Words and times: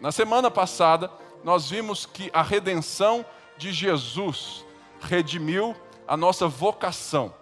Na 0.00 0.10
semana 0.10 0.50
passada, 0.50 1.10
nós 1.44 1.68
vimos 1.68 2.06
que 2.06 2.30
a 2.32 2.42
redenção 2.42 3.24
de 3.58 3.72
Jesus 3.72 4.64
redimiu 5.00 5.76
a 6.08 6.16
nossa 6.16 6.48
vocação. 6.48 7.34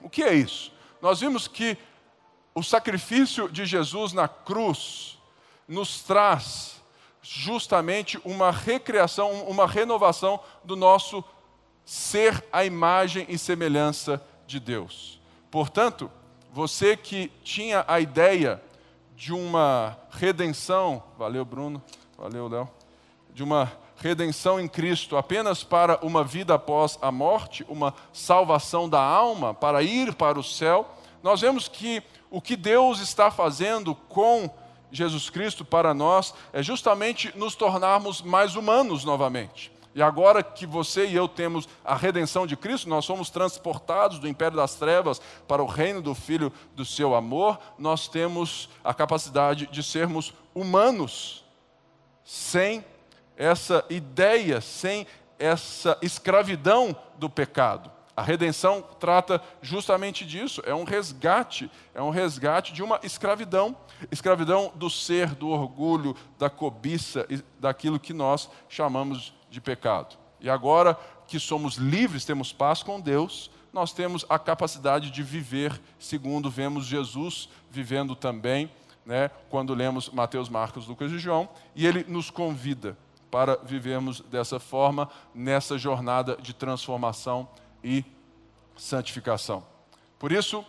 O 0.00 0.08
que 0.08 0.22
é 0.22 0.32
isso? 0.32 0.72
Nós 1.02 1.20
vimos 1.20 1.46
que 1.46 1.76
o 2.54 2.62
sacrifício 2.62 3.48
de 3.48 3.66
Jesus 3.66 4.12
na 4.12 4.26
cruz 4.26 5.18
nos 5.68 6.02
traz 6.02 6.80
justamente 7.22 8.18
uma 8.24 8.50
recriação, 8.50 9.44
uma 9.44 9.66
renovação 9.66 10.40
do 10.64 10.74
nosso 10.74 11.22
ser 11.84 12.42
a 12.50 12.64
imagem 12.64 13.26
e 13.28 13.36
semelhança 13.36 14.24
de 14.46 14.58
Deus. 14.58 15.20
Portanto, 15.50 16.10
você 16.52 16.96
que 16.96 17.30
tinha 17.44 17.84
a 17.86 18.00
ideia 18.00 18.62
de 19.20 19.34
uma 19.34 19.98
redenção, 20.12 21.02
valeu 21.18 21.44
Bruno, 21.44 21.82
valeu 22.16 22.48
Léo, 22.48 22.66
de 23.34 23.42
uma 23.42 23.70
redenção 23.98 24.58
em 24.58 24.66
Cristo 24.66 25.14
apenas 25.14 25.62
para 25.62 25.98
uma 26.02 26.24
vida 26.24 26.54
após 26.54 26.98
a 27.02 27.12
morte, 27.12 27.62
uma 27.68 27.92
salvação 28.14 28.88
da 28.88 29.02
alma, 29.02 29.52
para 29.52 29.82
ir 29.82 30.14
para 30.14 30.38
o 30.38 30.42
céu, 30.42 30.88
nós 31.22 31.42
vemos 31.42 31.68
que 31.68 32.02
o 32.30 32.40
que 32.40 32.56
Deus 32.56 32.98
está 32.98 33.30
fazendo 33.30 33.94
com 33.94 34.48
Jesus 34.90 35.28
Cristo 35.28 35.66
para 35.66 35.92
nós 35.92 36.32
é 36.50 36.62
justamente 36.62 37.30
nos 37.36 37.54
tornarmos 37.54 38.22
mais 38.22 38.56
humanos 38.56 39.04
novamente. 39.04 39.70
E 39.94 40.02
agora 40.02 40.42
que 40.42 40.64
você 40.66 41.06
e 41.06 41.16
eu 41.16 41.26
temos 41.26 41.68
a 41.84 41.96
redenção 41.96 42.46
de 42.46 42.56
Cristo, 42.56 42.88
nós 42.88 43.04
somos 43.04 43.28
transportados 43.28 44.18
do 44.18 44.28
império 44.28 44.56
das 44.56 44.76
trevas 44.76 45.20
para 45.48 45.62
o 45.62 45.66
reino 45.66 46.00
do 46.00 46.14
Filho 46.14 46.52
do 46.76 46.84
seu 46.84 47.14
amor, 47.14 47.58
nós 47.76 48.06
temos 48.06 48.68
a 48.84 48.94
capacidade 48.94 49.66
de 49.66 49.82
sermos 49.82 50.32
humanos, 50.54 51.44
sem 52.24 52.84
essa 53.36 53.84
ideia, 53.90 54.60
sem 54.60 55.06
essa 55.38 55.98
escravidão 56.00 56.94
do 57.18 57.28
pecado. 57.28 57.90
A 58.16 58.22
redenção 58.22 58.84
trata 59.00 59.42
justamente 59.62 60.26
disso, 60.26 60.62
é 60.66 60.74
um 60.74 60.84
resgate, 60.84 61.70
é 61.94 62.02
um 62.02 62.10
resgate 62.10 62.72
de 62.72 62.82
uma 62.82 63.00
escravidão, 63.02 63.74
escravidão 64.12 64.70
do 64.74 64.90
ser, 64.90 65.34
do 65.34 65.48
orgulho, 65.48 66.14
da 66.38 66.50
cobiça, 66.50 67.26
daquilo 67.58 67.98
que 67.98 68.12
nós 68.12 68.50
chamamos 68.68 69.32
de 69.50 69.60
pecado. 69.60 70.16
E 70.40 70.48
agora 70.48 70.98
que 71.26 71.38
somos 71.38 71.74
livres, 71.74 72.24
temos 72.24 72.52
paz 72.52 72.82
com 72.82 73.00
Deus, 73.00 73.50
nós 73.72 73.92
temos 73.92 74.24
a 74.28 74.38
capacidade 74.38 75.10
de 75.10 75.22
viver 75.22 75.80
segundo 75.98 76.50
vemos 76.50 76.86
Jesus 76.86 77.48
vivendo 77.70 78.16
também, 78.16 78.70
né, 79.04 79.30
quando 79.48 79.74
lemos 79.74 80.08
Mateus, 80.10 80.48
Marcos, 80.48 80.86
Lucas 80.86 81.12
e 81.12 81.18
João, 81.18 81.48
e 81.74 81.86
ele 81.86 82.04
nos 82.08 82.30
convida 82.30 82.96
para 83.30 83.56
vivermos 83.56 84.20
dessa 84.22 84.58
forma 84.58 85.08
nessa 85.34 85.78
jornada 85.78 86.36
de 86.36 86.52
transformação 86.52 87.48
e 87.82 88.04
santificação. 88.76 89.64
Por 90.18 90.32
isso, 90.32 90.64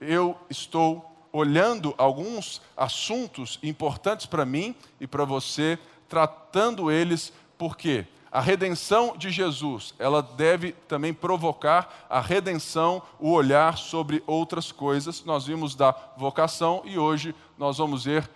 eu 0.00 0.36
estou 0.50 1.08
olhando 1.32 1.94
alguns 1.96 2.60
assuntos 2.76 3.58
importantes 3.62 4.26
para 4.26 4.44
mim 4.44 4.74
e 5.00 5.06
para 5.06 5.24
você, 5.24 5.78
tratando 6.08 6.90
eles, 6.90 7.32
porque 7.56 8.06
a 8.32 8.40
redenção 8.40 9.16
de 9.16 9.30
Jesus, 9.30 9.94
ela 9.98 10.22
deve 10.22 10.72
também 10.72 11.12
provocar 11.12 12.06
a 12.08 12.20
redenção, 12.20 13.02
o 13.20 13.30
olhar 13.30 13.76
sobre 13.76 14.22
outras 14.26 14.72
coisas. 14.72 15.24
Nós 15.24 15.46
vimos 15.46 15.74
da 15.74 15.94
vocação 16.16 16.82
e 16.84 16.98
hoje 16.98 17.34
nós 17.58 17.78
vamos 17.78 18.04
ver 18.04 18.28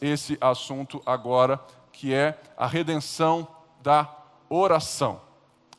esse 0.00 0.38
assunto 0.40 1.02
agora, 1.04 1.60
que 1.92 2.14
é 2.14 2.40
a 2.56 2.66
redenção 2.66 3.46
da 3.82 4.08
oração. 4.48 5.20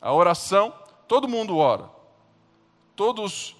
A 0.02 0.12
oração 0.12 0.72
Todo 1.06 1.28
mundo 1.28 1.58
ora. 1.58 1.88
Todos 2.96 3.56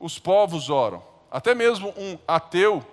os 0.00 0.18
povos 0.18 0.70
oram. 0.70 1.02
Até 1.30 1.54
mesmo 1.54 1.92
um 1.96 2.18
ateu, 2.26 2.84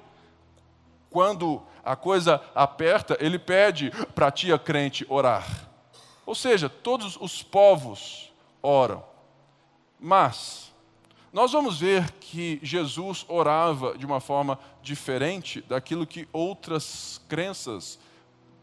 quando 1.09 1.61
a 1.83 1.95
coisa 1.95 2.41
aperta, 2.53 3.17
ele 3.19 3.37
pede 3.37 3.91
para 4.13 4.27
a 4.27 4.31
tia 4.31 4.57
crente 4.57 5.05
orar. 5.09 5.45
Ou 6.25 6.35
seja, 6.35 6.69
todos 6.69 7.17
os 7.19 7.43
povos 7.43 8.31
oram. 8.61 9.03
Mas 9.99 10.73
nós 11.31 11.51
vamos 11.51 11.79
ver 11.79 12.11
que 12.19 12.59
Jesus 12.61 13.25
orava 13.27 13.97
de 13.97 14.05
uma 14.05 14.19
forma 14.19 14.59
diferente 14.81 15.61
daquilo 15.61 16.05
que 16.05 16.27
outras 16.31 17.19
crenças 17.27 17.97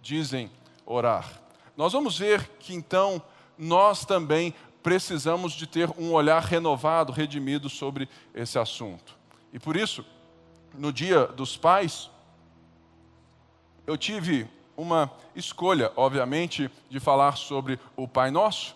dizem 0.00 0.50
orar. 0.86 1.40
Nós 1.76 1.92
vamos 1.92 2.18
ver 2.18 2.48
que 2.60 2.74
então 2.74 3.20
nós 3.58 4.04
também 4.04 4.54
precisamos 4.82 5.52
de 5.52 5.66
ter 5.66 5.90
um 5.98 6.12
olhar 6.12 6.42
renovado, 6.42 7.12
redimido 7.12 7.68
sobre 7.68 8.08
esse 8.34 8.58
assunto. 8.58 9.18
E 9.52 9.58
por 9.58 9.76
isso, 9.76 10.04
no 10.74 10.92
dia 10.92 11.26
dos 11.26 11.56
pais, 11.56 12.08
eu 13.86 13.96
tive 13.96 14.48
uma 14.80 15.10
escolha, 15.36 15.92
obviamente, 15.94 16.70
de 16.88 16.98
falar 16.98 17.36
sobre 17.36 17.78
o 17.94 18.08
Pai 18.08 18.30
Nosso, 18.30 18.74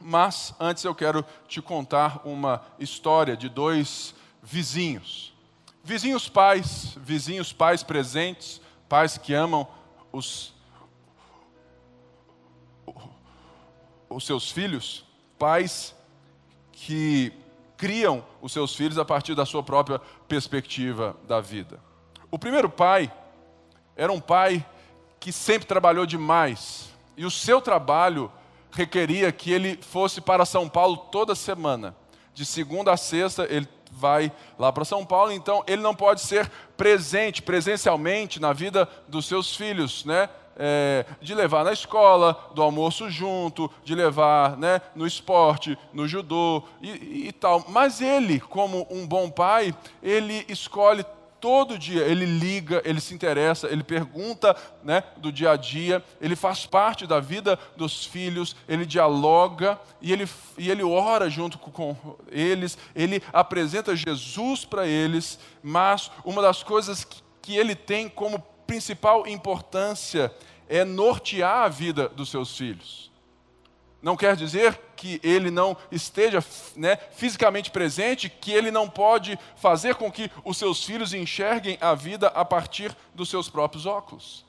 mas 0.00 0.54
antes 0.60 0.84
eu 0.84 0.94
quero 0.94 1.24
te 1.48 1.60
contar 1.60 2.20
uma 2.24 2.62
história 2.78 3.36
de 3.36 3.48
dois 3.48 4.14
vizinhos. 4.40 5.34
Vizinhos 5.82 6.28
pais, 6.28 6.96
vizinhos 6.96 7.52
pais 7.52 7.82
presentes, 7.82 8.60
pais 8.88 9.18
que 9.18 9.34
amam 9.34 9.66
os, 10.12 10.54
os 14.08 14.24
seus 14.24 14.48
filhos 14.48 15.04
pais 15.38 15.92
que 16.70 17.32
criam 17.76 18.24
os 18.40 18.52
seus 18.52 18.76
filhos 18.76 18.96
a 18.96 19.04
partir 19.04 19.34
da 19.34 19.44
sua 19.44 19.62
própria 19.62 19.98
perspectiva 20.28 21.16
da 21.26 21.40
vida. 21.40 21.80
O 22.30 22.38
primeiro 22.38 22.70
pai 22.70 23.12
era 23.96 24.12
um 24.12 24.20
pai 24.20 24.64
que 25.22 25.30
sempre 25.30 25.68
trabalhou 25.68 26.04
demais 26.04 26.90
e 27.16 27.24
o 27.24 27.30
seu 27.30 27.60
trabalho 27.60 28.28
requeria 28.72 29.30
que 29.30 29.52
ele 29.52 29.78
fosse 29.80 30.20
para 30.20 30.44
São 30.44 30.68
Paulo 30.68 30.96
toda 30.96 31.36
semana. 31.36 31.94
De 32.34 32.44
segunda 32.44 32.92
a 32.92 32.96
sexta 32.96 33.46
ele 33.48 33.68
vai 33.92 34.32
lá 34.58 34.72
para 34.72 34.84
São 34.84 35.06
Paulo, 35.06 35.30
então 35.30 35.62
ele 35.68 35.80
não 35.80 35.94
pode 35.94 36.22
ser 36.22 36.50
presente 36.76 37.40
presencialmente 37.40 38.40
na 38.40 38.52
vida 38.52 38.88
dos 39.06 39.26
seus 39.26 39.54
filhos, 39.54 40.04
né? 40.04 40.28
é, 40.56 41.06
de 41.20 41.34
levar 41.36 41.64
na 41.64 41.72
escola, 41.72 42.50
do 42.52 42.60
almoço 42.60 43.08
junto, 43.08 43.70
de 43.84 43.94
levar 43.94 44.56
né, 44.56 44.80
no 44.92 45.06
esporte, 45.06 45.78
no 45.92 46.08
judô 46.08 46.64
e, 46.80 47.28
e 47.28 47.32
tal. 47.32 47.64
Mas 47.68 48.00
ele, 48.00 48.40
como 48.40 48.88
um 48.90 49.06
bom 49.06 49.30
pai, 49.30 49.72
ele 50.02 50.44
escolhe 50.48 51.04
todo 51.42 51.76
dia, 51.76 52.02
ele 52.02 52.24
liga, 52.24 52.80
ele 52.84 53.00
se 53.00 53.12
interessa, 53.12 53.66
ele 53.66 53.82
pergunta 53.82 54.56
né, 54.84 55.02
do 55.16 55.32
dia 55.32 55.50
a 55.50 55.56
dia, 55.56 56.00
ele 56.20 56.36
faz 56.36 56.64
parte 56.64 57.04
da 57.04 57.18
vida 57.18 57.58
dos 57.76 58.06
filhos, 58.06 58.54
ele 58.68 58.86
dialoga 58.86 59.76
e 60.00 60.12
ele, 60.12 60.28
e 60.56 60.70
ele 60.70 60.84
ora 60.84 61.28
junto 61.28 61.58
com 61.58 61.96
eles, 62.30 62.78
ele 62.94 63.20
apresenta 63.32 63.96
Jesus 63.96 64.64
para 64.64 64.86
eles, 64.86 65.36
mas 65.60 66.12
uma 66.24 66.40
das 66.40 66.62
coisas 66.62 67.02
que, 67.02 67.20
que 67.42 67.56
ele 67.56 67.74
tem 67.74 68.08
como 68.08 68.38
principal 68.64 69.26
importância 69.26 70.32
é 70.68 70.84
nortear 70.84 71.64
a 71.64 71.68
vida 71.68 72.08
dos 72.08 72.30
seus 72.30 72.56
filhos. 72.56 73.10
Não 74.00 74.16
quer 74.16 74.36
dizer 74.36 74.80
que 75.02 75.20
ele 75.24 75.50
não 75.50 75.76
esteja 75.90 76.38
né, 76.76 76.96
fisicamente 77.10 77.72
presente, 77.72 78.28
que 78.28 78.52
ele 78.52 78.70
não 78.70 78.88
pode 78.88 79.36
fazer 79.56 79.96
com 79.96 80.12
que 80.12 80.30
os 80.44 80.56
seus 80.56 80.84
filhos 80.84 81.12
enxerguem 81.12 81.76
a 81.80 81.92
vida 81.92 82.28
a 82.28 82.44
partir 82.44 82.96
dos 83.12 83.28
seus 83.28 83.50
próprios 83.50 83.84
óculos. 83.84 84.46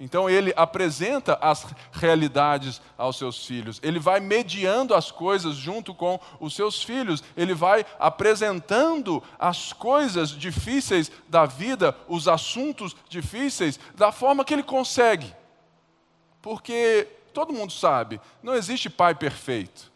Então 0.00 0.28
ele 0.28 0.52
apresenta 0.56 1.38
as 1.40 1.64
realidades 1.92 2.82
aos 2.98 3.16
seus 3.16 3.46
filhos, 3.46 3.78
ele 3.80 4.00
vai 4.00 4.18
mediando 4.18 4.92
as 4.92 5.12
coisas 5.12 5.54
junto 5.54 5.94
com 5.94 6.18
os 6.40 6.56
seus 6.56 6.82
filhos, 6.82 7.22
ele 7.36 7.54
vai 7.54 7.86
apresentando 7.96 9.22
as 9.38 9.72
coisas 9.72 10.30
difíceis 10.30 11.12
da 11.28 11.46
vida, 11.46 11.96
os 12.08 12.26
assuntos 12.26 12.96
difíceis, 13.08 13.78
da 13.94 14.10
forma 14.10 14.44
que 14.44 14.52
ele 14.52 14.64
consegue. 14.64 15.32
Porque 16.42 17.06
todo 17.36 17.52
mundo 17.52 17.70
sabe, 17.70 18.18
não 18.42 18.54
existe 18.54 18.88
pai 18.88 19.14
perfeito, 19.14 19.92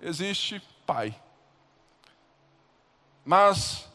existe 0.00 0.62
pai. 0.86 1.14
Mas 3.22 3.86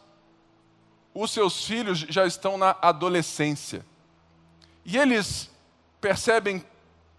os 1.16 1.32
seus 1.32 1.66
filhos 1.66 1.98
já 1.98 2.28
estão 2.28 2.56
na 2.56 2.78
adolescência. 2.80 3.84
E 4.86 5.00
eles 5.00 5.50
percebem 6.00 6.64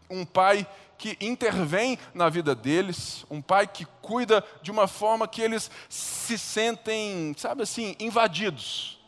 um 0.08 0.24
pai 0.24 0.64
que 0.96 1.18
intervém 1.20 1.98
na 2.14 2.28
vida 2.28 2.54
deles, 2.54 3.26
um 3.28 3.42
pai 3.42 3.66
que 3.66 3.86
cuida 4.00 4.44
de 4.62 4.70
uma 4.70 4.86
forma 4.86 5.26
que 5.26 5.42
eles 5.42 5.68
se 5.88 6.38
sentem, 6.38 7.34
sabe 7.36 7.64
assim, 7.64 7.96
invadidos. 7.98 9.00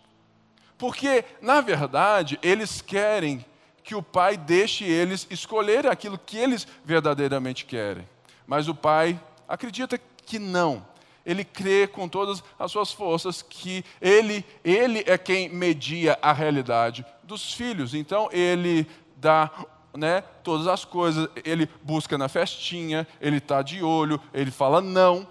Porque, 0.76 1.24
na 1.40 1.60
verdade, 1.60 2.36
eles 2.42 2.82
querem 2.82 3.46
que 3.82 3.94
o 3.94 4.03
pai 4.03 4.37
deixe 4.37 4.85
eles 4.85 5.27
escolherem 5.31 5.91
aquilo 5.91 6.19
que 6.19 6.37
eles 6.37 6.67
verdadeiramente 6.85 7.65
querem. 7.65 8.09
Mas 8.47 8.69
o 8.69 8.75
pai 8.75 9.21
acredita 9.49 9.99
que 10.27 10.38
não. 10.38 10.87
Ele 11.25 11.44
crê 11.44 11.87
com 11.87 12.09
todas 12.09 12.43
as 12.59 12.73
suas 12.73 12.93
forças 12.93 13.43
que 13.43 13.85
ele, 14.00 14.44
ele 14.65 15.05
é 15.06 15.19
quem 15.19 15.49
media 15.49 16.19
a 16.23 16.32
realidade 16.32 17.05
dos 17.23 17.53
filhos. 17.53 17.94
Então 17.94 18.29
ele 18.32 18.87
dá 19.17 19.50
né, 19.94 20.23
todas 20.43 20.67
as 20.67 20.85
coisas, 20.85 21.29
ele 21.44 21.69
busca 21.82 22.17
na 22.17 22.29
festinha, 22.29 23.06
ele 23.21 23.38
está 23.38 23.62
de 23.62 23.82
olho, 23.82 24.21
ele 24.32 24.50
fala 24.50 24.81
não. 24.81 25.27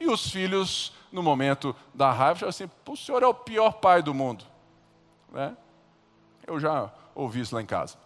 E 0.00 0.06
os 0.06 0.30
filhos, 0.30 0.92
no 1.12 1.22
momento 1.22 1.76
da 1.94 2.10
raiva, 2.10 2.40
falam 2.40 2.50
assim: 2.50 2.70
o 2.88 2.96
senhor 2.96 3.22
é 3.22 3.26
o 3.26 3.34
pior 3.34 3.74
pai 3.74 4.02
do 4.02 4.12
mundo. 4.12 4.44
Né? 5.30 5.56
Eu 6.46 6.58
já 6.58 6.90
ouvi 7.14 7.40
isso 7.40 7.54
lá 7.54 7.62
em 7.62 7.66
casa. 7.66 7.96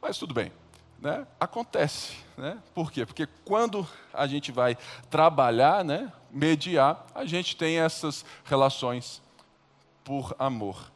Mas 0.00 0.18
tudo 0.18 0.34
bem. 0.34 0.52
Né? 0.98 1.26
Acontece. 1.40 2.16
Né? 2.36 2.58
Por 2.74 2.92
quê? 2.92 3.04
Porque 3.04 3.26
quando 3.44 3.86
a 4.12 4.26
gente 4.26 4.52
vai 4.52 4.76
trabalhar, 5.10 5.84
né, 5.84 6.12
mediar, 6.30 7.04
a 7.14 7.24
gente 7.24 7.56
tem 7.56 7.78
essas 7.80 8.24
relações 8.44 9.20
por 10.04 10.34
amor. 10.38 10.90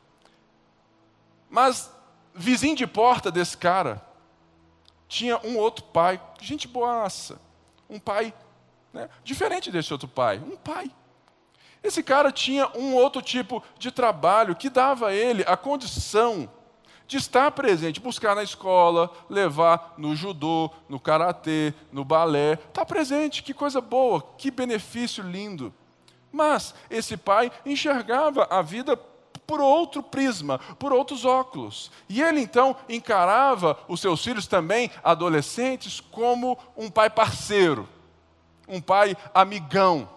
Mas 1.51 1.91
vizinho 2.35 2.77
de 2.77 2.87
porta 2.87 3.31
desse 3.31 3.57
cara 3.57 4.01
tinha 5.09 5.39
um 5.45 5.57
outro 5.57 5.85
pai, 5.85 6.21
gente 6.41 6.67
boaça, 6.67 7.41
um 7.89 7.99
pai 7.99 8.35
né, 8.93 9.09
diferente 9.23 9.71
desse 9.71 9.93
outro 9.93 10.09
pai, 10.09 10.39
um 10.39 10.57
pai. 10.57 10.91
Esse 11.83 12.03
cara 12.03 12.33
tinha 12.33 12.69
um 12.77 12.95
outro 12.95 13.23
tipo 13.23 13.63
de 13.79 13.91
trabalho 13.91 14.57
que 14.57 14.69
dava 14.69 15.09
a 15.09 15.15
ele 15.15 15.45
a 15.47 15.57
condição 15.57 16.51
de 17.07 17.17
estar 17.17 17.51
presente, 17.53 18.01
buscar 18.01 18.35
na 18.35 18.43
escola, 18.43 19.11
levar 19.31 19.95
no 19.97 20.17
judô, 20.17 20.71
no 20.89 20.99
karatê, 20.99 21.73
no 21.93 22.05
balé, 22.05 22.55
estar 22.55 22.73
tá 22.73 22.85
presente, 22.85 23.43
que 23.43 23.55
coisa 23.55 23.81
boa, 23.81 24.23
que 24.37 24.51
benefício 24.51 25.23
lindo. 25.23 25.73
Mas 26.33 26.75
esse 26.91 27.17
pai 27.17 27.51
enxergava 27.65 28.47
a 28.51 28.61
vida 28.61 28.99
por 29.47 29.61
outro 29.61 30.03
prisma, 30.03 30.59
por 30.79 30.93
outros 30.93 31.25
óculos. 31.25 31.91
E 32.09 32.21
ele 32.21 32.41
então 32.41 32.77
encarava 32.89 33.79
os 33.87 34.01
seus 34.01 34.23
filhos 34.23 34.47
também, 34.47 34.91
adolescentes, 35.05 36.01
como 36.01 36.59
um 36.77 36.91
pai 36.91 37.09
parceiro, 37.09 37.89
um 38.67 38.81
pai 38.81 39.17
amigão, 39.33 40.09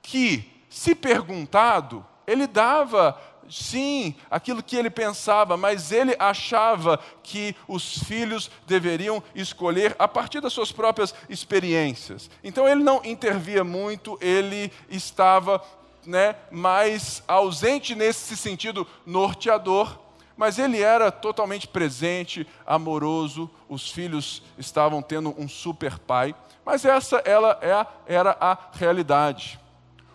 que, 0.00 0.64
se 0.70 0.94
perguntado, 0.94 2.06
ele 2.26 2.46
dava 2.46 3.20
sim, 3.50 4.14
aquilo 4.30 4.62
que 4.62 4.76
ele 4.76 4.90
pensava, 4.90 5.56
mas 5.56 5.92
ele 5.92 6.14
achava 6.18 6.98
que 7.22 7.54
os 7.66 7.98
filhos 8.04 8.50
deveriam 8.66 9.22
escolher 9.34 9.94
a 9.98 10.08
partir 10.08 10.40
das 10.40 10.52
suas 10.52 10.72
próprias 10.72 11.14
experiências. 11.28 12.30
Então 12.42 12.66
ele 12.68 12.82
não 12.82 13.00
intervia 13.04 13.64
muito, 13.64 14.18
ele 14.20 14.72
estava 14.88 15.62
né, 16.06 16.36
mais 16.50 17.22
ausente 17.26 17.94
nesse 17.94 18.36
sentido 18.36 18.86
norteador, 19.04 19.98
mas 20.36 20.58
ele 20.58 20.82
era 20.82 21.10
totalmente 21.10 21.66
presente, 21.66 22.46
amoroso, 22.66 23.50
os 23.68 23.90
filhos 23.90 24.42
estavam 24.58 25.00
tendo 25.00 25.34
um 25.40 25.48
super 25.48 25.98
pai, 25.98 26.34
mas 26.64 26.84
essa 26.84 27.16
ela 27.24 27.58
é 27.62 27.86
era 28.06 28.36
a 28.40 28.56
realidade. 28.72 29.58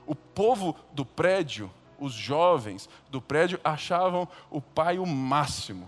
O 0.05 0.13
povo 0.13 0.75
do 0.91 1.05
prédio 1.05 1.71
os 2.01 2.13
jovens 2.13 2.89
do 3.11 3.21
prédio 3.21 3.59
achavam 3.63 4.27
o 4.49 4.59
pai 4.59 4.97
o 4.97 5.05
máximo. 5.05 5.87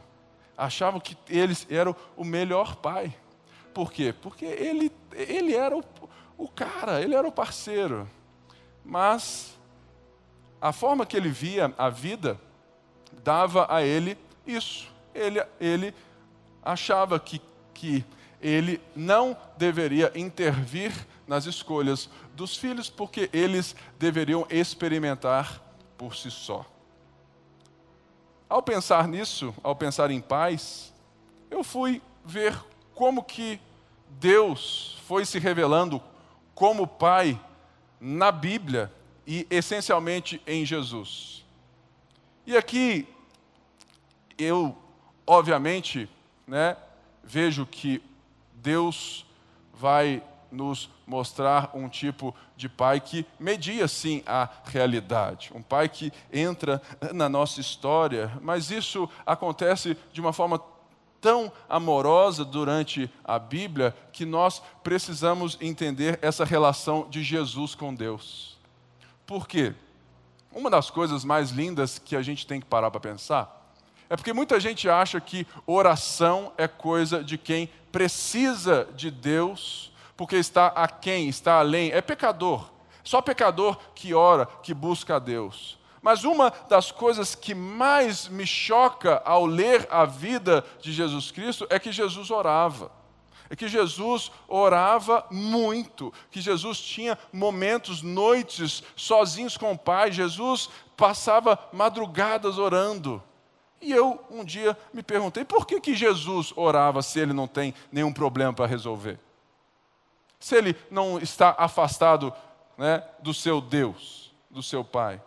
Achavam 0.55 0.99
que 0.99 1.17
eles 1.27 1.65
eram 1.71 1.95
o 2.15 2.23
melhor 2.23 2.75
pai. 2.75 3.17
Por 3.73 3.91
quê? 3.91 4.13
Porque 4.21 4.45
ele, 4.45 4.91
ele 5.11 5.55
era 5.55 5.75
o, 5.75 5.83
o 6.37 6.47
cara, 6.47 7.01
ele 7.01 7.15
era 7.15 7.27
o 7.27 7.31
parceiro. 7.31 8.07
Mas 8.85 9.57
a 10.61 10.71
forma 10.71 11.03
que 11.03 11.17
ele 11.17 11.29
via 11.29 11.73
a 11.79 11.89
vida 11.89 12.39
dava 13.23 13.65
a 13.67 13.81
ele 13.81 14.15
isso. 14.45 14.93
Ele, 15.15 15.43
ele 15.59 15.95
achava 16.61 17.19
que, 17.19 17.41
que 17.73 18.05
ele 18.39 18.79
não 18.95 19.35
deveria 19.57 20.11
intervir 20.13 20.93
nas 21.27 21.47
escolhas 21.47 22.07
dos 22.35 22.55
filhos, 22.55 22.87
porque 22.87 23.31
eles 23.33 23.75
deveriam 23.97 24.45
experimentar 24.51 25.62
por 26.03 26.17
si 26.17 26.29
só. 26.29 26.65
Ao 28.49 28.61
pensar 28.61 29.07
nisso, 29.07 29.55
ao 29.63 29.73
pensar 29.73 30.11
em 30.11 30.19
paz, 30.19 30.93
eu 31.49 31.63
fui 31.63 32.01
ver 32.25 32.61
como 32.93 33.23
que 33.23 33.57
Deus 34.09 34.99
foi 35.07 35.23
se 35.23 35.39
revelando 35.39 36.03
como 36.53 36.85
Pai 36.85 37.39
na 38.01 38.33
Bíblia 38.33 38.91
e 39.25 39.47
essencialmente 39.49 40.41
em 40.45 40.65
Jesus. 40.65 41.45
E 42.45 42.57
aqui 42.57 43.07
eu, 44.37 44.77
obviamente, 45.25 46.09
né, 46.45 46.75
vejo 47.23 47.65
que 47.65 48.03
Deus 48.55 49.25
vai 49.73 50.21
nos 50.53 50.89
mostrar 51.05 51.71
um 51.73 51.89
tipo 51.89 52.33
de 52.55 52.69
pai 52.69 52.99
que 52.99 53.25
media 53.39 53.87
sim 53.87 54.23
a 54.25 54.47
realidade, 54.63 55.51
um 55.53 55.61
pai 55.61 55.89
que 55.89 56.13
entra 56.31 56.81
na 57.13 57.27
nossa 57.27 57.59
história, 57.59 58.31
mas 58.41 58.71
isso 58.71 59.09
acontece 59.25 59.97
de 60.11 60.21
uma 60.21 60.31
forma 60.31 60.61
tão 61.19 61.51
amorosa 61.69 62.43
durante 62.43 63.09
a 63.23 63.39
Bíblia 63.39 63.95
que 64.11 64.25
nós 64.25 64.61
precisamos 64.83 65.57
entender 65.61 66.19
essa 66.21 66.43
relação 66.43 67.07
de 67.09 67.23
Jesus 67.23 67.73
com 67.73 67.95
Deus. 67.95 68.57
Por 69.25 69.47
quê? 69.47 69.73
Uma 70.51 70.69
das 70.69 70.89
coisas 70.89 71.23
mais 71.23 71.49
lindas 71.49 71.97
que 71.97 72.15
a 72.15 72.21
gente 72.21 72.45
tem 72.45 72.59
que 72.59 72.65
parar 72.65 72.91
para 72.91 72.99
pensar 72.99 73.63
é 74.09 74.15
porque 74.15 74.33
muita 74.33 74.59
gente 74.59 74.89
acha 74.89 75.19
que 75.19 75.47
oração 75.65 76.51
é 76.57 76.67
coisa 76.67 77.23
de 77.23 77.37
quem 77.37 77.69
precisa 77.91 78.87
de 78.95 79.09
Deus 79.09 79.91
porque 80.15 80.35
está 80.35 80.67
a 80.67 80.87
quem, 80.87 81.27
está 81.27 81.59
além, 81.59 81.91
é 81.91 82.01
pecador. 82.01 82.69
Só 83.03 83.21
pecador 83.21 83.77
que 83.93 84.13
ora, 84.13 84.45
que 84.45 84.73
busca 84.73 85.15
a 85.15 85.19
Deus. 85.19 85.77
Mas 86.01 86.23
uma 86.23 86.51
das 86.67 86.91
coisas 86.91 87.33
que 87.33 87.55
mais 87.55 88.27
me 88.27 88.45
choca 88.45 89.21
ao 89.25 89.45
ler 89.45 89.87
a 89.89 90.05
vida 90.05 90.63
de 90.81 90.91
Jesus 90.91 91.31
Cristo 91.31 91.65
é 91.69 91.79
que 91.79 91.91
Jesus 91.91 92.29
orava. 92.29 92.91
É 93.49 93.55
que 93.55 93.67
Jesus 93.67 94.31
orava 94.47 95.25
muito, 95.29 96.11
que 96.31 96.41
Jesus 96.41 96.79
tinha 96.79 97.17
momentos, 97.31 98.01
noites 98.01 98.83
sozinhos 98.95 99.57
com 99.57 99.71
o 99.71 99.77
Pai. 99.77 100.11
Jesus 100.11 100.69
passava 100.97 101.57
madrugadas 101.71 102.57
orando. 102.57 103.23
E 103.81 103.91
eu 103.91 104.21
um 104.29 104.43
dia 104.43 104.77
me 104.93 105.03
perguntei 105.03 105.45
por 105.45 105.67
que, 105.67 105.79
que 105.79 105.93
Jesus 105.93 106.53
orava 106.55 107.01
se 107.01 107.19
ele 107.19 107.31
não 107.31 107.47
tem 107.47 107.73
nenhum 107.91 108.11
problema 108.11 108.53
para 108.53 108.65
resolver? 108.65 109.19
Se 110.43 110.57
ele 110.57 110.75
não 110.91 111.17
está 111.19 111.55
afastado 111.57 112.33
né, 112.77 113.01
do 113.19 113.33
seu 113.33 113.61
Deus, 113.61 114.29
do 114.49 114.61
seu 114.61 114.83
Pai. 114.83 115.21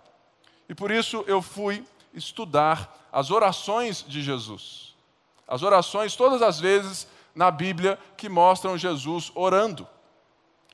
E 0.68 0.74
por 0.74 0.90
isso 0.90 1.24
eu 1.26 1.40
fui 1.40 1.82
estudar 2.12 3.08
as 3.10 3.30
orações 3.30 4.04
de 4.06 4.20
Jesus. 4.20 4.94
As 5.48 5.62
orações, 5.62 6.14
todas 6.14 6.42
as 6.42 6.60
vezes 6.60 7.08
na 7.34 7.50
Bíblia, 7.50 7.98
que 8.14 8.28
mostram 8.28 8.76
Jesus 8.76 9.32
orando. 9.34 9.88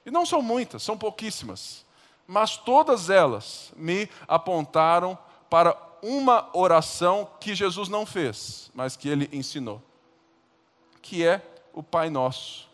E 0.04 0.10
não 0.10 0.26
são 0.26 0.42
muitas, 0.42 0.82
são 0.82 0.98
pouquíssimas. 0.98 1.86
Mas 2.26 2.56
todas 2.56 3.10
elas 3.10 3.72
me 3.76 4.08
apontaram 4.26 5.16
para 5.48 5.76
uma 6.02 6.50
oração 6.52 7.30
que 7.38 7.54
Jesus 7.54 7.88
não 7.88 8.04
fez, 8.04 8.72
mas 8.74 8.96
que 8.96 9.08
ele 9.08 9.28
ensinou, 9.32 9.80
que 11.00 11.24
é 11.24 11.40
o 11.72 11.80
Pai 11.80 12.10
Nosso. 12.10 12.71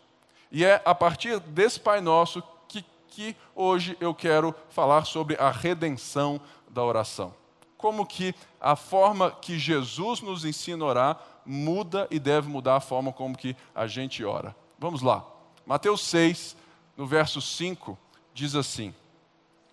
E 0.51 0.65
é 0.65 0.81
a 0.83 0.95
partir 0.95 1.39
desse 1.39 1.79
Pai 1.79 2.01
Nosso 2.01 2.41
que, 2.67 2.83
que 3.07 3.35
hoje 3.55 3.95
eu 3.99 4.13
quero 4.13 4.53
falar 4.69 5.05
sobre 5.05 5.35
a 5.39 5.51
redenção 5.51 6.41
da 6.69 6.83
oração. 6.83 7.33
Como 7.77 8.05
que 8.05 8.33
a 8.59 8.75
forma 8.75 9.31
que 9.31 9.57
Jesus 9.57 10.21
nos 10.21 10.43
ensina 10.43 10.83
a 10.83 10.87
orar 10.87 11.21
muda 11.45 12.07
e 12.11 12.19
deve 12.19 12.47
mudar 12.47 12.75
a 12.75 12.81
forma 12.81 13.13
como 13.13 13.37
que 13.37 13.55
a 13.73 13.87
gente 13.87 14.23
ora. 14.23 14.55
Vamos 14.77 15.01
lá. 15.01 15.25
Mateus 15.65 16.01
6, 16.01 16.55
no 16.97 17.07
verso 17.07 17.41
5, 17.41 17.97
diz 18.33 18.55
assim: 18.55 18.93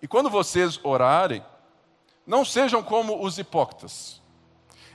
E 0.00 0.06
quando 0.06 0.30
vocês 0.30 0.78
orarem, 0.82 1.44
não 2.26 2.44
sejam 2.44 2.82
como 2.82 3.24
os 3.24 3.38
hipócritas 3.38 4.20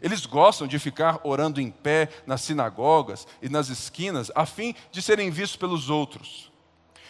eles 0.02 0.26
gostam 0.26 0.68
de 0.68 0.80
ficar 0.80 1.20
orando 1.24 1.62
em 1.62 1.70
pé 1.70 2.10
nas 2.26 2.42
sinagogas 2.42 3.28
e 3.42 3.48
nas 3.48 3.70
esquinas, 3.70 4.32
a 4.34 4.46
fim 4.46 4.76
de 4.92 5.02
serem 5.02 5.30
vistos 5.30 5.56
pelos 5.56 5.90
outros. 5.90 6.52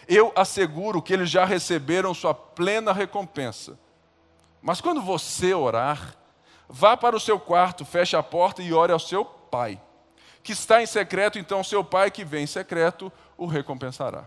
Eu 0.08 0.34
asseguro 0.36 1.02
que 1.02 1.14
eles 1.14 1.30
já 1.30 1.46
receberam 1.46 2.14
sua 2.14 2.34
plena 2.34 2.92
recompensa. 2.92 3.80
Mas 4.62 4.82
quando 4.82 5.02
você 5.02 5.54
orar, 5.54 6.16
vá 6.68 6.98
para 6.98 7.16
o 7.16 7.20
seu 7.20 7.40
quarto, 7.40 7.86
feche 7.86 8.16
a 8.16 8.22
porta 8.22 8.62
e 8.62 8.74
ore 8.74 8.92
ao 8.92 9.00
seu 9.00 9.24
pai, 9.24 9.82
que 10.44 10.52
está 10.52 10.82
em 10.82 10.86
secreto, 10.86 11.40
então 11.40 11.64
seu 11.64 11.84
pai 11.84 12.12
que 12.12 12.26
vem 12.26 12.44
em 12.44 12.48
secreto 12.48 13.12
o 13.38 13.46
recompensará. 13.46 14.26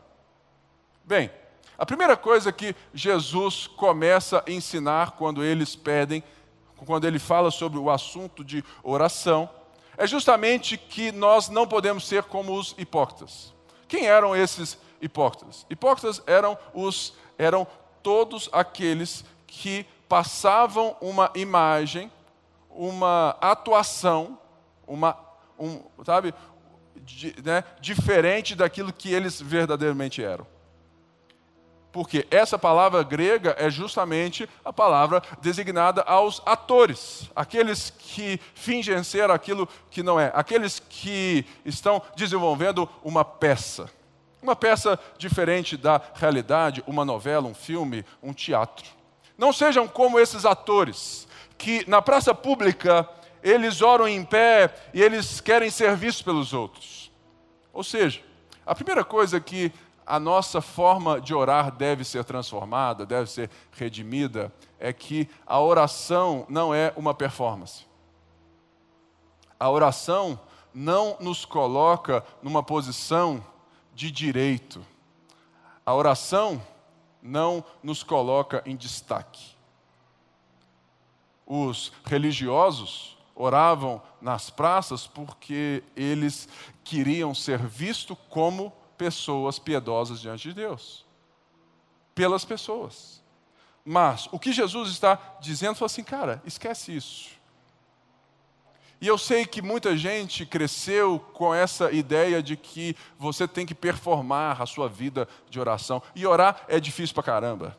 Bem, 1.05 1.31
a 1.77 1.85
primeira 1.85 2.17
coisa 2.17 2.53
que 2.53 2.75
Jesus 2.95 3.67
começa 3.67 4.43
a 4.47 4.51
ensinar 4.51 5.13
quando 5.13 5.45
eles 5.45 5.77
pedem, 5.77 6.23
quando 6.85 7.07
ele 7.07 7.19
fala 7.19 7.51
sobre 7.51 7.79
o 7.79 7.91
assunto 7.91 8.45
de 8.45 8.65
oração, 8.83 9.49
é 9.97 10.07
justamente 10.07 10.77
que 10.77 11.13
nós 11.13 11.49
não 11.49 11.67
podemos 11.67 12.07
ser 12.07 12.25
como 12.25 12.59
os 12.59 12.75
hipócritas. 12.79 13.55
Quem 13.87 14.07
eram 14.07 14.35
esses 14.35 14.79
hipócritas? 15.01 15.65
Hipócritas 15.71 16.23
eram 16.27 16.59
os 16.73 17.15
eram 17.37 17.67
todos 18.03 18.49
aqueles 18.53 19.25
que 19.47 19.87
passavam 20.09 20.97
uma 21.01 21.31
imagem, 21.35 22.11
uma 22.71 23.37
atuação, 23.41 24.39
uma 24.87 25.17
um, 25.59 25.83
sabe, 26.05 26.35
né, 27.45 27.65
diferente 27.81 28.55
daquilo 28.55 28.93
que 28.93 29.13
eles 29.13 29.41
verdadeiramente 29.41 30.23
eram. 30.23 30.47
Porque 31.95 32.27
essa 32.29 32.59
palavra 32.59 33.05
grega 33.05 33.55
é 33.57 33.71
justamente 33.71 34.49
a 34.65 34.73
palavra 34.73 35.23
designada 35.41 36.03
aos 36.03 36.43
atores, 36.45 37.31
aqueles 37.37 37.89
que 37.89 38.41
fingem 38.53 39.01
ser 39.05 39.31
aquilo 39.31 39.69
que 39.93 40.03
não 40.03 40.19
é, 40.19 40.33
aqueles 40.35 40.81
que 40.81 41.47
estão 41.65 42.03
desenvolvendo 42.17 42.89
uma 43.05 43.25
peça. 43.25 43.89
Uma 44.43 44.57
peça 44.57 44.99
diferente 45.17 45.77
da 45.77 46.01
realidade, 46.17 46.83
uma 46.85 47.05
novela, 47.05 47.47
um 47.47 47.55
filme, 47.55 48.05
um 48.21 48.33
teatro. 48.33 48.87
Não 49.39 49.53
sejam 49.53 49.87
como 49.87 50.19
esses 50.19 50.45
atores 50.45 51.29
que 51.57 51.89
na 51.89 52.03
praça 52.03 52.35
pública 52.35 53.09
eles 53.41 53.83
oram 53.83 54.09
em 54.09 54.25
pé 54.25 54.75
e 54.93 55.01
eles 55.01 55.41
querem 55.41 55.71
ser 55.71 55.95
vistos 55.95 56.23
pelos 56.23 56.53
outros. 56.53 57.13
Ou 57.73 57.85
seja, 57.85 58.21
a 58.67 58.75
primeira 58.75 59.05
coisa 59.05 59.39
que 59.39 59.71
a 60.07 60.21
nossa 60.21 60.61
forma 60.61 61.21
de 61.21 61.35
orar 61.35 61.71
deve 61.71 62.05
ser 62.05 62.25
transformada, 62.25 63.07
deve 63.07 63.31
ser 63.31 63.51
redimida, 63.73 64.53
é 64.79 64.93
que 64.93 65.29
a 65.47 65.61
oração 65.61 66.45
não 66.49 66.75
é 66.75 66.93
uma 66.97 67.15
performance. 67.15 67.87
A 69.59 69.71
oração 69.71 70.39
não 70.75 71.17
nos 71.21 71.45
coloca 71.45 72.25
numa 72.43 72.63
posição 72.63 73.45
de 73.95 74.11
direito. 74.11 74.85
A 75.87 75.95
oração 75.95 76.61
não 77.23 77.65
nos 77.83 78.03
coloca 78.03 78.63
em 78.67 78.77
destaque. 78.77 79.55
Os 81.47 81.93
religiosos 82.05 83.17
oravam 83.35 84.03
nas 84.21 84.51
praças 84.51 85.07
porque 85.07 85.83
eles 85.97 86.49
queriam 86.83 87.35
ser 87.35 87.59
vistos 87.59 88.17
como 88.29 88.73
pessoas 88.97 89.59
piedosas 89.59 90.21
diante 90.21 90.49
de 90.49 90.55
Deus. 90.55 91.05
Pelas 92.15 92.45
pessoas. 92.45 93.23
Mas 93.85 94.29
o 94.33 94.39
que 94.39 94.53
Jesus 94.53 94.91
está 94.91 95.19
dizendo 95.41 95.75
foi 95.75 95.87
assim, 95.87 96.03
cara, 96.03 96.43
esquece 96.47 96.97
isso. 96.97 97.31
E 99.01 99.07
eu 99.07 99.19
sei 99.19 99.45
que 99.45 99.61
muita 99.61 99.95
gente 99.97 100.47
cresceu 100.47 101.19
com 101.35 101.55
essa 101.55 101.93
ideia 101.93 102.43
de 102.43 102.57
que 102.57 102.97
você 103.19 103.47
tem 103.47 103.67
que 103.67 103.75
performar 103.75 104.63
a 104.63 104.65
sua 104.65 104.89
vida 104.89 105.29
de 105.51 105.61
oração. 105.61 106.03
E 106.15 106.27
orar 106.27 106.65
é 106.69 106.81
difícil 106.81 107.13
pra 107.13 107.23
caramba. 107.23 107.77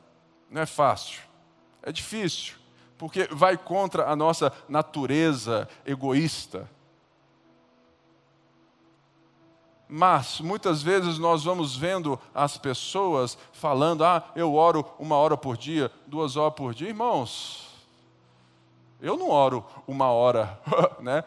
Não 0.51 0.61
é 0.61 0.67
fácil. 0.67 1.21
É 1.81 1.91
difícil. 1.91 2.53
Porque 2.97 3.27
vai 3.31 3.57
contra 3.57 4.07
a 4.07 4.15
nossa 4.15 4.53
natureza 4.69 5.67
egoísta. 5.83 6.69
Mas 9.87 10.39
muitas 10.41 10.81
vezes 10.81 11.19
nós 11.19 11.43
vamos 11.43 11.75
vendo 11.75 12.19
as 12.33 12.57
pessoas 12.57 13.37
falando: 13.51 14.03
ah, 14.03 14.23
eu 14.35 14.55
oro 14.55 14.85
uma 14.97 15.15
hora 15.15 15.37
por 15.37 15.55
dia, 15.55 15.91
duas 16.07 16.35
horas 16.35 16.55
por 16.55 16.73
dia. 16.73 16.87
Irmãos, 16.87 17.67
eu 18.99 19.15
não 19.15 19.29
oro 19.29 19.63
uma 19.87 20.09
hora, 20.09 20.59
né, 20.99 21.23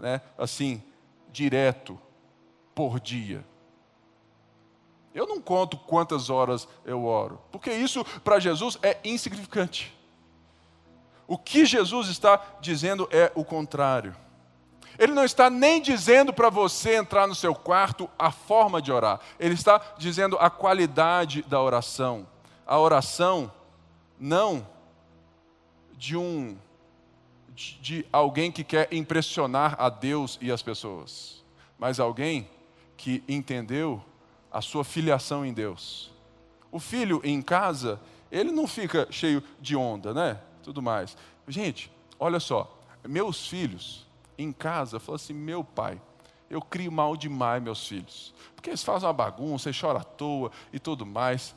né, 0.00 0.20
assim, 0.36 0.82
direto, 1.32 1.98
por 2.74 3.00
dia. 3.00 3.44
Eu 5.12 5.26
não 5.26 5.40
conto 5.40 5.76
quantas 5.76 6.30
horas 6.30 6.68
eu 6.84 7.04
oro, 7.04 7.40
porque 7.50 7.72
isso 7.72 8.04
para 8.22 8.38
Jesus 8.38 8.78
é 8.82 8.98
insignificante. 9.02 9.92
O 11.26 11.36
que 11.36 11.66
Jesus 11.66 12.08
está 12.08 12.40
dizendo 12.60 13.08
é 13.10 13.32
o 13.34 13.44
contrário. 13.44 14.14
Ele 14.98 15.12
não 15.12 15.24
está 15.24 15.48
nem 15.48 15.80
dizendo 15.80 16.32
para 16.32 16.50
você 16.50 16.96
entrar 16.96 17.26
no 17.26 17.34
seu 17.34 17.54
quarto 17.54 18.10
a 18.18 18.32
forma 18.32 18.82
de 18.82 18.90
orar. 18.90 19.20
Ele 19.38 19.54
está 19.54 19.80
dizendo 19.96 20.36
a 20.38 20.50
qualidade 20.50 21.42
da 21.42 21.62
oração. 21.62 22.26
A 22.66 22.78
oração 22.78 23.50
não 24.18 24.66
de 25.96 26.16
um 26.16 26.56
de 27.54 28.06
alguém 28.12 28.52
que 28.52 28.62
quer 28.62 28.88
impressionar 28.92 29.74
a 29.80 29.88
Deus 29.88 30.38
e 30.40 30.52
as 30.52 30.62
pessoas, 30.62 31.42
mas 31.76 31.98
alguém 31.98 32.48
que 32.96 33.22
entendeu 33.28 34.00
a 34.50 34.60
sua 34.60 34.84
filiação 34.84 35.44
em 35.44 35.52
Deus. 35.52 36.12
O 36.70 36.78
filho 36.78 37.20
em 37.24 37.42
casa, 37.42 38.00
ele 38.30 38.52
não 38.52 38.68
fica 38.68 39.08
cheio 39.10 39.42
de 39.60 39.74
onda, 39.74 40.14
né? 40.14 40.40
Tudo 40.62 40.80
mais. 40.80 41.16
Gente, 41.48 41.90
olha 42.18 42.38
só, 42.38 42.78
meus 43.04 43.48
filhos, 43.48 44.06
em 44.38 44.52
casa, 44.52 45.00
falou 45.00 45.16
assim: 45.16 45.34
meu 45.34 45.64
pai, 45.64 46.00
eu 46.48 46.62
crio 46.62 46.92
mal 46.92 47.16
demais 47.16 47.62
meus 47.62 47.86
filhos, 47.86 48.32
porque 48.54 48.70
eles 48.70 48.82
fazem 48.82 49.06
uma 49.06 49.12
bagunça, 49.12 49.68
eles 49.68 49.76
choram 49.76 50.00
à 50.00 50.04
toa 50.04 50.50
e 50.72 50.78
tudo 50.78 51.04
mais. 51.04 51.54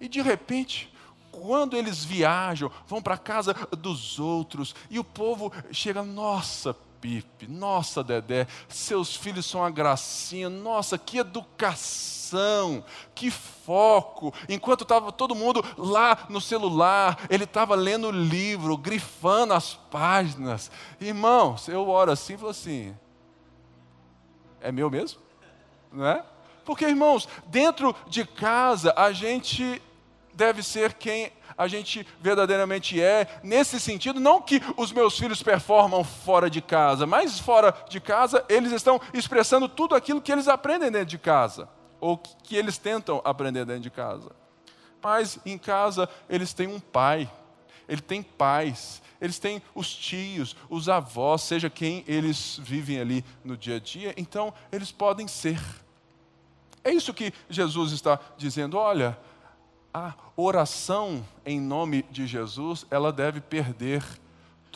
E 0.00 0.08
de 0.08 0.20
repente, 0.20 0.92
quando 1.30 1.76
eles 1.76 2.04
viajam, 2.04 2.70
vão 2.86 3.00
para 3.00 3.14
a 3.14 3.18
casa 3.18 3.54
dos 3.78 4.18
outros, 4.18 4.74
e 4.90 4.98
o 4.98 5.04
povo 5.04 5.52
chega, 5.70 6.02
nossa, 6.02 6.76
Pipe, 7.00 7.46
nossa, 7.46 8.02
Dedé, 8.02 8.46
seus 8.68 9.14
filhos 9.14 9.46
são 9.46 9.60
uma 9.60 9.70
gracinha, 9.70 10.50
nossa, 10.50 10.98
que 10.98 11.18
educação, 11.18 12.84
que 13.14 13.30
foco. 13.30 14.34
Enquanto 14.48 14.82
estava 14.82 15.12
todo 15.12 15.34
mundo 15.34 15.64
lá 15.76 16.26
no 16.28 16.40
celular, 16.40 17.26
ele 17.30 17.44
estava 17.44 17.74
lendo 17.74 18.08
o 18.08 18.12
livro, 18.12 18.76
grifando 18.76 19.54
as 19.54 19.74
páginas. 19.74 20.70
Irmãos, 21.00 21.68
eu 21.68 21.88
oro 21.88 22.10
assim 22.10 22.34
e 22.34 22.38
falo 22.38 22.50
assim: 22.50 22.96
é 24.60 24.72
meu 24.72 24.90
mesmo? 24.90 25.20
Não 25.92 26.06
é? 26.06 26.24
Porque, 26.64 26.84
irmãos, 26.84 27.28
dentro 27.46 27.94
de 28.08 28.26
casa 28.26 28.92
a 28.96 29.12
gente 29.12 29.80
deve 30.34 30.62
ser 30.62 30.94
quem 30.94 31.32
a 31.58 31.66
gente 31.66 32.06
verdadeiramente 32.20 33.00
é, 33.02 33.40
nesse 33.42 33.80
sentido, 33.80 34.20
não 34.20 34.40
que 34.40 34.62
os 34.76 34.92
meus 34.92 35.18
filhos 35.18 35.42
performam 35.42 36.04
fora 36.04 36.48
de 36.48 36.62
casa, 36.62 37.04
mas 37.04 37.40
fora 37.40 37.74
de 37.88 38.00
casa 38.00 38.44
eles 38.48 38.70
estão 38.70 39.00
expressando 39.12 39.68
tudo 39.68 39.96
aquilo 39.96 40.22
que 40.22 40.30
eles 40.30 40.46
aprendem 40.46 40.92
dentro 40.92 41.08
de 41.08 41.18
casa, 41.18 41.68
ou 42.00 42.16
que 42.16 42.54
eles 42.54 42.78
tentam 42.78 43.20
aprender 43.24 43.64
dentro 43.64 43.82
de 43.82 43.90
casa. 43.90 44.30
Mas 45.02 45.40
em 45.44 45.58
casa 45.58 46.08
eles 46.30 46.52
têm 46.52 46.68
um 46.68 46.78
pai, 46.78 47.28
ele 47.88 48.00
tem 48.00 48.22
pais, 48.22 49.02
eles 49.20 49.40
têm 49.40 49.60
os 49.74 49.92
tios, 49.92 50.54
os 50.70 50.88
avós, 50.88 51.42
seja 51.42 51.68
quem 51.68 52.04
eles 52.06 52.60
vivem 52.62 53.00
ali 53.00 53.24
no 53.42 53.56
dia 53.56 53.76
a 53.76 53.80
dia, 53.80 54.14
então 54.16 54.54
eles 54.70 54.92
podem 54.92 55.26
ser. 55.26 55.60
É 56.84 56.92
isso 56.92 57.12
que 57.12 57.32
Jesus 57.50 57.92
está 57.92 58.18
dizendo. 58.36 58.78
Olha, 58.78 59.18
a 59.92 60.14
oração 60.36 61.24
em 61.44 61.60
nome 61.60 62.02
de 62.10 62.26
Jesus, 62.26 62.86
ela 62.90 63.12
deve 63.12 63.40
perder 63.40 64.04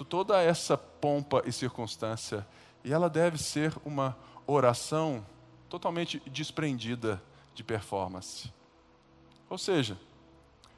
toda 0.09 0.43
essa 0.43 0.77
pompa 0.77 1.43
e 1.47 1.53
circunstância, 1.53 2.47
e 2.83 2.93
ela 2.93 3.09
deve 3.09 3.39
ser 3.39 3.73
uma 3.85 4.17
oração 4.47 5.25
totalmente 5.69 6.21
desprendida 6.27 7.23
de 7.55 7.63
performance. 7.63 8.53
Ou 9.49 9.57
seja, 9.57 9.97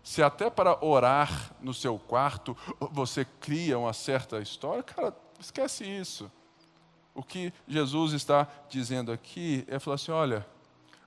se 0.02 0.22
até 0.22 0.50
para 0.50 0.84
orar 0.84 1.54
no 1.60 1.72
seu 1.72 1.98
quarto 1.98 2.56
você 2.92 3.24
cria 3.24 3.78
uma 3.78 3.92
certa 3.94 4.40
história, 4.40 4.82
cara, 4.82 5.16
esquece 5.40 5.84
isso. 5.84 6.30
O 7.14 7.22
que 7.22 7.52
Jesus 7.66 8.12
está 8.12 8.46
dizendo 8.68 9.10
aqui 9.10 9.64
é 9.68 9.78
falar 9.78 9.94
assim: 9.94 10.12
olha, 10.12 10.46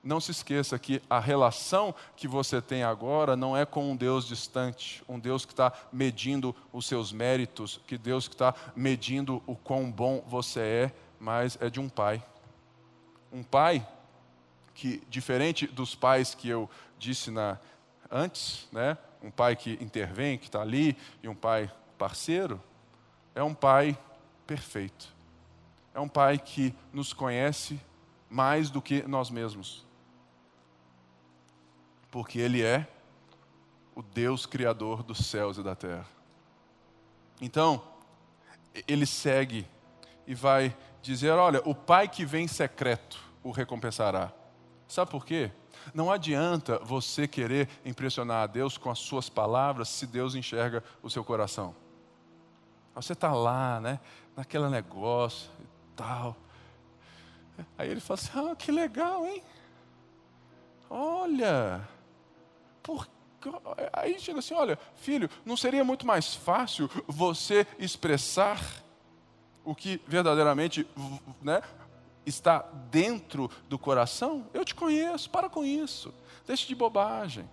não 0.08 0.20
se 0.20 0.30
esqueça 0.30 0.78
que 0.78 1.02
a 1.08 1.20
relação 1.20 1.94
que 2.16 2.26
você 2.26 2.60
tem 2.60 2.82
agora 2.82 3.36
não 3.36 3.56
é 3.56 3.66
com 3.66 3.92
um 3.92 3.96
Deus 3.96 4.26
distante, 4.26 5.04
um 5.08 5.18
Deus 5.18 5.44
que 5.44 5.52
está 5.52 5.72
medindo 5.92 6.54
os 6.72 6.86
seus 6.86 7.12
méritos, 7.12 7.80
que 7.86 7.98
Deus 7.98 8.26
que 8.26 8.34
está 8.34 8.54
medindo 8.74 9.42
o 9.46 9.54
quão 9.54 9.90
bom 9.90 10.24
você 10.26 10.60
é, 10.60 10.92
mas 11.20 11.58
é 11.60 11.68
de 11.68 11.78
um 11.78 11.88
pai. 11.88 12.22
Um 13.32 13.42
pai 13.42 13.86
que, 14.74 15.02
diferente 15.08 15.66
dos 15.66 15.94
pais 15.94 16.34
que 16.34 16.48
eu 16.48 16.68
disse 16.98 17.30
na, 17.30 17.58
antes, 18.10 18.66
né? 18.72 18.96
um 19.22 19.30
pai 19.30 19.54
que 19.54 19.72
intervém, 19.80 20.38
que 20.38 20.46
está 20.46 20.62
ali, 20.62 20.96
e 21.22 21.28
um 21.28 21.34
pai 21.34 21.70
parceiro, 21.98 22.60
é 23.34 23.42
um 23.42 23.54
pai 23.54 23.98
perfeito. 24.46 25.18
É 25.98 26.00
um 26.00 26.08
Pai 26.08 26.38
que 26.38 26.72
nos 26.92 27.12
conhece 27.12 27.80
mais 28.30 28.70
do 28.70 28.80
que 28.80 29.02
nós 29.02 29.30
mesmos. 29.30 29.84
Porque 32.10 32.38
Ele 32.38 32.62
é 32.62 32.86
o 33.94 34.02
Deus 34.02 34.46
Criador 34.46 35.02
dos 35.02 35.26
céus 35.26 35.58
e 35.58 35.62
da 35.62 35.74
terra. 35.74 36.06
Então, 37.40 37.82
ele 38.86 39.06
segue 39.06 39.66
e 40.26 40.34
vai 40.34 40.76
dizer: 41.02 41.30
Olha, 41.30 41.60
o 41.64 41.74
pai 41.74 42.08
que 42.08 42.24
vem 42.24 42.46
secreto 42.46 43.18
o 43.42 43.50
recompensará. 43.50 44.32
Sabe 44.86 45.10
por 45.10 45.24
quê? 45.24 45.50
Não 45.94 46.10
adianta 46.10 46.78
você 46.78 47.26
querer 47.26 47.68
impressionar 47.84 48.42
a 48.42 48.46
Deus 48.46 48.76
com 48.76 48.90
as 48.90 48.98
suas 48.98 49.28
palavras 49.28 49.88
se 49.88 50.06
Deus 50.06 50.34
enxerga 50.34 50.82
o 51.02 51.10
seu 51.10 51.24
coração. 51.24 51.74
Você 52.94 53.12
está 53.12 53.32
lá, 53.32 53.80
né, 53.80 54.00
naquele 54.36 54.68
negócio 54.68 55.50
e 55.60 55.66
tal. 55.96 56.36
Aí 57.76 57.90
ele 57.90 58.00
fala 58.00 58.20
assim: 58.20 58.30
Ah, 58.34 58.56
que 58.56 58.70
legal, 58.70 59.26
hein? 59.26 59.42
Olha, 60.90 61.86
por 62.88 63.06
Aí 63.92 64.18
chega 64.18 64.40
assim: 64.40 64.54
olha, 64.54 64.78
filho, 64.96 65.30
não 65.44 65.56
seria 65.56 65.84
muito 65.84 66.06
mais 66.06 66.34
fácil 66.34 66.90
você 67.06 67.66
expressar 67.78 68.60
o 69.64 69.74
que 69.74 70.00
verdadeiramente 70.06 70.86
né, 71.40 71.62
está 72.26 72.58
dentro 72.90 73.48
do 73.68 73.78
coração? 73.78 74.46
Eu 74.52 74.64
te 74.64 74.74
conheço, 74.74 75.30
para 75.30 75.48
com 75.48 75.64
isso, 75.64 76.12
deixe 76.46 76.66
de 76.66 76.74
bobagem. 76.74 77.48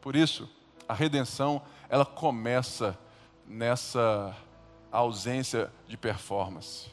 Por 0.00 0.16
isso, 0.16 0.48
a 0.88 0.94
redenção, 0.94 1.60
ela 1.88 2.06
começa 2.06 2.98
nessa 3.46 4.34
ausência 4.90 5.70
de 5.86 5.98
performance. 5.98 6.88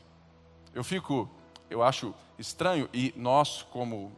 Eu 0.73 0.83
fico, 0.83 1.29
eu 1.69 1.81
acho 1.81 2.13
estranho, 2.37 2.89
e 2.91 3.13
nós, 3.15 3.61
como 3.61 4.11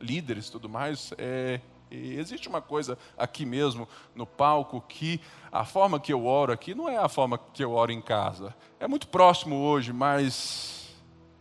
líderes 0.00 0.50
tudo 0.50 0.68
mais, 0.68 1.12
é, 1.16 1.60
existe 1.92 2.48
uma 2.48 2.60
coisa 2.60 2.98
aqui 3.16 3.44
mesmo 3.44 3.88
no 4.14 4.26
palco 4.26 4.80
que 4.80 5.20
a 5.50 5.64
forma 5.64 6.00
que 6.00 6.12
eu 6.12 6.26
oro 6.26 6.52
aqui 6.52 6.74
não 6.74 6.88
é 6.88 6.96
a 6.96 7.08
forma 7.08 7.38
que 7.38 7.62
eu 7.62 7.72
oro 7.72 7.92
em 7.92 8.00
casa. 8.00 8.54
É 8.80 8.86
muito 8.88 9.08
próximo 9.08 9.56
hoje, 9.56 9.92
mas 9.92 10.94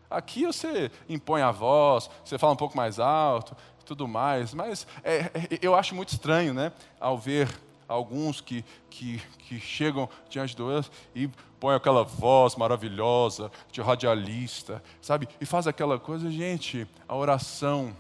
aqui 0.09 0.45
você 0.45 0.91
impõe 1.07 1.41
a 1.41 1.51
voz, 1.51 2.09
você 2.23 2.37
fala 2.37 2.53
um 2.53 2.57
pouco 2.57 2.75
mais 2.75 2.99
alto, 2.99 3.55
tudo 3.85 4.07
mais. 4.07 4.53
Mas 4.53 4.85
é, 5.03 5.17
é, 5.17 5.31
eu 5.61 5.75
acho 5.75 5.95
muito 5.95 6.09
estranho, 6.09 6.53
né, 6.53 6.71
ao 6.99 7.17
ver 7.17 7.49
alguns 7.87 8.39
que, 8.39 8.63
que, 8.89 9.21
que 9.39 9.59
chegam 9.59 10.07
diante 10.29 10.55
do 10.55 10.69
Deus 10.69 10.89
e 11.13 11.29
põem 11.59 11.75
aquela 11.75 12.03
voz 12.03 12.55
maravilhosa 12.55 13.51
de 13.71 13.81
radialista, 13.81 14.81
sabe? 15.01 15.27
E 15.39 15.45
faz 15.45 15.67
aquela 15.67 15.99
coisa, 15.99 16.31
gente, 16.31 16.87
a 17.07 17.15
oração 17.15 17.95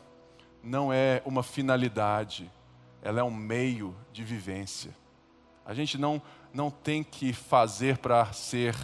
não 0.63 0.91
é 0.91 1.21
uma 1.25 1.43
finalidade, 1.43 2.51
ela 3.01 3.19
é 3.19 3.23
um 3.23 3.31
meio 3.31 3.95
de 4.11 4.23
vivência. 4.23 4.95
A 5.65 5.73
gente 5.73 5.97
não, 5.97 6.21
não 6.53 6.69
tem 6.69 7.03
que 7.03 7.33
fazer 7.33 7.97
para 7.97 8.31
ser, 8.33 8.75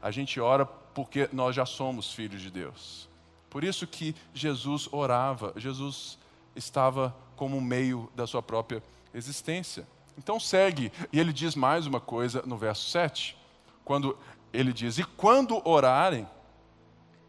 a 0.00 0.10
gente 0.10 0.40
ora 0.40 0.64
porque 0.66 1.28
nós 1.32 1.54
já 1.54 1.66
somos 1.66 2.12
filhos 2.12 2.40
de 2.40 2.50
Deus. 2.50 3.08
Por 3.50 3.64
isso 3.64 3.86
que 3.86 4.14
Jesus 4.32 4.88
orava, 4.92 5.52
Jesus 5.56 6.18
estava 6.54 7.14
como 7.36 7.60
meio 7.60 8.10
da 8.14 8.26
sua 8.26 8.42
própria 8.42 8.82
existência. 9.14 9.86
Então 10.16 10.40
segue, 10.40 10.90
e 11.12 11.20
ele 11.20 11.32
diz 11.32 11.54
mais 11.54 11.86
uma 11.86 12.00
coisa 12.00 12.42
no 12.46 12.56
verso 12.56 12.88
7, 12.90 13.36
quando 13.84 14.16
ele 14.52 14.72
diz: 14.72 14.98
E 14.98 15.04
quando 15.04 15.60
orarem, 15.68 16.26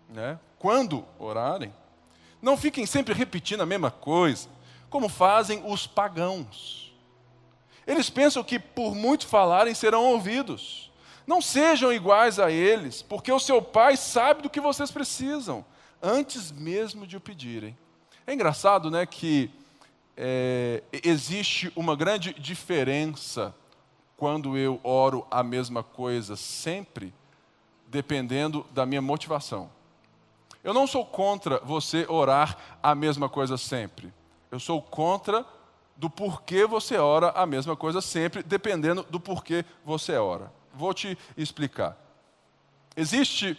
né? 0.09 0.39
Quando 0.57 1.05
orarem, 1.19 1.73
não 2.47 2.55
fiquem 2.55 2.85
sempre 2.85 3.13
repetindo 3.13 3.59
a 3.59 3.65
mesma 3.65 3.91
coisa, 3.91 4.47
como 4.89 5.09
fazem 5.09 5.61
os 5.65 5.85
pagãos. 5.85 6.95
Eles 7.85 8.09
pensam 8.09 8.41
que 8.41 8.57
por 8.57 8.95
muito 8.95 9.27
falarem 9.27 9.73
serão 9.73 10.05
ouvidos. 10.05 10.89
Não 11.27 11.41
sejam 11.41 11.91
iguais 11.91 12.39
a 12.39 12.49
eles, 12.49 13.01
porque 13.01 13.33
o 13.33 13.39
seu 13.39 13.61
pai 13.61 13.97
sabe 13.97 14.43
do 14.43 14.49
que 14.49 14.61
vocês 14.61 14.89
precisam, 14.89 15.65
antes 16.01 16.49
mesmo 16.49 17.05
de 17.05 17.17
o 17.17 17.19
pedirem. 17.19 17.77
É 18.25 18.33
engraçado, 18.33 18.89
né, 18.89 19.05
que 19.05 19.51
é, 20.15 20.81
existe 21.03 21.69
uma 21.75 21.97
grande 21.97 22.33
diferença 22.33 23.53
quando 24.15 24.57
eu 24.57 24.79
oro 24.85 25.27
a 25.29 25.43
mesma 25.43 25.83
coisa 25.83 26.37
sempre, 26.37 27.13
dependendo 27.87 28.65
da 28.71 28.85
minha 28.85 29.01
motivação. 29.01 29.69
Eu 30.67 30.73
não 30.73 30.85
sou 30.85 31.05
contra 31.05 31.61
você 31.63 32.05
orar 32.09 32.57
a 32.83 32.93
mesma 32.93 33.29
coisa 33.29 33.57
sempre. 33.57 34.13
Eu 34.51 34.59
sou 34.59 34.81
contra 34.81 35.45
do 35.95 36.09
porquê 36.09 36.65
você 36.65 36.97
ora 36.97 37.29
a 37.29 37.45
mesma 37.45 37.73
coisa 37.73 38.01
sempre, 38.01 38.43
dependendo 38.43 39.01
do 39.09 39.17
porquê 39.17 39.63
você 39.85 40.17
ora. 40.17 40.51
Vou 40.73 40.93
te 40.93 41.17
explicar. 41.37 41.95
Existe 42.97 43.57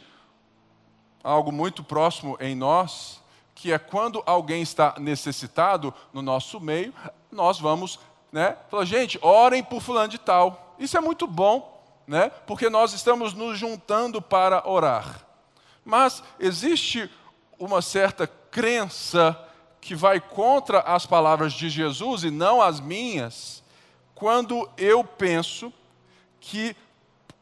algo 1.25 1.51
muito 1.51 1.83
próximo 1.83 2.37
em 2.41 2.55
nós, 2.55 3.23
que 3.55 3.73
é 3.73 3.79
quando 3.79 4.23
alguém 4.27 4.61
está 4.61 4.95
necessitado 4.99 5.95
no 6.13 6.21
nosso 6.21 6.61
meio, 6.61 6.93
nós 7.33 7.59
vamos, 7.59 7.99
né, 8.31 8.55
falar, 8.69 8.85
gente, 8.85 9.19
orem 9.23 9.65
por 9.65 9.81
fulano 9.81 10.09
de 10.09 10.19
tal. 10.19 10.77
Isso 10.79 10.95
é 10.95 11.01
muito 11.01 11.27
bom, 11.27 11.83
né? 12.07 12.29
Porque 12.47 12.69
nós 12.69 12.93
estamos 12.93 13.33
nos 13.33 13.59
juntando 13.59 14.21
para 14.21 14.69
orar. 14.69 15.27
Mas 15.89 16.23
existe 16.39 17.11
uma 17.59 17.81
certa 17.81 18.27
crença 18.27 19.35
que 19.81 19.95
vai 19.95 20.21
contra 20.21 20.81
as 20.81 21.07
palavras 21.07 21.55
de 21.55 21.71
Jesus 21.71 22.25
e 22.25 22.31
não 22.31 22.61
as 22.61 22.79
minhas, 22.79 23.65
quando 24.15 24.69
eu 24.77 25.03
penso 25.03 25.73
que 26.41 26.77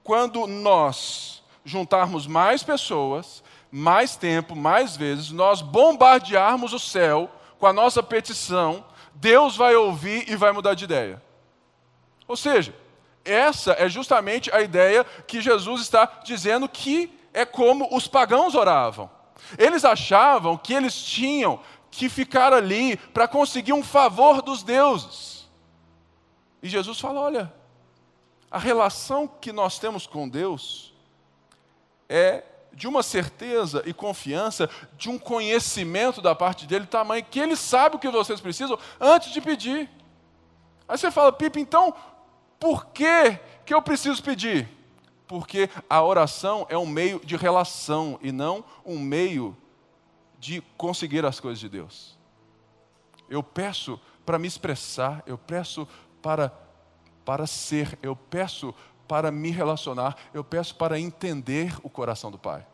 quando 0.04 0.46
nós 0.46 1.42
juntarmos 1.64 2.28
mais 2.28 2.62
pessoas, 2.62 3.42
mais 3.68 4.14
tempo, 4.14 4.54
mais 4.54 4.96
vezes, 4.96 5.32
nós 5.32 5.60
bombardearmos 5.60 6.72
o 6.72 6.78
céu 6.78 7.28
com 7.58 7.66
a 7.66 7.72
nossa 7.72 8.00
petição, 8.00 8.84
Deus 9.12 9.56
vai 9.56 9.74
ouvir 9.74 10.30
e 10.30 10.36
vai 10.36 10.52
mudar 10.52 10.74
de 10.74 10.84
ideia. 10.84 11.20
Ou 12.28 12.36
seja, 12.36 12.72
essa 13.24 13.72
é 13.72 13.88
justamente 13.88 14.54
a 14.54 14.60
ideia 14.60 15.02
que 15.26 15.40
Jesus 15.40 15.80
está 15.80 16.20
dizendo 16.24 16.68
que 16.68 17.15
é 17.36 17.44
como 17.44 17.94
os 17.94 18.08
pagãos 18.08 18.54
oravam. 18.54 19.10
Eles 19.58 19.84
achavam 19.84 20.56
que 20.56 20.72
eles 20.72 20.94
tinham 20.94 21.60
que 21.90 22.08
ficar 22.08 22.50
ali 22.50 22.96
para 22.96 23.28
conseguir 23.28 23.74
um 23.74 23.84
favor 23.84 24.40
dos 24.40 24.62
deuses. 24.62 25.46
E 26.62 26.68
Jesus 26.68 26.98
fala: 26.98 27.20
olha, 27.20 27.52
a 28.50 28.58
relação 28.58 29.28
que 29.28 29.52
nós 29.52 29.78
temos 29.78 30.06
com 30.06 30.26
Deus 30.26 30.94
é 32.08 32.42
de 32.72 32.88
uma 32.88 33.02
certeza 33.02 33.82
e 33.84 33.92
confiança, 33.92 34.70
de 34.96 35.10
um 35.10 35.18
conhecimento 35.18 36.22
da 36.22 36.34
parte 36.34 36.66
dele, 36.66 36.86
tamanho 36.86 37.24
que 37.24 37.38
ele 37.38 37.54
sabe 37.54 37.96
o 37.96 37.98
que 37.98 38.08
vocês 38.08 38.40
precisam 38.40 38.78
antes 38.98 39.30
de 39.30 39.42
pedir. 39.42 39.90
Aí 40.88 40.96
você 40.96 41.10
fala, 41.10 41.32
Pipa, 41.32 41.60
então, 41.60 41.92
por 42.58 42.86
que, 42.86 43.38
que 43.66 43.74
eu 43.74 43.82
preciso 43.82 44.22
pedir? 44.22 44.75
Porque 45.26 45.68
a 45.88 46.02
oração 46.02 46.66
é 46.68 46.78
um 46.78 46.86
meio 46.86 47.20
de 47.20 47.36
relação 47.36 48.18
e 48.22 48.30
não 48.30 48.64
um 48.84 48.98
meio 48.98 49.56
de 50.38 50.60
conseguir 50.76 51.24
as 51.24 51.40
coisas 51.40 51.58
de 51.58 51.68
Deus. 51.68 52.16
Eu 53.28 53.42
peço 53.42 54.00
para 54.24 54.38
me 54.38 54.46
expressar, 54.46 55.22
eu 55.26 55.36
peço 55.36 55.86
para, 56.22 56.52
para 57.24 57.46
ser, 57.46 57.98
eu 58.02 58.14
peço 58.14 58.74
para 59.08 59.30
me 59.30 59.50
relacionar, 59.50 60.16
eu 60.34 60.44
peço 60.44 60.74
para 60.74 60.98
entender 60.98 61.76
o 61.82 61.90
coração 61.90 62.30
do 62.30 62.38
Pai. 62.38 62.66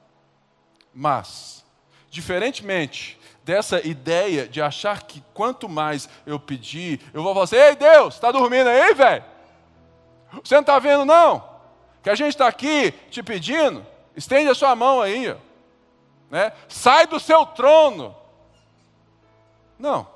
Mas, 0.94 1.64
diferentemente 2.10 3.18
dessa 3.44 3.84
ideia 3.86 4.46
de 4.46 4.60
achar 4.62 5.02
que 5.02 5.22
quanto 5.34 5.68
mais 5.68 6.08
eu 6.26 6.38
pedir, 6.38 7.00
eu 7.12 7.22
vou 7.22 7.32
falar 7.32 7.44
assim: 7.44 7.56
Ei 7.56 7.76
Deus, 7.76 8.14
está 8.14 8.30
dormindo 8.30 8.68
aí, 8.68 8.94
velho? 8.94 9.24
Você 10.42 10.54
não 10.54 10.60
está 10.62 10.78
vendo, 10.78 11.04
não? 11.04 11.51
Que 12.02 12.10
a 12.10 12.14
gente 12.14 12.30
está 12.30 12.48
aqui 12.48 12.92
te 13.10 13.22
pedindo, 13.22 13.86
estende 14.16 14.50
a 14.50 14.54
sua 14.54 14.74
mão 14.74 15.00
aí, 15.00 15.36
né? 16.30 16.52
sai 16.68 17.06
do 17.06 17.20
seu 17.20 17.46
trono. 17.46 18.14
Não, 19.78 20.06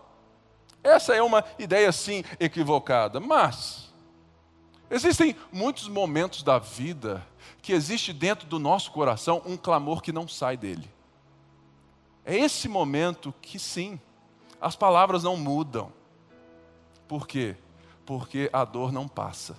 essa 0.82 1.14
é 1.14 1.22
uma 1.22 1.44
ideia 1.58 1.90
sim 1.92 2.24
equivocada, 2.38 3.20
mas 3.20 3.92
existem 4.90 5.36
muitos 5.52 5.88
momentos 5.88 6.42
da 6.42 6.58
vida 6.58 7.26
que 7.62 7.72
existe 7.72 8.12
dentro 8.12 8.46
do 8.46 8.58
nosso 8.58 8.92
coração 8.92 9.42
um 9.44 9.56
clamor 9.56 10.00
que 10.00 10.12
não 10.12 10.28
sai 10.28 10.56
dele. 10.56 10.88
É 12.24 12.36
esse 12.36 12.68
momento 12.68 13.32
que 13.40 13.58
sim, 13.58 14.00
as 14.60 14.74
palavras 14.74 15.22
não 15.22 15.36
mudam. 15.36 15.92
Por 17.06 17.26
quê? 17.26 17.56
Porque 18.04 18.50
a 18.52 18.64
dor 18.64 18.90
não 18.92 19.06
passa. 19.06 19.56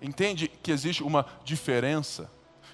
Entende 0.00 0.48
que 0.48 0.72
existe 0.72 1.02
uma 1.02 1.26
diferença? 1.44 2.30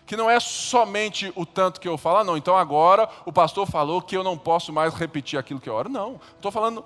que 0.06 0.16
não 0.16 0.30
é 0.30 0.38
somente 0.38 1.32
o 1.34 1.44
tanto 1.44 1.80
que 1.80 1.88
eu 1.88 1.98
falo, 1.98 2.18
ah, 2.18 2.24
não, 2.24 2.36
então 2.36 2.56
agora 2.56 3.08
o 3.26 3.32
pastor 3.32 3.66
falou 3.66 4.00
que 4.00 4.16
eu 4.16 4.22
não 4.22 4.38
posso 4.38 4.72
mais 4.72 4.94
repetir 4.94 5.36
aquilo 5.36 5.60
que 5.60 5.68
eu 5.68 5.74
oro. 5.74 5.88
Não, 5.88 6.20
estou 6.36 6.52
falando 6.52 6.84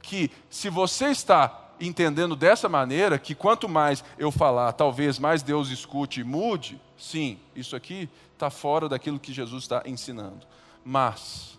que 0.00 0.30
se 0.48 0.70
você 0.70 1.10
está 1.10 1.70
entendendo 1.78 2.34
dessa 2.34 2.68
maneira, 2.68 3.18
que 3.18 3.34
quanto 3.34 3.68
mais 3.68 4.02
eu 4.16 4.32
falar, 4.32 4.72
talvez 4.72 5.18
mais 5.18 5.42
Deus 5.42 5.68
escute 5.68 6.20
e 6.20 6.24
mude, 6.24 6.80
sim, 6.96 7.38
isso 7.54 7.76
aqui 7.76 8.08
está 8.32 8.48
fora 8.48 8.88
daquilo 8.88 9.20
que 9.20 9.32
Jesus 9.32 9.64
está 9.64 9.82
ensinando. 9.84 10.46
Mas, 10.84 11.58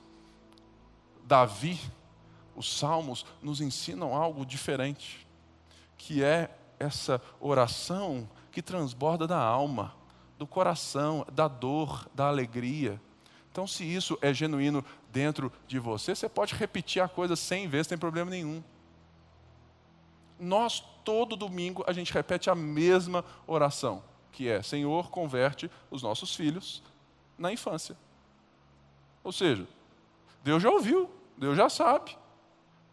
Davi, 1.25 1.79
os 2.55 2.77
salmos 2.77 3.25
nos 3.41 3.61
ensinam 3.61 4.15
algo 4.15 4.45
diferente, 4.45 5.27
que 5.97 6.23
é 6.23 6.49
essa 6.83 7.21
oração 7.39 8.29
que 8.51 8.61
transborda 8.61 9.25
da 9.25 9.39
alma, 9.39 9.95
do 10.37 10.45
coração, 10.45 11.25
da 11.31 11.47
dor, 11.47 12.07
da 12.13 12.27
alegria. 12.27 13.01
Então, 13.51 13.67
se 13.67 13.83
isso 13.83 14.17
é 14.21 14.33
genuíno 14.33 14.83
dentro 15.11 15.51
de 15.67 15.79
você, 15.79 16.15
você 16.15 16.27
pode 16.27 16.55
repetir 16.55 17.01
a 17.01 17.07
coisa 17.07 17.35
cem 17.35 17.67
vezes, 17.67 17.87
sem 17.87 17.97
problema 17.97 18.29
nenhum. 18.29 18.63
Nós, 20.39 20.83
todo 21.03 21.35
domingo, 21.35 21.83
a 21.87 21.93
gente 21.93 22.11
repete 22.11 22.49
a 22.49 22.55
mesma 22.55 23.23
oração, 23.45 24.03
que 24.31 24.49
é: 24.49 24.61
Senhor, 24.61 25.09
converte 25.09 25.69
os 25.89 26.01
nossos 26.01 26.35
filhos 26.35 26.83
na 27.37 27.51
infância. 27.51 27.95
Ou 29.23 29.31
seja, 29.31 29.67
Deus 30.43 30.61
já 30.61 30.69
ouviu, 30.69 31.09
Deus 31.37 31.55
já 31.55 31.69
sabe. 31.69 32.17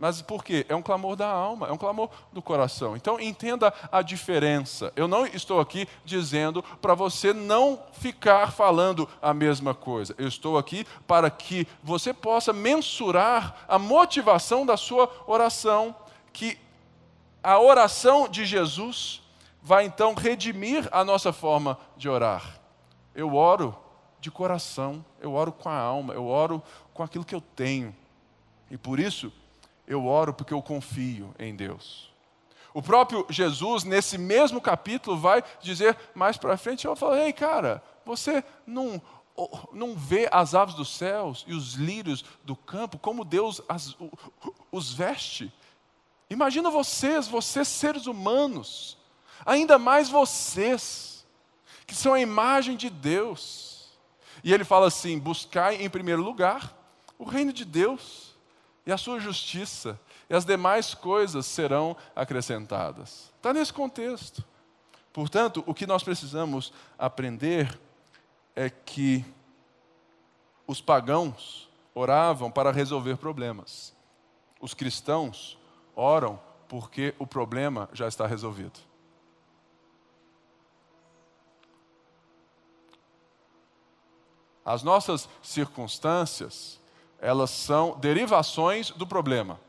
Mas 0.01 0.23
por 0.23 0.43
quê? 0.43 0.65
É 0.67 0.75
um 0.75 0.81
clamor 0.81 1.15
da 1.15 1.29
alma, 1.29 1.67
é 1.67 1.73
um 1.73 1.77
clamor 1.77 2.09
do 2.33 2.41
coração. 2.41 2.97
Então 2.97 3.21
entenda 3.21 3.71
a 3.93 4.01
diferença. 4.01 4.91
Eu 4.97 5.07
não 5.07 5.27
estou 5.27 5.61
aqui 5.61 5.87
dizendo 6.07 6.63
para 6.81 6.95
você 6.95 7.35
não 7.35 7.79
ficar 7.93 8.51
falando 8.51 9.07
a 9.21 9.35
mesma 9.35 9.75
coisa. 9.75 10.15
Eu 10.17 10.27
estou 10.27 10.57
aqui 10.57 10.87
para 11.07 11.31
que 11.31 11.69
você 11.83 12.15
possa 12.15 12.51
mensurar 12.51 13.67
a 13.69 13.79
motivação 13.79 14.65
da 14.65 14.75
sua 14.75 15.13
oração, 15.27 15.95
que 16.33 16.59
a 17.43 17.61
oração 17.61 18.27
de 18.27 18.47
Jesus 18.47 19.21
vai 19.63 19.85
então 19.85 20.15
redimir 20.15 20.89
a 20.93 21.05
nossa 21.05 21.31
forma 21.31 21.79
de 21.99 22.09
orar. 22.09 22.59
Eu 23.15 23.35
oro 23.35 23.77
de 24.19 24.31
coração, 24.31 25.05
eu 25.21 25.35
oro 25.35 25.53
com 25.53 25.69
a 25.69 25.77
alma, 25.77 26.15
eu 26.15 26.27
oro 26.27 26.63
com 26.95 27.03
aquilo 27.03 27.23
que 27.23 27.35
eu 27.35 27.43
tenho. 27.43 27.95
E 28.71 28.79
por 28.79 28.99
isso, 28.99 29.31
eu 29.91 30.07
oro 30.07 30.33
porque 30.33 30.55
eu 30.55 30.63
confio 30.63 31.35
em 31.37 31.55
Deus. 31.55 32.09
O 32.73 32.81
próprio 32.81 33.27
Jesus, 33.29 33.83
nesse 33.83 34.17
mesmo 34.17 34.61
capítulo, 34.61 35.19
vai 35.19 35.43
dizer 35.61 35.99
mais 36.15 36.37
para 36.37 36.57
frente: 36.57 36.87
eu 36.87 36.95
falo, 36.95 37.17
ei, 37.17 37.33
cara, 37.33 37.83
você 38.07 38.45
não, 38.65 39.03
não 39.73 39.97
vê 39.97 40.29
as 40.31 40.55
aves 40.55 40.77
dos 40.77 40.97
céus 40.97 41.45
e 41.49 41.53
os 41.53 41.75
lírios 41.75 42.25
do 42.45 42.55
campo, 42.55 42.99
como 42.99 43.25
Deus 43.25 43.61
as, 43.69 43.97
os 44.71 44.93
veste? 44.93 45.53
Imagina 46.31 46.71
vocês, 46.71 47.27
vocês 47.27 47.67
seres 47.67 48.07
humanos, 48.07 48.97
ainda 49.45 49.77
mais 49.77 50.09
vocês, 50.09 51.27
que 51.85 51.97
são 51.97 52.15
a 52.15 52.21
imagem 52.21 52.77
de 52.77 52.89
Deus. 52.89 53.91
E 54.45 54.55
ele 54.55 54.63
fala 54.63 54.87
assim: 54.87 55.19
buscai 55.19 55.83
em 55.83 55.91
primeiro 55.91 56.23
lugar 56.23 56.73
o 57.19 57.25
reino 57.25 57.53
de 57.53 57.65
Deus 57.65 58.30
e 58.91 58.93
a 58.93 58.99
sua 58.99 59.21
justiça, 59.21 60.01
e 60.29 60.35
as 60.35 60.45
demais 60.45 60.95
coisas 60.95 61.47
serão 61.47 61.97
acrescentadas. 62.15 63.33
Está 63.37 63.55
nesse 63.55 63.73
contexto. 63.73 64.45
Portanto, 65.13 65.63
o 65.65 65.73
que 65.73 65.87
nós 65.87 66.03
precisamos 66.03 66.73
aprender 66.99 67.79
é 68.57 68.69
que 68.69 69.25
os 70.67 70.81
pagãos 70.81 71.71
oravam 71.95 72.51
para 72.51 72.73
resolver 72.73 73.17
problemas. 73.17 73.95
Os 74.61 74.75
cristãos 74.75 75.57
oram 75.95 76.41
porque 76.67 77.15
o 77.17 77.29
problema 77.29 77.89
já 77.93 78.09
está 78.09 78.27
resolvido. 78.27 78.81
As 84.65 84.83
nossas 84.83 85.29
circunstâncias 85.41 86.80
elas 87.21 87.51
são 87.51 87.99
derivações 87.99 88.91
do 88.91 89.07
problema. 89.07 89.61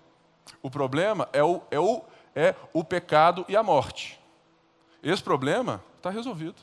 O 0.61 0.69
problema 0.69 1.27
é 1.33 1.43
o, 1.43 1.61
é 1.69 1.79
o, 1.79 2.01
é 2.35 2.55
o 2.73 2.83
pecado 2.83 3.45
e 3.47 3.55
a 3.55 3.63
morte. 3.63 4.19
Esse 5.03 5.21
problema 5.21 5.83
está 5.97 6.09
resolvido. 6.09 6.55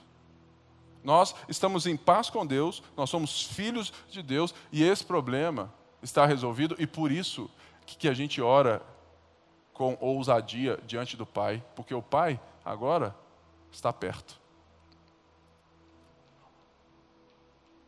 Nós 1.03 1.35
estamos 1.49 1.87
em 1.87 1.97
paz 1.97 2.29
com 2.29 2.47
Deus, 2.47 2.83
nós 2.97 3.09
somos 3.09 3.43
filhos 3.43 3.93
de 4.11 4.23
Deus 4.23 4.55
e 4.73 4.83
esse 4.83 5.05
problema 5.05 5.73
está 6.03 6.27
resolvido 6.27 6.75
e 6.79 6.87
por 6.87 7.11
isso 7.11 7.51
que 7.87 8.09
a 8.09 8.15
gente 8.15 8.41
ora 8.41 8.83
com 9.73 9.97
ousadia 10.01 10.79
diante 10.87 11.17
do 11.17 11.25
Pai, 11.25 11.63
porque 11.75 11.95
o 11.95 12.03
Pai 12.03 12.41
agora 12.65 13.15
está 13.71 13.93
perto. 13.93 14.39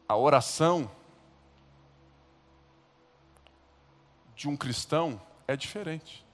A 0.08 0.16
oração 0.16 0.90
de 4.40 4.48
um 4.48 4.56
cristão 4.56 5.20
é 5.46 5.54
diferente. 5.54 6.24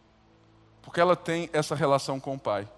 Porque 0.81 1.01
ela 1.01 1.17
tem 1.17 1.51
essa 1.53 1.75
relação 1.75 2.21
com 2.21 2.37
o 2.37 2.39
Pai. 2.39 2.69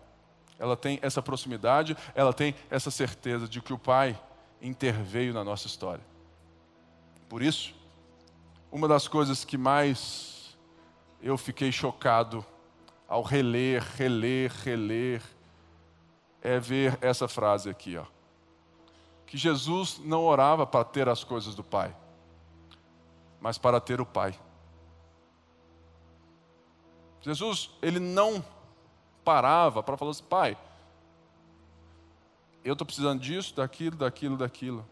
Ela 0.58 0.74
tem 0.74 0.98
essa 1.02 1.20
proximidade, 1.20 1.94
ela 2.14 2.32
tem 2.32 2.54
essa 2.70 2.90
certeza 2.90 3.46
de 3.46 3.60
que 3.60 3.74
o 3.74 3.78
Pai 3.78 4.18
interveio 4.62 5.34
na 5.34 5.44
nossa 5.44 5.66
história. 5.66 6.02
Por 7.28 7.42
isso, 7.42 7.74
uma 8.72 8.88
das 8.88 9.06
coisas 9.06 9.44
que 9.44 9.58
mais 9.58 10.56
eu 11.20 11.36
fiquei 11.36 11.70
chocado 11.70 12.42
ao 13.06 13.22
reler, 13.22 13.82
reler, 13.82 14.50
reler, 14.50 15.22
é 16.40 16.58
ver 16.58 16.96
essa 17.02 17.28
frase 17.28 17.68
aqui, 17.68 17.98
ó. 17.98 18.06
Que 19.26 19.36
Jesus 19.36 20.00
não 20.02 20.24
orava 20.24 20.66
para 20.66 20.86
ter 20.86 21.06
as 21.06 21.22
coisas 21.22 21.54
do 21.54 21.62
Pai, 21.62 21.94
mas 23.38 23.58
para 23.58 23.78
ter 23.78 24.00
o 24.00 24.06
Pai. 24.06 24.34
Jesus, 27.20 27.70
ele 27.82 27.98
não 27.98 28.44
parava 29.24 29.82
para 29.82 29.96
falar 29.96 30.12
assim, 30.12 30.24
pai, 30.24 30.56
eu 32.64 32.72
estou 32.72 32.86
precisando 32.86 33.20
disso, 33.20 33.54
daquilo, 33.54 33.96
daquilo, 33.96 34.36
daquilo. 34.36 34.86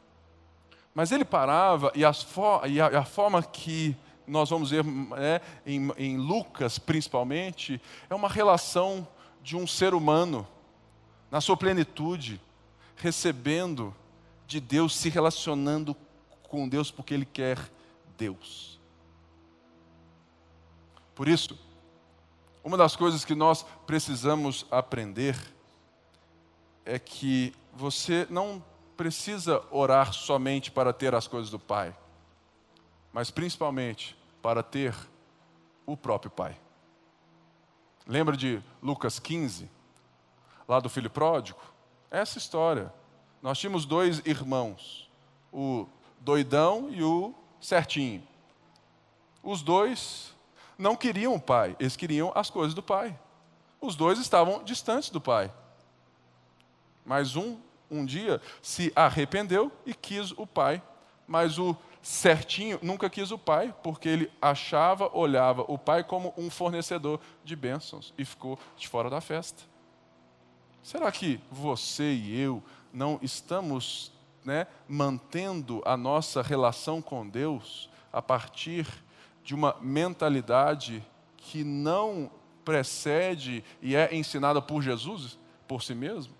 Mas 0.95 1.13
ele 1.13 1.25
parava, 1.25 1.93
e, 1.95 2.01
e 2.01 2.81
a, 2.81 2.87
a, 3.01 3.05
forma 3.05 3.43
que 3.43 3.97
nós 4.27 4.49
vamos 4.51 4.71
ver 4.71 4.85
é, 5.17 5.41
em, 5.65 5.91
em 5.97 6.17
Lucas, 6.17 6.79
principalmente, 6.79 7.81
é 8.09 8.15
uma 8.15 8.29
relação 8.29 9.07
de 9.43 9.57
um 9.57 9.67
ser 9.67 9.95
humano, 9.95 10.47
na 11.31 11.41
sua 11.41 11.57
plenitude, 11.57 12.41
recebendo 12.97 13.95
de 14.47 14.61
Deus, 14.61 14.97
se 14.97 15.09
relacionando 15.09 15.95
com 16.45 16.69
Deus, 16.69 16.91
porque 16.91 17.13
Ele 17.13 17.27
quer 17.27 17.59
Deus. 18.17 18.81
Por 21.15 21.29
isso, 21.29 21.59
uma 22.67 22.77
das 22.77 22.97
coisas 22.97 23.25
que 23.25 23.33
nós 23.33 23.65
precisamos 23.87 24.67
aprender 24.73 25.39
é 26.85 26.99
que 26.99 27.55
você 27.73 28.27
não 28.29 28.61
precisa 28.97 29.63
orar 29.71 30.13
somente 30.13 30.73
para 30.73 30.93
ter 30.93 31.15
as 31.15 31.29
coisas 31.29 31.49
do 31.49 31.61
Pai, 31.61 31.97
mas 33.13 33.31
principalmente 33.31 34.19
para 34.43 34.65
ter 34.65 34.97
o 35.87 35.97
próprio 35.97 36.29
Pai. 36.29 36.59
Lembra 38.05 38.37
de 38.37 38.61
Lucas 38.83 39.21
15, 39.21 39.71
lá 40.67 40.81
do 40.81 40.89
filho 40.89 41.09
pródigo? 41.09 41.61
Essa 42.11 42.37
história. 42.37 42.93
Nós 43.41 43.61
tínhamos 43.61 43.87
dois 43.87 44.21
irmãos, 44.27 45.09
o 45.53 45.87
doidão 46.19 46.89
e 46.91 47.01
o 47.05 47.33
certinho. 47.61 48.27
Os 49.41 49.63
dois 49.63 50.35
não 50.79 50.97
queriam 50.97 51.35
o 51.35 51.41
pai, 51.41 51.77
eles 51.81 51.97
queriam 51.97 52.33
as 52.35 52.51
coisas 52.51 52.75
do 52.75 52.83
pai. 52.83 53.19
Os 53.81 53.95
dois 53.95 54.19
estavam 54.19 54.63
distantes 54.63 55.11
do 55.11 55.21
pai. 55.21 55.53
Mas 57.05 57.37
um, 57.37 57.59
um 57.91 58.05
dia, 58.05 58.41
se 58.61 58.93
arrependeu 58.95 59.71
e 59.85 59.95
quis 59.95 60.33
o 60.33 60.47
pai. 60.47 60.83
Mas 61.27 61.59
o 61.59 61.77
certinho 62.03 62.79
nunca 62.83 63.11
quis 63.11 63.31
o 63.31 63.39
pai, 63.39 63.75
porque 63.83 64.09
ele 64.09 64.33
achava, 64.41 65.11
olhava 65.13 65.65
o 65.67 65.77
pai 65.77 66.05
como 66.05 66.33
um 66.37 66.49
fornecedor 66.51 67.21
de 67.45 67.57
bênçãos 67.57 68.15
e 68.17 68.25
ficou 68.25 68.59
de 68.77 68.87
fora 68.87 69.11
da 69.11 69.21
festa. 69.21 69.63
Será 70.83 71.11
que 71.11 71.41
você 71.51 72.13
e 72.13 72.41
eu 72.41 72.63
não 72.93 73.19
estamos 73.21 74.13
né, 74.45 74.69
mantendo 74.87 75.83
a 75.85 75.97
nossa 75.97 76.43
relação 76.43 77.03
com 77.03 77.29
Deus 77.29 77.91
a 78.13 78.23
partir 78.23 78.87
de 79.47 79.55
uma 79.55 79.77
mentalidade 79.81 81.07
que 81.37 81.63
não 81.63 82.29
precede 82.65 83.63
e 83.81 83.95
é 83.95 84.13
ensinada 84.13 84.61
por 84.61 84.83
Jesus, 84.83 85.39
por 85.69 85.85
si 85.85 85.95
mesmo? 85.95 86.35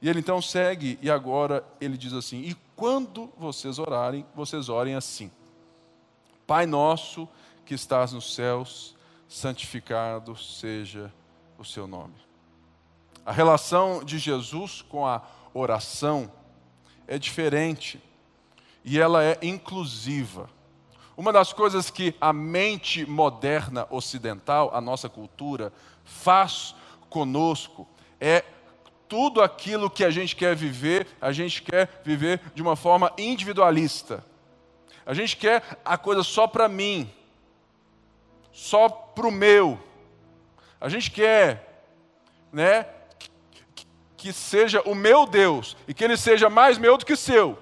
E 0.00 0.08
ele 0.08 0.20
então 0.20 0.40
segue 0.40 0.98
e 1.02 1.10
agora 1.10 1.62
ele 1.78 1.98
diz 1.98 2.14
assim: 2.14 2.40
E 2.40 2.56
quando 2.74 3.30
vocês 3.36 3.78
orarem, 3.78 4.24
vocês 4.34 4.70
orem 4.70 4.94
assim: 4.94 5.30
Pai 6.46 6.64
nosso 6.64 7.28
que 7.66 7.74
estás 7.74 8.14
nos 8.14 8.34
céus, 8.34 8.96
santificado 9.28 10.34
seja 10.36 11.12
o 11.58 11.64
seu 11.66 11.86
nome. 11.86 12.14
A 13.26 13.32
relação 13.32 14.02
de 14.02 14.18
Jesus 14.18 14.80
com 14.80 15.06
a 15.06 15.20
oração 15.52 16.32
é 17.06 17.18
diferente 17.18 18.02
e 18.82 18.98
ela 18.98 19.22
é 19.22 19.38
inclusiva. 19.42 20.48
Uma 21.18 21.32
das 21.32 21.52
coisas 21.52 21.90
que 21.90 22.14
a 22.20 22.32
mente 22.32 23.04
moderna 23.04 23.88
ocidental, 23.90 24.70
a 24.72 24.80
nossa 24.80 25.08
cultura, 25.08 25.72
faz 26.04 26.76
conosco 27.10 27.88
é 28.20 28.44
tudo 29.08 29.42
aquilo 29.42 29.90
que 29.90 30.04
a 30.04 30.10
gente 30.10 30.36
quer 30.36 30.54
viver, 30.54 31.08
a 31.20 31.32
gente 31.32 31.60
quer 31.60 32.00
viver 32.04 32.40
de 32.54 32.62
uma 32.62 32.76
forma 32.76 33.12
individualista. 33.18 34.24
A 35.04 35.12
gente 35.12 35.36
quer 35.36 35.80
a 35.84 35.98
coisa 35.98 36.22
só 36.22 36.46
para 36.46 36.68
mim, 36.68 37.10
só 38.52 38.88
para 38.88 39.26
o 39.26 39.32
meu. 39.32 39.76
A 40.80 40.88
gente 40.88 41.10
quer, 41.10 41.82
né, 42.52 42.86
que 44.16 44.32
seja 44.32 44.82
o 44.82 44.94
meu 44.94 45.26
Deus 45.26 45.76
e 45.88 45.92
que 45.92 46.04
ele 46.04 46.16
seja 46.16 46.48
mais 46.48 46.78
meu 46.78 46.96
do 46.96 47.04
que 47.04 47.16
seu, 47.16 47.58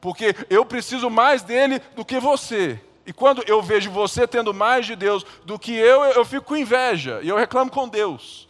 porque 0.00 0.34
eu 0.48 0.64
preciso 0.64 1.10
mais 1.10 1.42
dele 1.42 1.78
do 1.94 2.04
que 2.04 2.18
você. 2.18 2.80
E 3.06 3.12
quando 3.12 3.42
eu 3.46 3.60
vejo 3.62 3.90
você 3.90 4.26
tendo 4.26 4.54
mais 4.54 4.86
de 4.86 4.94
Deus 4.94 5.24
do 5.44 5.58
que 5.58 5.72
eu, 5.72 6.04
eu 6.04 6.24
fico 6.24 6.46
com 6.46 6.56
inveja 6.56 7.20
e 7.22 7.28
eu 7.28 7.36
reclamo 7.36 7.70
com 7.70 7.88
Deus. 7.88 8.48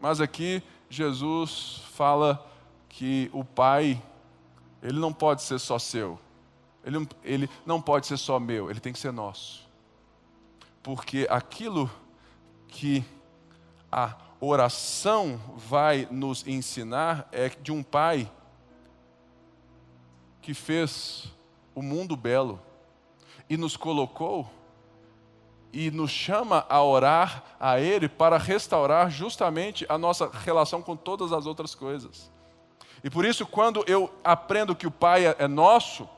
Mas 0.00 0.20
aqui 0.20 0.62
Jesus 0.88 1.82
fala 1.92 2.44
que 2.88 3.30
o 3.32 3.44
Pai, 3.44 4.02
ele 4.82 4.98
não 4.98 5.12
pode 5.12 5.42
ser 5.42 5.58
só 5.58 5.78
seu, 5.78 6.18
ele, 6.84 7.08
ele 7.22 7.50
não 7.64 7.80
pode 7.80 8.06
ser 8.06 8.16
só 8.16 8.40
meu, 8.40 8.70
ele 8.70 8.80
tem 8.80 8.92
que 8.92 8.98
ser 8.98 9.12
nosso. 9.12 9.68
Porque 10.82 11.26
aquilo 11.30 11.90
que 12.66 13.04
a 13.92 14.16
oração 14.40 15.38
vai 15.56 16.08
nos 16.10 16.46
ensinar 16.46 17.28
é 17.30 17.48
de 17.48 17.70
um 17.70 17.82
Pai 17.82 18.30
que 20.40 20.54
fez 20.54 21.32
o 21.74 21.82
mundo 21.82 22.16
belo 22.16 22.60
e 23.48 23.56
nos 23.56 23.76
colocou 23.76 24.48
e 25.72 25.90
nos 25.90 26.10
chama 26.10 26.66
a 26.68 26.82
orar 26.82 27.44
a 27.58 27.80
Ele 27.80 28.08
para 28.08 28.36
restaurar 28.36 29.10
justamente 29.10 29.86
a 29.88 29.96
nossa 29.96 30.28
relação 30.28 30.82
com 30.82 30.96
todas 30.96 31.32
as 31.32 31.46
outras 31.46 31.74
coisas. 31.74 32.30
E 33.02 33.08
por 33.08 33.24
isso, 33.24 33.46
quando 33.46 33.84
eu 33.86 34.12
aprendo 34.22 34.74
que 34.74 34.86
o 34.86 34.90
Pai 34.90 35.26
é 35.26 35.48
nosso, 35.48 36.08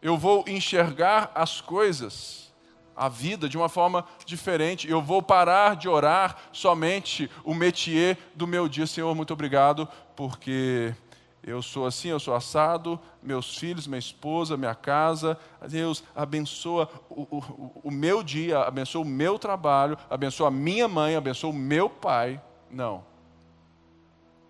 eu 0.00 0.16
vou 0.16 0.44
enxergar 0.46 1.30
as 1.34 1.60
coisas, 1.60 2.52
a 2.96 3.08
vida, 3.08 3.48
de 3.48 3.56
uma 3.56 3.68
forma 3.68 4.06
diferente. 4.24 4.88
Eu 4.88 5.02
vou 5.02 5.22
parar 5.22 5.76
de 5.76 5.88
orar 5.88 6.36
somente 6.52 7.30
o 7.44 7.54
métier 7.54 8.18
do 8.34 8.46
meu 8.46 8.68
dia. 8.68 8.86
Senhor, 8.86 9.14
muito 9.14 9.32
obrigado, 9.32 9.88
porque 10.16 10.94
eu 11.42 11.60
sou 11.60 11.86
assim, 11.86 12.08
eu 12.08 12.20
sou 12.20 12.34
assado, 12.34 13.00
meus 13.20 13.58
filhos, 13.58 13.88
minha 13.88 13.98
esposa, 13.98 14.56
minha 14.56 14.76
casa. 14.76 15.36
Deus 15.68 16.04
abençoa 16.14 16.88
o, 17.10 17.22
o, 17.22 17.80
o, 17.84 17.90
meu 17.90 18.22
dia, 18.22 18.60
abençoa 18.60 19.02
o 19.02 19.04
meu 19.04 19.38
trabalho, 19.40 19.98
abençoa 20.08 20.48
a 20.48 20.50
minha 20.52 20.86
mãe, 20.86 21.16
abençoa 21.16 21.50
o 21.50 21.54
meu 21.54 21.90
pai. 21.90 22.40
Não. 22.70 23.04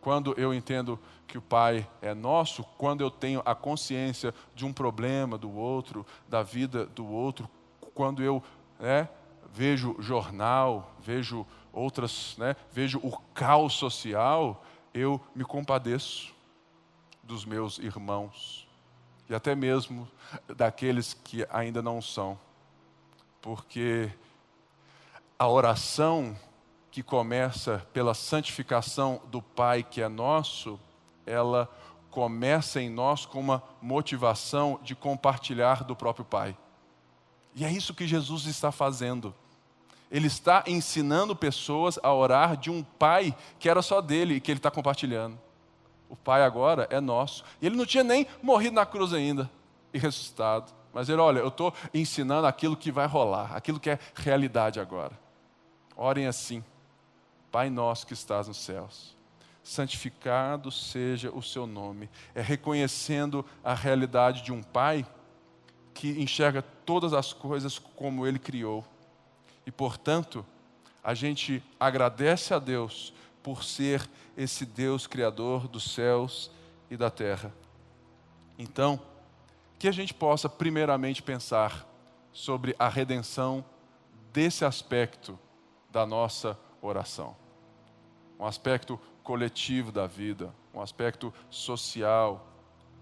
Quando 0.03 0.35
eu 0.37 0.53
entendo 0.53 0.99
que 1.27 1.39
o 1.39 1.43
Pai 1.43 1.89
é 2.03 2.13
nosso, 2.13 2.63
quando 2.77 3.01
eu 3.01 3.11
tenho 3.11 3.41
a 3.45 3.55
consciência 3.55 4.35
de 4.55 4.67
um 4.67 4.73
problema 4.73 5.39
do 5.39 5.51
outro, 5.51 6.05
da 6.29 6.43
vida 6.43 6.85
do 6.85 7.07
outro, 7.07 7.49
quando 7.95 8.23
eu 8.23 8.43
né, 8.79 9.09
vejo 9.51 9.97
jornal, 9.99 10.93
vejo 11.01 11.47
outras, 11.73 12.37
né, 12.37 12.55
vejo 12.71 12.99
o 13.03 13.17
caos 13.33 13.73
social, 13.75 14.63
eu 14.93 15.19
me 15.35 15.45
compadeço 15.45 16.35
dos 17.23 17.45
meus 17.45 17.79
irmãos 17.79 18.67
e 19.33 19.35
até 19.35 19.55
mesmo 19.55 20.07
daqueles 20.47 21.15
que 21.15 21.47
ainda 21.51 21.81
não 21.81 22.03
são, 22.03 22.39
porque 23.41 24.11
a 25.39 25.49
oração 25.49 26.37
que 26.91 27.03
começa 27.03 27.87
pela 27.93 28.13
santificação 28.13 29.23
do 29.31 29.41
Pai 29.41 29.83
que 29.83 30.03
é 30.03 30.09
nosso, 30.09 30.79
ela 31.25 31.67
começa 32.11 32.81
em 32.81 32.91
nós 32.91 33.25
com 33.25 33.41
uma 33.41 33.63
motivação 33.81 34.79
de 34.83 34.95
compartilhar 34.95 35.83
do 35.83 35.97
próprio 35.97 36.27
Pai. 36.27 36.55
E 37.55 37.65
é 37.65 37.73
isso 37.73 37.95
que 37.95 38.07
Jesus 38.07 38.45
está 38.45 38.71
fazendo. 38.71 39.35
Ele 40.11 40.27
está 40.27 40.63
ensinando 40.67 41.35
pessoas 41.35 41.99
a 42.03 42.13
orar 42.13 42.55
de 42.55 42.71
um 42.71 42.83
Pai 42.83 43.35
que 43.59 43.69
era 43.69 43.81
só 43.81 44.03
dele 44.03 44.35
e 44.35 44.41
que 44.41 44.51
ele 44.51 44.59
está 44.59 44.71
compartilhando 44.71 45.39
o 46.13 46.17
Pai 46.17 46.45
agora 46.45 46.87
é 46.91 47.01
nosso. 47.01 47.43
E 47.59 47.65
ele 47.65 47.75
não 47.75 47.87
tinha 47.87 48.05
nem 48.05 48.27
morrido 48.43 48.75
na 48.75 48.85
cruz 48.85 49.15
ainda 49.15 49.51
e 49.95 49.99
ressuscitado. 49.99 50.71
Mas 50.93 51.09
ele, 51.09 51.23
olha, 51.23 51.39
eu 51.39 51.49
estou 51.49 51.73
ensinando 51.95 52.47
aquilo 52.47 52.77
que 52.77 52.93
vai 52.93 53.07
rolar, 53.07 53.57
aquilo 53.57 53.81
que 53.81 53.89
é 53.89 53.99
realidade 54.15 54.79
agora. 54.79 55.19
Orem 55.97 56.27
assim, 56.27 56.63
Pai 57.51 57.71
nosso 57.71 58.07
que 58.07 58.13
estás 58.13 58.47
nos 58.47 58.59
céus, 58.59 59.17
santificado 59.63 60.71
seja 60.71 61.31
o 61.31 61.43
seu 61.43 61.67
nome. 61.67 62.11
É 62.35 62.43
reconhecendo 62.43 63.43
a 63.65 63.73
realidade 63.73 64.43
de 64.43 64.53
um 64.53 64.63
Pai 64.63 65.07
que 65.95 66.11
enxerga 66.23 66.61
todas 66.85 67.15
as 67.15 67.33
coisas 67.33 67.79
como 67.79 68.27
Ele 68.27 68.39
criou. 68.39 68.85
E, 69.65 69.71
portanto, 69.71 70.45
a 71.03 71.15
gente 71.15 71.63
agradece 71.81 72.53
a 72.53 72.59
Deus 72.59 73.15
por 73.43 73.65
ser 73.65 74.09
esse 74.37 74.65
Deus 74.65 75.07
criador 75.07 75.69
dos 75.69 75.91
céus 75.91 76.51
e 76.91 76.97
da 76.97 77.11
terra. 77.11 77.53
Então, 78.59 79.01
que 79.79 79.89
a 79.89 79.93
gente 79.93 80.15
possa 80.15 80.49
primeiramente 80.49 81.23
pensar 81.23 81.87
sobre 82.33 82.75
a 82.79 82.89
redenção 82.89 83.65
desse 84.33 84.65
aspecto 84.65 85.39
da 85.91 86.07
nossa 86.07 86.59
oração. 86.81 87.37
Um 88.39 88.47
aspecto 88.47 88.99
coletivo 89.23 89.93
da 89.93 90.07
vida, 90.07 90.55
um 90.73 90.81
aspecto 90.81 91.33
social, 91.51 92.47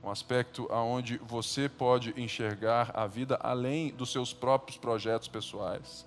um 0.02 0.10
aspecto 0.10 0.66
aonde 0.70 1.18
você 1.18 1.68
pode 1.68 2.18
enxergar 2.20 2.90
a 2.94 3.06
vida 3.06 3.38
além 3.42 3.90
dos 3.90 4.10
seus 4.10 4.32
próprios 4.32 4.78
projetos 4.78 5.28
pessoais. 5.28 6.06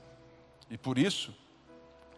E 0.69 0.77
por 0.77 0.97
isso, 0.97 1.33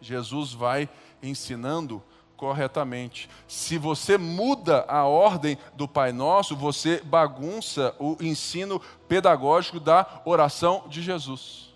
Jesus 0.00 0.52
vai 0.52 0.88
ensinando 1.22 2.02
corretamente. 2.36 3.28
Se 3.48 3.78
você 3.78 4.18
muda 4.18 4.84
a 4.86 5.04
ordem 5.04 5.58
do 5.74 5.88
Pai 5.88 6.12
Nosso, 6.12 6.54
você 6.54 7.00
bagunça 7.02 7.94
o 7.98 8.16
ensino 8.20 8.80
pedagógico 9.08 9.80
da 9.80 10.20
oração 10.24 10.84
de 10.88 11.02
Jesus. 11.02 11.74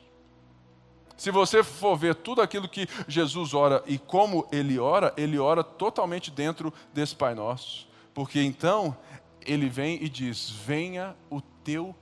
Se 1.17 1.31
você 1.31 1.63
for 1.63 1.97
ver 1.97 2.15
tudo 2.15 2.41
aquilo 2.41 2.69
que 2.69 2.89
Jesus 3.07 3.53
ora 3.53 3.83
e 3.87 3.99
como 3.99 4.47
ele 4.51 4.79
ora, 4.79 5.13
ele 5.17 5.39
ora 5.39 5.63
totalmente 5.63 6.31
dentro 6.31 6.73
desse 6.95 7.15
Pai 7.15 7.35
Nosso. 7.35 7.89
Porque 8.15 8.41
então 8.41 8.97
ele 9.45 9.69
vem 9.69 10.03
e 10.03 10.09
diz: 10.09 10.49
Venha 10.49 11.15
o 11.29 11.41
teu 11.41 11.95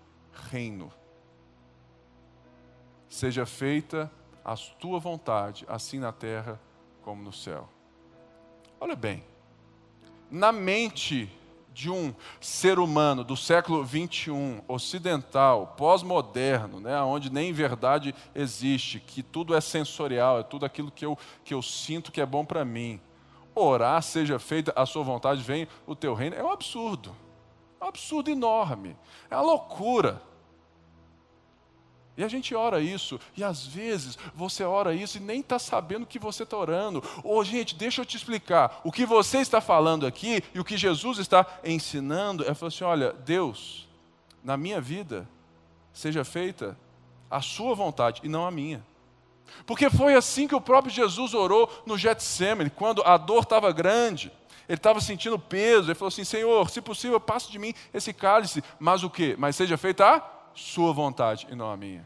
reino. 0.50 0.92
Seja 3.08 3.44
feita 3.44 4.10
a 4.48 4.56
tua 4.56 4.98
vontade, 4.98 5.66
assim 5.68 5.98
na 5.98 6.10
terra 6.10 6.58
como 7.02 7.22
no 7.22 7.32
céu. 7.32 7.68
Olha 8.80 8.96
bem, 8.96 9.22
na 10.30 10.50
mente 10.50 11.30
de 11.74 11.90
um 11.90 12.14
ser 12.40 12.78
humano 12.78 13.22
do 13.22 13.36
século 13.36 13.84
21, 13.84 14.62
ocidental, 14.66 15.74
pós-moderno, 15.76 16.80
né, 16.80 16.98
onde 17.02 17.30
nem 17.30 17.52
verdade 17.52 18.14
existe, 18.34 18.98
que 18.98 19.22
tudo 19.22 19.54
é 19.54 19.60
sensorial, 19.60 20.40
é 20.40 20.42
tudo 20.42 20.64
aquilo 20.64 20.90
que 20.90 21.04
eu, 21.04 21.16
que 21.44 21.52
eu 21.52 21.60
sinto 21.60 22.10
que 22.10 22.20
é 22.20 22.26
bom 22.26 22.42
para 22.42 22.64
mim. 22.64 22.98
Orar, 23.54 24.02
seja 24.02 24.38
feita 24.38 24.72
a 24.74 24.86
sua 24.86 25.02
vontade, 25.02 25.42
vem 25.42 25.68
o 25.86 25.94
teu 25.94 26.14
reino, 26.14 26.36
é 26.36 26.42
um 26.42 26.50
absurdo. 26.50 27.14
É 27.78 27.84
um 27.84 27.88
absurdo 27.88 28.30
enorme. 28.30 28.96
É 29.30 29.36
uma 29.36 29.42
loucura. 29.42 30.22
E 32.18 32.24
a 32.24 32.26
gente 32.26 32.52
ora 32.52 32.80
isso, 32.80 33.20
e 33.36 33.44
às 33.44 33.64
vezes 33.64 34.18
você 34.34 34.64
ora 34.64 34.92
isso 34.92 35.18
e 35.18 35.20
nem 35.20 35.38
está 35.38 35.56
sabendo 35.56 36.02
o 36.02 36.06
que 36.06 36.18
você 36.18 36.42
está 36.42 36.56
orando. 36.56 37.00
Ou, 37.22 37.44
gente, 37.44 37.76
deixa 37.76 38.00
eu 38.00 38.04
te 38.04 38.16
explicar. 38.16 38.80
O 38.82 38.90
que 38.90 39.06
você 39.06 39.38
está 39.38 39.60
falando 39.60 40.04
aqui 40.04 40.42
e 40.52 40.58
o 40.58 40.64
que 40.64 40.76
Jesus 40.76 41.18
está 41.18 41.46
ensinando 41.62 42.42
é 42.42 42.52
falar 42.54 42.68
assim: 42.70 42.82
olha, 42.82 43.12
Deus, 43.12 43.86
na 44.42 44.56
minha 44.56 44.80
vida, 44.80 45.28
seja 45.92 46.24
feita 46.24 46.76
a 47.30 47.40
sua 47.40 47.72
vontade 47.76 48.20
e 48.24 48.28
não 48.28 48.44
a 48.44 48.50
minha. 48.50 48.84
Porque 49.64 49.88
foi 49.88 50.16
assim 50.16 50.48
que 50.48 50.56
o 50.56 50.60
próprio 50.60 50.92
Jesus 50.92 51.34
orou 51.34 51.70
no 51.86 51.96
Getsemane, 51.96 52.68
quando 52.68 53.00
a 53.04 53.16
dor 53.16 53.44
estava 53.44 53.70
grande. 53.70 54.32
Ele 54.68 54.76
estava 54.76 55.00
sentindo 55.00 55.38
peso, 55.38 55.86
ele 55.86 55.94
falou 55.94 56.08
assim: 56.08 56.24
Senhor, 56.24 56.68
se 56.68 56.80
possível, 56.80 57.20
passe 57.20 57.48
de 57.48 57.60
mim 57.60 57.72
esse 57.94 58.12
cálice, 58.12 58.60
mas 58.76 59.04
o 59.04 59.08
quê? 59.08 59.36
Mas 59.38 59.54
seja 59.54 59.78
feita 59.78 60.04
a 60.04 60.37
sua 60.58 60.92
vontade 60.92 61.46
e 61.50 61.54
não 61.54 61.70
a 61.70 61.76
minha. 61.76 62.04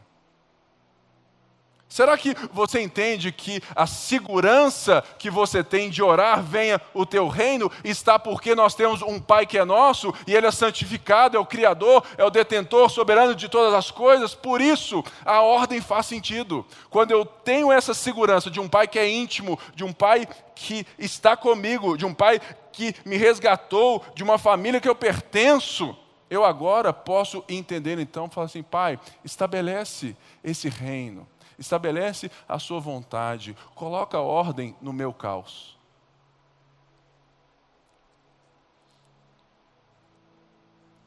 Será 1.93 2.17
que 2.17 2.35
você 2.51 2.81
entende 2.81 3.31
que 3.31 3.61
a 3.75 3.85
segurança 3.85 5.03
que 5.19 5.29
você 5.29 5.63
tem 5.63 5.91
de 5.91 6.01
orar, 6.01 6.41
venha 6.41 6.81
o 6.91 7.05
teu 7.05 7.27
reino, 7.27 7.71
está 7.83 8.17
porque 8.17 8.55
nós 8.55 8.73
temos 8.73 9.03
um 9.03 9.19
Pai 9.19 9.45
que 9.45 9.59
é 9.59 9.63
nosso 9.63 10.11
e 10.25 10.33
Ele 10.33 10.47
é 10.47 10.51
santificado, 10.51 11.37
é 11.37 11.39
o 11.39 11.45
Criador, 11.45 12.03
é 12.17 12.23
o 12.23 12.31
detentor 12.31 12.89
soberano 12.89 13.35
de 13.35 13.47
todas 13.47 13.75
as 13.75 13.91
coisas? 13.91 14.33
Por 14.33 14.59
isso, 14.59 15.03
a 15.23 15.41
ordem 15.41 15.81
faz 15.81 16.07
sentido. 16.07 16.65
Quando 16.89 17.11
eu 17.11 17.23
tenho 17.23 17.71
essa 17.71 17.93
segurança 17.93 18.49
de 18.49 18.59
um 18.59 18.67
Pai 18.67 18.87
que 18.87 18.97
é 18.97 19.07
íntimo, 19.07 19.59
de 19.75 19.83
um 19.83 19.93
Pai 19.93 20.27
que 20.55 20.87
está 20.97 21.37
comigo, 21.37 21.95
de 21.95 22.07
um 22.07 22.13
Pai 22.13 22.41
que 22.71 22.95
me 23.05 23.17
resgatou, 23.17 24.03
de 24.15 24.23
uma 24.23 24.39
família 24.39 24.81
que 24.81 24.89
eu 24.89 24.95
pertenço, 24.95 25.95
eu 26.33 26.43
agora 26.43 26.91
posso 26.91 27.43
entender 27.47 27.99
então, 27.99 28.29
falar 28.29 28.45
assim, 28.45 28.63
Pai, 28.63 28.99
estabelece 29.23 30.15
esse 30.43 30.69
reino 30.69 31.27
estabelece 31.57 32.31
a 32.47 32.59
sua 32.59 32.79
vontade, 32.79 33.55
coloca 33.75 34.19
ordem 34.19 34.75
no 34.81 34.91
meu 34.91 35.13
caos. 35.13 35.77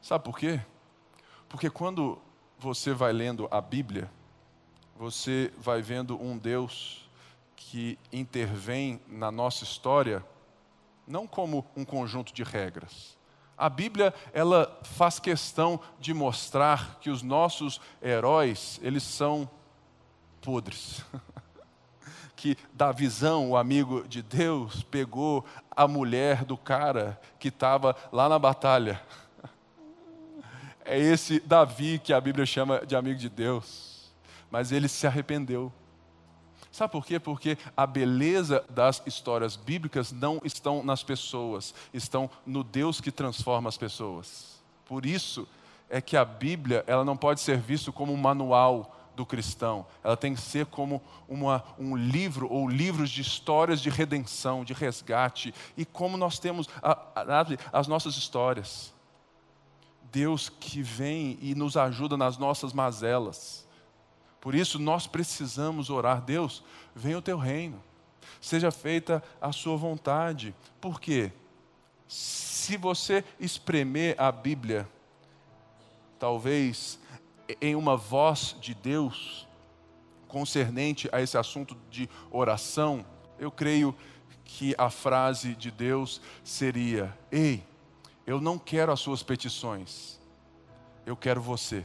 Sabe 0.00 0.24
por 0.24 0.38
quê? 0.38 0.60
Porque 1.48 1.68
quando 1.68 2.18
você 2.58 2.92
vai 2.94 3.12
lendo 3.12 3.48
a 3.50 3.60
Bíblia, 3.60 4.10
você 4.96 5.52
vai 5.58 5.82
vendo 5.82 6.20
um 6.20 6.38
Deus 6.38 7.10
que 7.56 7.98
intervém 8.12 9.00
na 9.08 9.30
nossa 9.30 9.64
história, 9.64 10.24
não 11.06 11.26
como 11.26 11.66
um 11.76 11.84
conjunto 11.84 12.32
de 12.32 12.42
regras. 12.42 13.16
A 13.56 13.70
Bíblia, 13.70 14.12
ela 14.32 14.78
faz 14.82 15.18
questão 15.18 15.80
de 15.98 16.12
mostrar 16.12 16.98
que 17.00 17.08
os 17.08 17.22
nossos 17.22 17.80
heróis, 18.02 18.78
eles 18.82 19.02
são 19.02 19.48
podres. 20.42 21.04
que 22.36 22.56
da 22.74 22.92
visão, 22.92 23.50
o 23.50 23.56
amigo 23.56 24.06
de 24.06 24.22
Deus 24.22 24.82
pegou 24.82 25.44
a 25.70 25.88
mulher 25.88 26.44
do 26.44 26.56
cara 26.56 27.18
que 27.38 27.48
estava 27.48 27.96
lá 28.12 28.28
na 28.28 28.38
batalha. 28.38 29.00
É 30.88 30.96
esse 30.96 31.40
Davi 31.40 31.98
que 31.98 32.12
a 32.12 32.20
Bíblia 32.20 32.46
chama 32.46 32.86
de 32.86 32.94
amigo 32.94 33.18
de 33.18 33.28
Deus. 33.28 34.08
Mas 34.48 34.70
ele 34.70 34.86
se 34.86 35.04
arrependeu. 35.04 35.72
Sabe 36.76 36.92
por 36.92 37.06
quê? 37.06 37.18
Porque 37.18 37.56
a 37.74 37.86
beleza 37.86 38.62
das 38.68 39.02
histórias 39.06 39.56
bíblicas 39.56 40.12
não 40.12 40.42
estão 40.44 40.82
nas 40.82 41.02
pessoas, 41.02 41.74
estão 41.90 42.28
no 42.44 42.62
Deus 42.62 43.00
que 43.00 43.10
transforma 43.10 43.70
as 43.70 43.78
pessoas. 43.78 44.60
Por 44.84 45.06
isso 45.06 45.48
é 45.88 46.02
que 46.02 46.18
a 46.18 46.24
Bíblia 46.24 46.84
ela 46.86 47.02
não 47.02 47.16
pode 47.16 47.40
ser 47.40 47.56
vista 47.56 47.90
como 47.90 48.12
um 48.12 48.16
manual 48.18 48.94
do 49.16 49.24
cristão. 49.24 49.86
Ela 50.04 50.18
tem 50.18 50.34
que 50.34 50.40
ser 50.42 50.66
como 50.66 51.02
uma, 51.26 51.64
um 51.78 51.96
livro 51.96 52.46
ou 52.52 52.68
livros 52.68 53.08
de 53.08 53.22
histórias 53.22 53.80
de 53.80 53.88
redenção, 53.88 54.62
de 54.62 54.74
resgate. 54.74 55.54
E 55.78 55.86
como 55.86 56.18
nós 56.18 56.38
temos 56.38 56.68
a, 56.82 56.92
a, 56.92 57.46
as 57.72 57.88
nossas 57.88 58.18
histórias. 58.18 58.92
Deus 60.12 60.50
que 60.50 60.82
vem 60.82 61.38
e 61.40 61.54
nos 61.54 61.74
ajuda 61.74 62.18
nas 62.18 62.36
nossas 62.36 62.74
mazelas. 62.74 63.65
Por 64.46 64.54
isso 64.54 64.78
nós 64.78 65.08
precisamos 65.08 65.90
orar, 65.90 66.20
Deus, 66.20 66.62
venha 66.94 67.18
o 67.18 67.20
teu 67.20 67.36
reino. 67.36 67.82
Seja 68.40 68.70
feita 68.70 69.20
a 69.40 69.50
sua 69.50 69.76
vontade. 69.76 70.54
Por 70.80 71.00
quê? 71.00 71.32
Se 72.06 72.76
você 72.76 73.24
espremer 73.40 74.14
a 74.16 74.30
Bíblia, 74.30 74.88
talvez 76.16 76.96
em 77.60 77.74
uma 77.74 77.96
voz 77.96 78.54
de 78.60 78.72
Deus 78.72 79.48
concernente 80.28 81.08
a 81.10 81.20
esse 81.20 81.36
assunto 81.36 81.76
de 81.90 82.08
oração, 82.30 83.04
eu 83.40 83.50
creio 83.50 83.92
que 84.44 84.76
a 84.78 84.88
frase 84.90 85.56
de 85.56 85.72
Deus 85.72 86.20
seria: 86.44 87.12
Ei, 87.32 87.64
eu 88.24 88.40
não 88.40 88.60
quero 88.60 88.92
as 88.92 89.00
suas 89.00 89.24
petições, 89.24 90.20
eu 91.04 91.16
quero 91.16 91.42
você. 91.42 91.84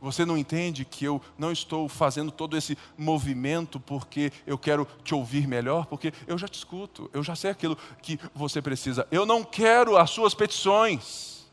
Você 0.00 0.24
não 0.24 0.36
entende 0.36 0.84
que 0.84 1.04
eu 1.04 1.20
não 1.38 1.50
estou 1.50 1.88
fazendo 1.88 2.30
todo 2.30 2.56
esse 2.56 2.76
movimento 2.98 3.80
porque 3.80 4.30
eu 4.46 4.58
quero 4.58 4.86
te 5.02 5.14
ouvir 5.14 5.48
melhor? 5.48 5.86
Porque 5.86 6.12
eu 6.26 6.36
já 6.36 6.46
te 6.46 6.58
escuto, 6.58 7.10
eu 7.14 7.22
já 7.22 7.34
sei 7.34 7.50
aquilo 7.50 7.76
que 8.02 8.20
você 8.34 8.60
precisa. 8.60 9.06
Eu 9.10 9.24
não 9.24 9.42
quero 9.42 9.96
as 9.96 10.10
suas 10.10 10.34
petições. 10.34 11.46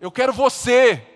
Eu 0.00 0.10
quero 0.10 0.32
você. 0.32 1.06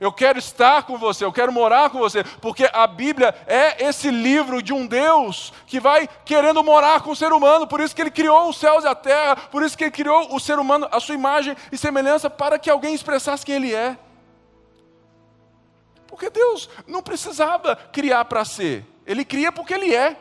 Eu 0.00 0.12
quero 0.12 0.38
estar 0.38 0.84
com 0.84 0.98
você, 0.98 1.24
eu 1.24 1.32
quero 1.32 1.50
morar 1.50 1.90
com 1.90 1.98
você, 1.98 2.22
porque 2.22 2.68
a 2.72 2.86
Bíblia 2.86 3.34
é 3.46 3.86
esse 3.86 4.10
livro 4.10 4.62
de 4.62 4.72
um 4.72 4.86
Deus 4.86 5.52
que 5.66 5.80
vai 5.80 6.08
querendo 6.24 6.62
morar 6.62 7.00
com 7.00 7.10
o 7.10 7.16
ser 7.16 7.32
humano, 7.32 7.66
por 7.66 7.80
isso 7.80 7.96
que 7.96 8.02
ele 8.02 8.10
criou 8.10 8.50
os 8.50 8.58
céus 8.58 8.84
e 8.84 8.86
a 8.86 8.94
terra, 8.94 9.36
por 9.36 9.62
isso 9.62 9.76
que 9.76 9.84
ele 9.84 9.90
criou 9.90 10.34
o 10.34 10.38
ser 10.38 10.58
humano, 10.58 10.86
a 10.92 11.00
sua 11.00 11.14
imagem 11.14 11.56
e 11.72 11.78
semelhança, 11.78 12.28
para 12.28 12.58
que 12.58 12.70
alguém 12.70 12.94
expressasse 12.94 13.44
quem 13.44 13.56
ele 13.56 13.74
é. 13.74 13.98
Porque 16.18 16.30
Deus 16.30 16.68
não 16.84 17.00
precisava 17.00 17.76
criar 17.76 18.24
para 18.24 18.44
ser, 18.44 18.84
ele 19.06 19.24
cria 19.24 19.52
porque 19.52 19.72
ele 19.72 19.94
é. 19.94 20.18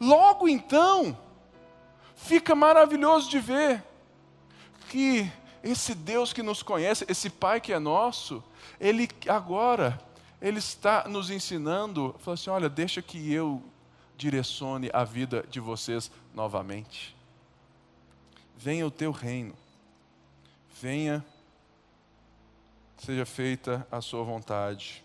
Logo 0.00 0.48
então, 0.48 1.16
fica 2.16 2.52
maravilhoso 2.52 3.30
de 3.30 3.38
ver 3.38 3.84
que 4.88 5.30
esse 5.62 5.94
Deus 5.94 6.32
que 6.32 6.42
nos 6.42 6.60
conhece, 6.60 7.06
esse 7.08 7.30
Pai 7.30 7.60
que 7.60 7.72
é 7.72 7.78
nosso, 7.78 8.42
Ele 8.80 9.08
agora, 9.28 9.96
Ele 10.42 10.58
está 10.58 11.06
nos 11.06 11.30
ensinando, 11.30 12.12
falou 12.18 12.34
assim: 12.34 12.50
olha, 12.50 12.68
deixa 12.68 13.00
que 13.00 13.32
eu 13.32 13.62
direcione 14.16 14.90
a 14.92 15.04
vida 15.04 15.44
de 15.48 15.60
vocês 15.60 16.10
novamente. 16.34 17.16
Venha 18.56 18.84
o 18.84 18.90
teu 18.90 19.12
reino, 19.12 19.54
venha, 20.82 21.24
seja 23.06 23.24
feita 23.24 23.86
a 23.88 24.00
sua 24.00 24.24
vontade. 24.24 25.04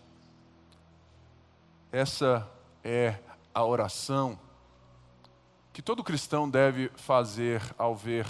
Essa 1.92 2.50
é 2.82 3.14
a 3.54 3.64
oração 3.64 4.36
que 5.72 5.80
todo 5.80 6.02
cristão 6.02 6.50
deve 6.50 6.90
fazer 6.96 7.62
ao 7.78 7.94
ver 7.94 8.26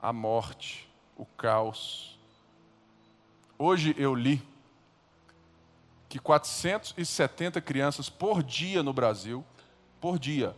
a 0.00 0.10
morte, 0.10 0.90
o 1.18 1.26
caos. 1.26 2.18
Hoje 3.58 3.94
eu 3.98 4.14
li 4.14 4.42
que 6.08 6.18
470 6.18 7.60
crianças 7.60 8.08
por 8.08 8.42
dia 8.42 8.82
no 8.82 8.94
Brasil, 8.94 9.44
por 10.00 10.18
dia, 10.18 10.56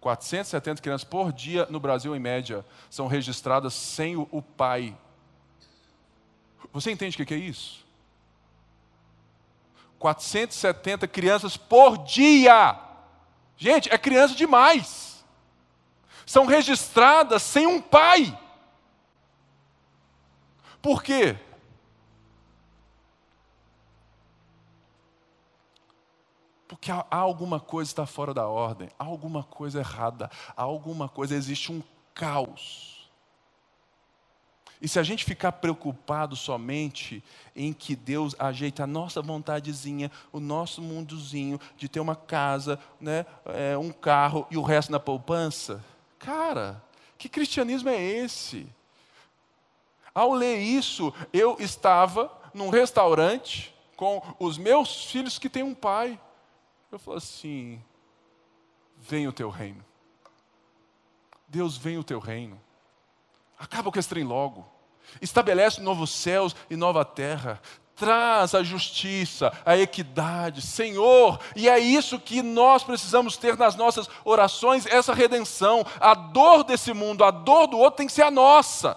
470 0.00 0.80
crianças 0.80 1.04
por 1.04 1.32
dia 1.32 1.66
no 1.68 1.80
Brasil, 1.80 2.14
em 2.14 2.20
média, 2.20 2.64
são 2.88 3.08
registradas 3.08 3.74
sem 3.74 4.16
o, 4.16 4.40
pai. 4.40 4.96
Você 6.72 6.90
entende 6.90 7.20
o 7.20 7.26
que 7.26 7.34
é 7.34 7.38
isso? 7.38 7.86
470 9.98 11.08
crianças 11.08 11.56
por 11.56 11.98
dia. 11.98 12.78
Gente, 13.56 13.92
é 13.92 13.98
criança 13.98 14.34
demais. 14.34 15.24
São 16.24 16.46
registradas 16.46 17.42
sem 17.42 17.66
um 17.66 17.80
pai. 17.80 18.38
Por 20.80 21.02
quê? 21.02 21.36
Porque 26.68 26.92
há 26.92 27.04
alguma 27.10 27.58
coisa 27.58 27.90
está 27.90 28.06
fora 28.06 28.34
da 28.34 28.46
ordem, 28.46 28.90
há 28.98 29.04
alguma 29.04 29.42
coisa 29.42 29.80
errada, 29.80 30.30
há 30.54 30.62
alguma 30.62 31.08
coisa, 31.08 31.34
existe 31.34 31.72
um 31.72 31.82
caos. 32.14 32.97
E 34.80 34.88
se 34.88 34.98
a 34.98 35.02
gente 35.02 35.24
ficar 35.24 35.52
preocupado 35.52 36.36
somente 36.36 37.22
em 37.54 37.72
que 37.72 37.96
Deus 37.96 38.34
ajeita 38.38 38.84
a 38.84 38.86
nossa 38.86 39.20
vontadezinha, 39.20 40.10
o 40.32 40.38
nosso 40.38 40.80
mundozinho 40.80 41.60
de 41.76 41.88
ter 41.88 41.98
uma 41.98 42.14
casa, 42.14 42.78
né, 43.00 43.26
é, 43.46 43.76
um 43.76 43.90
carro 43.90 44.46
e 44.50 44.56
o 44.56 44.62
resto 44.62 44.92
na 44.92 45.00
poupança, 45.00 45.84
cara, 46.18 46.82
que 47.16 47.28
cristianismo 47.28 47.88
é 47.88 48.00
esse? 48.00 48.66
Ao 50.14 50.32
ler 50.32 50.58
isso, 50.58 51.12
eu 51.32 51.56
estava 51.58 52.30
num 52.54 52.70
restaurante 52.70 53.74
com 53.96 54.22
os 54.38 54.56
meus 54.56 55.06
filhos 55.06 55.38
que 55.38 55.50
têm 55.50 55.64
um 55.64 55.74
pai. 55.74 56.18
Eu 56.90 56.98
falei 56.98 57.18
assim: 57.18 57.82
vem 58.96 59.26
o 59.26 59.32
teu 59.32 59.50
reino. 59.50 59.84
Deus, 61.48 61.76
vem 61.76 61.98
o 61.98 62.04
teu 62.04 62.18
reino. 62.18 62.60
Acaba 63.58 63.90
com 63.90 63.98
esse 63.98 64.08
trem 64.08 64.24
logo. 64.24 64.66
Estabelece 65.20 65.80
novos 65.80 66.10
céus 66.10 66.54
e 66.70 66.76
nova 66.76 67.04
terra. 67.04 67.60
traz 67.98 68.54
a 68.54 68.62
justiça, 68.62 69.52
a 69.66 69.76
equidade, 69.76 70.62
Senhor, 70.62 71.40
e 71.56 71.68
é 71.68 71.80
isso 71.80 72.20
que 72.20 72.42
nós 72.42 72.84
precisamos 72.84 73.36
ter 73.36 73.56
nas 73.56 73.74
nossas 73.74 74.08
orações, 74.24 74.86
essa 74.86 75.12
redenção. 75.12 75.84
A 75.98 76.14
dor 76.14 76.62
desse 76.62 76.94
mundo, 76.94 77.24
a 77.24 77.32
dor 77.32 77.66
do 77.66 77.76
outro 77.76 77.96
tem 77.98 78.06
que 78.06 78.12
ser 78.12 78.22
a 78.22 78.30
nossa. 78.30 78.96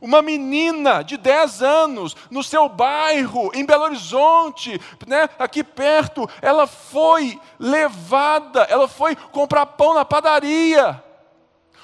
Uma 0.00 0.22
menina 0.22 1.02
de 1.02 1.18
10 1.18 1.62
anos, 1.62 2.16
no 2.30 2.42
seu 2.42 2.66
bairro, 2.68 3.50
em 3.54 3.66
Belo 3.66 3.84
Horizonte, 3.84 4.80
né, 5.06 5.28
aqui 5.38 5.62
perto, 5.62 6.26
ela 6.40 6.66
foi 6.66 7.38
levada, 7.58 8.62
ela 8.62 8.88
foi 8.88 9.14
comprar 9.14 9.66
pão 9.66 9.92
na 9.92 10.04
padaria, 10.04 11.04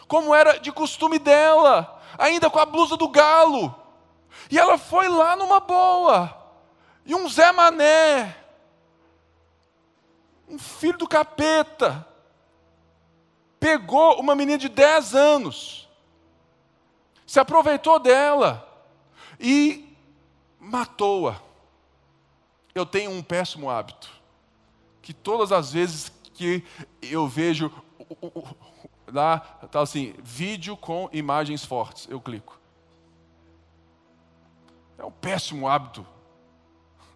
como 0.09 0.35
era 0.35 0.59
de 0.59 0.73
costume 0.73 1.19
dela, 1.19 1.96
ainda 2.19 2.51
com 2.51 2.59
a 2.59 2.67
blusa 2.67 2.97
do 2.97 3.09
galo. 3.09 3.75
E 4.51 4.59
ela 4.59 4.79
foi 4.79 5.09
lá 5.09 5.37
numa 5.37 5.61
boa. 5.61 6.35
E 7.05 7.15
um 7.15 7.29
Zé 7.29 7.53
Mané, 7.53 8.37
um 10.49 10.59
filho 10.59 10.99
do 10.99 11.09
capeta, 11.09 12.07
pegou 13.59 14.21
uma 14.21 14.35
menina 14.35 14.59
de 14.59 14.69
10 14.69 15.15
anos 15.15 15.87
se 17.27 17.41
aproveitou 17.41 17.99
dela 17.99 18.67
e 19.41 19.97
matou-a. 20.61 21.41
Eu 22.75 22.87
tenho 22.87 23.11
um 23.11 23.23
péssimo 23.23 23.69
hábito, 23.69 24.11
que 25.03 25.13
todas 25.13 25.51
as 25.51 25.73
vezes 25.73 26.13
que 26.35 26.65
eu 27.03 27.27
vejo 27.27 27.73
lá, 29.13 29.41
tá 29.71 29.81
assim, 29.81 30.15
vídeo 30.23 30.77
com 30.77 31.09
imagens 31.13 31.65
fortes, 31.65 32.09
eu 32.09 32.21
clico. 32.21 32.59
É 34.99 35.05
um 35.05 35.11
péssimo 35.11 35.69
hábito. 35.69 36.07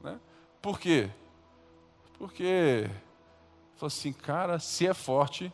Né? 0.02 0.18
Por 0.60 0.78
quê? 0.78 1.10
Porque, 2.18 2.88
assim, 3.80 4.12
cara, 4.12 4.58
se 4.58 4.86
é 4.86 4.94
forte, 4.94 5.52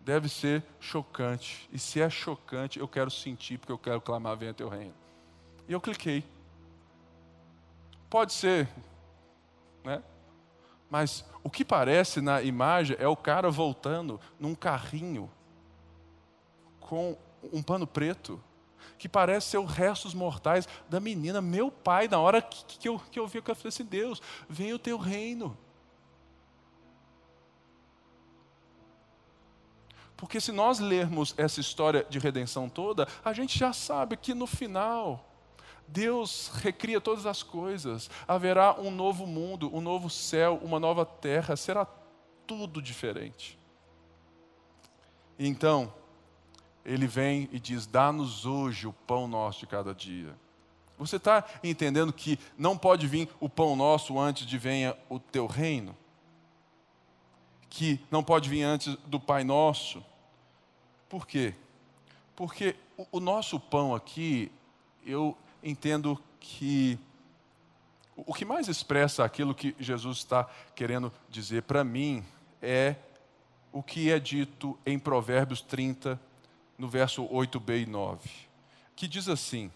deve 0.00 0.28
ser 0.28 0.64
chocante. 0.80 1.68
E 1.72 1.78
se 1.78 2.00
é 2.00 2.10
chocante, 2.10 2.78
eu 2.78 2.88
quero 2.88 3.10
sentir, 3.10 3.58
porque 3.58 3.72
eu 3.72 3.78
quero 3.78 4.00
clamar: 4.00 4.36
venha 4.36 4.52
teu 4.52 4.68
reino. 4.68 4.94
E 5.68 5.72
eu 5.72 5.80
cliquei. 5.80 6.24
Pode 8.08 8.32
ser, 8.32 8.68
né? 9.84 10.02
Mas 10.90 11.24
o 11.44 11.48
que 11.48 11.64
parece 11.64 12.20
na 12.20 12.42
imagem 12.42 12.96
é 12.98 13.06
o 13.06 13.16
cara 13.16 13.48
voltando 13.48 14.20
num 14.38 14.56
carrinho 14.56 15.30
com 16.90 17.16
um 17.52 17.62
pano 17.62 17.86
preto, 17.86 18.42
que 18.98 19.08
parece 19.08 19.50
ser 19.50 19.58
os 19.58 19.70
restos 19.70 20.12
mortais 20.12 20.68
da 20.88 20.98
menina. 20.98 21.40
Meu 21.40 21.70
pai, 21.70 22.08
na 22.08 22.18
hora 22.18 22.42
que, 22.42 22.64
que, 22.64 22.88
eu, 22.88 23.00
que 23.12 23.20
eu 23.20 23.28
vi, 23.28 23.38
eu 23.38 23.44
falei 23.44 23.68
assim: 23.68 23.84
Deus, 23.84 24.20
venha 24.48 24.74
o 24.74 24.78
teu 24.78 24.98
reino. 24.98 25.56
Porque 30.16 30.40
se 30.40 30.50
nós 30.50 30.80
lermos 30.80 31.32
essa 31.38 31.60
história 31.60 32.04
de 32.10 32.18
redenção 32.18 32.68
toda, 32.68 33.06
a 33.24 33.32
gente 33.32 33.56
já 33.56 33.72
sabe 33.72 34.16
que 34.16 34.34
no 34.34 34.46
final, 34.48 35.24
Deus 35.86 36.50
recria 36.56 37.00
todas 37.00 37.24
as 37.24 37.44
coisas, 37.44 38.10
haverá 38.26 38.78
um 38.80 38.90
novo 38.90 39.28
mundo, 39.28 39.72
um 39.72 39.80
novo 39.80 40.10
céu, 40.10 40.60
uma 40.60 40.80
nova 40.80 41.06
terra, 41.06 41.54
será 41.54 41.86
tudo 42.46 42.82
diferente. 42.82 43.56
Então, 45.38 45.99
ele 46.84 47.06
vem 47.06 47.48
e 47.52 47.58
diz: 47.58 47.86
Dá-nos 47.86 48.46
hoje 48.46 48.86
o 48.86 48.92
pão 48.92 49.26
nosso 49.28 49.60
de 49.60 49.66
cada 49.66 49.94
dia. 49.94 50.34
Você 50.98 51.16
está 51.16 51.44
entendendo 51.64 52.12
que 52.12 52.38
não 52.58 52.76
pode 52.76 53.06
vir 53.06 53.28
o 53.40 53.48
pão 53.48 53.74
nosso 53.74 54.18
antes 54.18 54.46
de 54.46 54.58
venha 54.58 54.96
o 55.08 55.18
teu 55.18 55.46
reino? 55.46 55.96
Que 57.70 57.98
não 58.10 58.22
pode 58.22 58.50
vir 58.50 58.62
antes 58.62 58.96
do 59.06 59.18
Pai 59.18 59.42
Nosso? 59.42 60.04
Por 61.08 61.26
quê? 61.26 61.54
Porque 62.36 62.76
o, 63.10 63.18
nosso 63.20 63.58
pão 63.58 63.94
aqui, 63.94 64.52
eu 65.04 65.36
entendo 65.62 66.22
que 66.38 66.98
o 68.16 68.34
que 68.34 68.44
mais 68.44 68.68
expressa 68.68 69.24
aquilo 69.24 69.54
que 69.54 69.74
Jesus 69.78 70.18
está 70.18 70.48
querendo 70.74 71.12
dizer 71.28 71.62
para 71.62 71.82
mim 71.82 72.22
é 72.60 72.96
o 73.72 73.82
que 73.82 74.10
é 74.10 74.18
dito 74.18 74.78
em 74.84 74.98
Provérbios 74.98 75.60
30, 75.62 76.20
no 76.80 76.88
verso 76.88 77.22
8b 77.28 77.82
e 77.82 77.86
9, 77.86 78.30
que 78.96 79.06
diz 79.06 79.28
assim: 79.28 79.70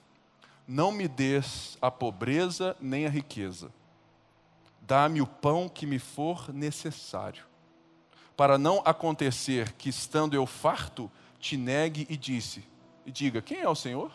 Não 0.67 0.91
me 0.91 1.07
des 1.07 1.77
a 1.81 1.91
pobreza 1.91 2.75
nem 2.81 3.05
a 3.05 3.11
riqueza, 3.11 3.71
dá-me 4.81 5.21
o 5.21 5.27
pão 5.27 5.69
que 5.69 5.85
me 5.85 5.99
for 5.99 6.53
necessário, 6.53 7.45
para 8.35 8.57
não 8.57 8.81
acontecer 8.87 9.73
que, 9.73 9.91
estando 9.91 10.35
eu 10.35 10.47
farto, 10.47 11.11
te 11.39 11.59
negue 11.59 12.07
e 12.09 12.17
disse, 12.17 12.65
e 13.05 13.13
diga: 13.13 13.43
Quem 13.43 13.61
é 13.61 13.69
o 13.69 13.75
Senhor? 13.75 14.11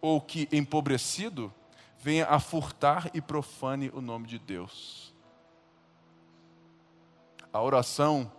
Ou 0.00 0.20
que, 0.20 0.48
empobrecido, 0.50 1.54
venha 1.96 2.26
a 2.26 2.40
furtar 2.40 3.08
e 3.14 3.20
profane 3.20 3.88
o 3.94 4.00
nome 4.00 4.26
de 4.26 4.36
Deus. 4.36 5.14
A 7.52 7.62
oração 7.62 8.32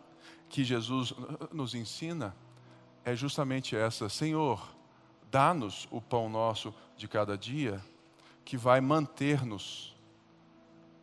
que 0.50 0.66
Jesus 0.66 1.14
nos 1.54 1.74
ensina 1.74 2.36
é 3.06 3.16
justamente 3.16 3.76
essa: 3.76 4.10
Senhor, 4.10 4.76
dá-nos 5.32 5.88
o 5.92 6.02
pão 6.02 6.30
nosso 6.30 6.74
de 6.96 7.08
cada 7.08 7.38
dia, 7.38 7.84
que 8.46 8.58
vai 8.58 8.82
manter-nos 8.82 9.96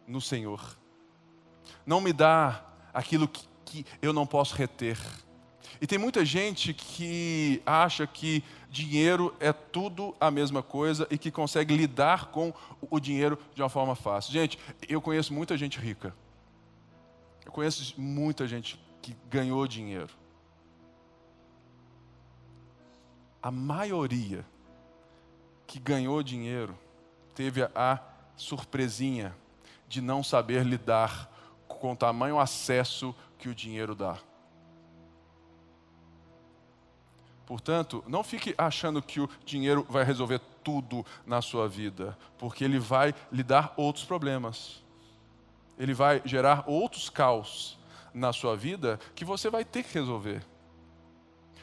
no 0.06 0.20
Senhor. 0.20 0.76
Não 1.86 2.00
me 2.00 2.12
dá 2.12 2.64
aquilo 2.92 3.28
que, 3.28 3.48
que 3.64 3.86
eu 4.02 4.12
não 4.12 4.26
posso 4.26 4.54
reter 4.54 4.98
e 5.80 5.86
tem 5.86 5.98
muita 5.98 6.24
gente 6.26 6.74
que 6.74 7.62
acha 7.64 8.06
que 8.06 8.44
dinheiro 8.68 9.34
é 9.40 9.50
tudo 9.50 10.14
a 10.20 10.30
mesma 10.30 10.62
coisa 10.62 11.06
e 11.10 11.16
que 11.16 11.30
consegue 11.30 11.74
lidar 11.74 12.26
com 12.26 12.52
o 12.90 13.00
dinheiro 13.00 13.38
de 13.54 13.62
uma 13.62 13.68
forma 13.70 13.94
fácil. 13.94 14.30
Gente, 14.30 14.58
eu 14.88 15.00
conheço 15.00 15.32
muita 15.32 15.56
gente 15.56 15.78
rica. 15.78 16.14
Eu 17.46 17.50
conheço 17.50 17.94
muita 17.98 18.46
gente 18.46 18.78
que 19.00 19.16
ganhou 19.30 19.66
dinheiro. 19.66 20.10
A 23.42 23.50
maioria 23.50 24.44
que 25.66 25.78
ganhou 25.78 26.22
dinheiro 26.22 26.76
teve 27.34 27.62
a 27.74 28.00
surpresinha 28.36 29.34
de 29.88 30.00
não 30.00 30.22
saber 30.22 30.64
lidar 30.64 31.30
com 31.66 31.92
o 31.92 31.96
tamanho 31.96 32.38
acesso 32.38 33.14
que 33.38 33.48
o 33.48 33.54
dinheiro 33.54 33.94
dá. 33.94 34.18
Portanto, 37.46 38.04
não 38.06 38.22
fique 38.22 38.54
achando 38.56 39.02
que 39.02 39.20
o 39.20 39.28
dinheiro 39.44 39.84
vai 39.88 40.04
resolver 40.04 40.40
tudo 40.62 41.04
na 41.26 41.42
sua 41.42 41.68
vida, 41.68 42.16
porque 42.38 42.62
ele 42.62 42.78
vai 42.78 43.14
lhe 43.32 43.42
dar 43.42 43.74
outros 43.76 44.04
problemas. 44.04 44.84
Ele 45.78 45.94
vai 45.94 46.22
gerar 46.24 46.62
outros 46.68 47.10
caos 47.10 47.78
na 48.14 48.32
sua 48.32 48.56
vida 48.56 49.00
que 49.14 49.24
você 49.24 49.50
vai 49.50 49.64
ter 49.64 49.82
que 49.82 49.94
resolver. 49.94 50.46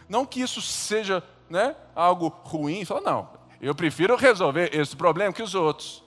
Não 0.10 0.26
que 0.26 0.42
isso 0.42 0.62
seja 0.62 1.24
né, 1.50 1.76
algo 1.96 2.28
ruim, 2.44 2.84
fala, 2.86 3.02
não, 3.02 3.30
eu 3.62 3.74
prefiro 3.74 4.16
resolver 4.16 4.76
esse 4.76 4.96
problema 4.96 5.34
que 5.34 5.44
os 5.44 5.56
outros. 5.56 6.04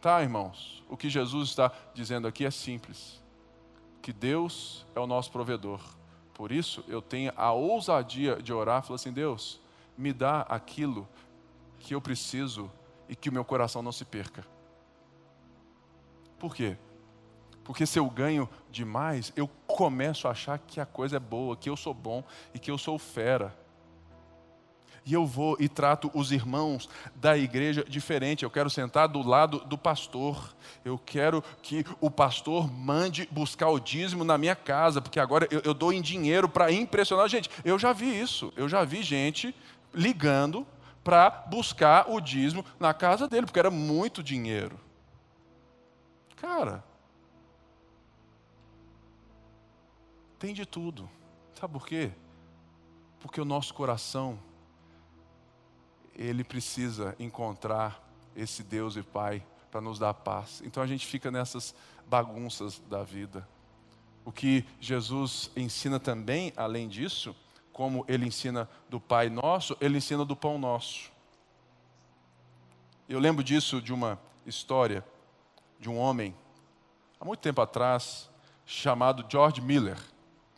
Tá, 0.00 0.22
irmãos? 0.22 0.84
O 0.88 0.96
que 0.96 1.10
Jesus 1.10 1.50
está 1.50 1.72
dizendo 1.92 2.28
aqui 2.28 2.44
é 2.44 2.50
simples: 2.50 3.20
que 4.00 4.12
Deus 4.12 4.86
é 4.94 5.00
o 5.00 5.06
nosso 5.06 5.30
provedor 5.30 5.80
por 6.38 6.52
isso, 6.52 6.84
eu 6.86 7.02
tenho 7.02 7.32
a 7.36 7.50
ousadia 7.50 8.40
de 8.40 8.52
orar, 8.52 8.84
falar 8.84 8.94
assim: 8.94 9.12
Deus, 9.12 9.60
me 9.96 10.12
dá 10.12 10.42
aquilo 10.42 11.06
que 11.80 11.92
eu 11.92 12.00
preciso 12.00 12.70
e 13.08 13.16
que 13.16 13.28
o 13.28 13.32
meu 13.32 13.44
coração 13.44 13.82
não 13.82 13.90
se 13.90 14.04
perca. 14.04 14.46
Por 16.38 16.54
quê? 16.54 16.76
Porque 17.64 17.84
se 17.84 17.98
eu 17.98 18.08
ganho 18.08 18.48
demais, 18.70 19.32
eu 19.34 19.48
começo 19.66 20.28
a 20.28 20.30
achar 20.30 20.60
que 20.60 20.80
a 20.80 20.86
coisa 20.86 21.16
é 21.16 21.20
boa, 21.20 21.56
que 21.56 21.68
eu 21.68 21.76
sou 21.76 21.92
bom 21.92 22.22
e 22.54 22.58
que 22.60 22.70
eu 22.70 22.78
sou 22.78 23.00
fera. 23.00 23.52
E 25.08 25.14
eu 25.14 25.24
vou 25.24 25.56
e 25.58 25.70
trato 25.70 26.10
os 26.12 26.32
irmãos 26.32 26.86
da 27.14 27.34
igreja 27.34 27.82
diferente. 27.88 28.44
Eu 28.44 28.50
quero 28.50 28.68
sentar 28.68 29.08
do 29.08 29.26
lado 29.26 29.60
do 29.60 29.78
pastor. 29.78 30.54
Eu 30.84 30.98
quero 30.98 31.42
que 31.62 31.82
o 31.98 32.10
pastor 32.10 32.70
mande 32.70 33.26
buscar 33.30 33.70
o 33.70 33.80
dízimo 33.80 34.22
na 34.22 34.36
minha 34.36 34.54
casa, 34.54 35.00
porque 35.00 35.18
agora 35.18 35.48
eu, 35.50 35.62
eu 35.64 35.72
dou 35.72 35.94
em 35.94 36.02
dinheiro 36.02 36.46
para 36.46 36.70
impressionar. 36.70 37.26
Gente, 37.26 37.48
eu 37.64 37.78
já 37.78 37.90
vi 37.90 38.20
isso. 38.20 38.52
Eu 38.54 38.68
já 38.68 38.84
vi 38.84 39.02
gente 39.02 39.54
ligando 39.94 40.66
para 41.02 41.30
buscar 41.30 42.10
o 42.10 42.20
dízimo 42.20 42.62
na 42.78 42.92
casa 42.92 43.26
dele, 43.26 43.46
porque 43.46 43.58
era 43.58 43.70
muito 43.70 44.22
dinheiro. 44.22 44.78
Cara, 46.36 46.84
tem 50.38 50.52
de 50.52 50.66
tudo. 50.66 51.08
Sabe 51.58 51.72
por 51.72 51.86
quê? 51.86 52.10
Porque 53.20 53.40
o 53.40 53.46
nosso 53.46 53.72
coração 53.72 54.38
ele 56.18 56.42
precisa 56.42 57.14
encontrar 57.18 58.04
esse 58.34 58.62
Deus 58.62 58.96
e 58.96 59.02
Pai 59.02 59.42
para 59.70 59.80
nos 59.80 59.98
dar 59.98 60.12
paz. 60.12 60.60
Então 60.64 60.82
a 60.82 60.86
gente 60.86 61.06
fica 61.06 61.30
nessas 61.30 61.74
bagunças 62.06 62.82
da 62.90 63.04
vida. 63.04 63.46
O 64.24 64.32
que 64.32 64.64
Jesus 64.80 65.50
ensina 65.56 66.00
também, 66.00 66.52
além 66.56 66.88
disso, 66.88 67.34
como 67.72 68.04
ele 68.08 68.26
ensina 68.26 68.68
do 68.88 68.98
Pai 68.98 69.30
Nosso, 69.30 69.76
ele 69.80 69.98
ensina 69.98 70.24
do 70.24 70.34
Pão 70.34 70.58
Nosso. 70.58 71.10
Eu 73.08 73.20
lembro 73.20 73.42
disso 73.42 73.80
de 73.80 73.92
uma 73.92 74.18
história 74.44 75.04
de 75.78 75.88
um 75.88 75.96
homem, 75.96 76.34
há 77.20 77.24
muito 77.24 77.40
tempo 77.40 77.60
atrás, 77.60 78.28
chamado 78.66 79.24
George 79.30 79.60
Miller. 79.60 79.96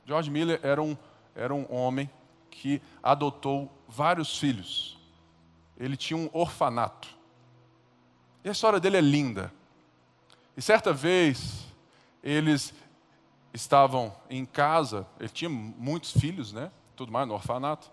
George 0.06 0.30
Miller 0.30 0.58
era 0.62 0.82
um, 0.82 0.96
era 1.34 1.54
um 1.54 1.66
homem 1.72 2.11
que 2.50 2.82
adotou 3.02 3.70
vários 3.86 4.36
filhos. 4.38 4.99
Ele 5.81 5.97
tinha 5.97 6.16
um 6.16 6.28
orfanato. 6.33 7.09
E 8.45 8.49
a 8.49 8.53
história 8.53 8.78
dele 8.78 8.99
é 8.99 9.01
linda. 9.01 9.53
E 10.57 10.61
certa 10.62 10.93
vez, 10.93 11.66
eles 12.22 12.74
estavam 13.53 14.14
em 14.28 14.45
casa, 14.45 15.07
ele 15.18 15.31
tinha 15.31 15.49
muitos 15.49 16.12
filhos, 16.12 16.53
né? 16.53 16.70
Tudo 16.95 17.11
mais 17.11 17.26
no 17.26 17.35
orfanato. 17.35 17.91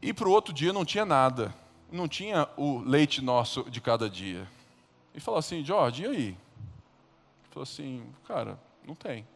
E 0.00 0.14
para 0.14 0.28
o 0.28 0.30
outro 0.30 0.54
dia 0.54 0.72
não 0.72 0.84
tinha 0.84 1.04
nada. 1.04 1.52
Não 1.90 2.06
tinha 2.06 2.48
o 2.56 2.78
leite 2.78 3.20
nosso 3.20 3.64
de 3.68 3.80
cada 3.80 4.08
dia. 4.08 4.48
E 5.14 5.20
falou 5.20 5.38
assim, 5.38 5.64
Jorge, 5.64 6.04
e 6.04 6.06
aí? 6.06 6.38
Falou 7.50 7.62
assim, 7.62 8.06
cara, 8.26 8.58
não 8.86 8.94
tem. 8.94 9.26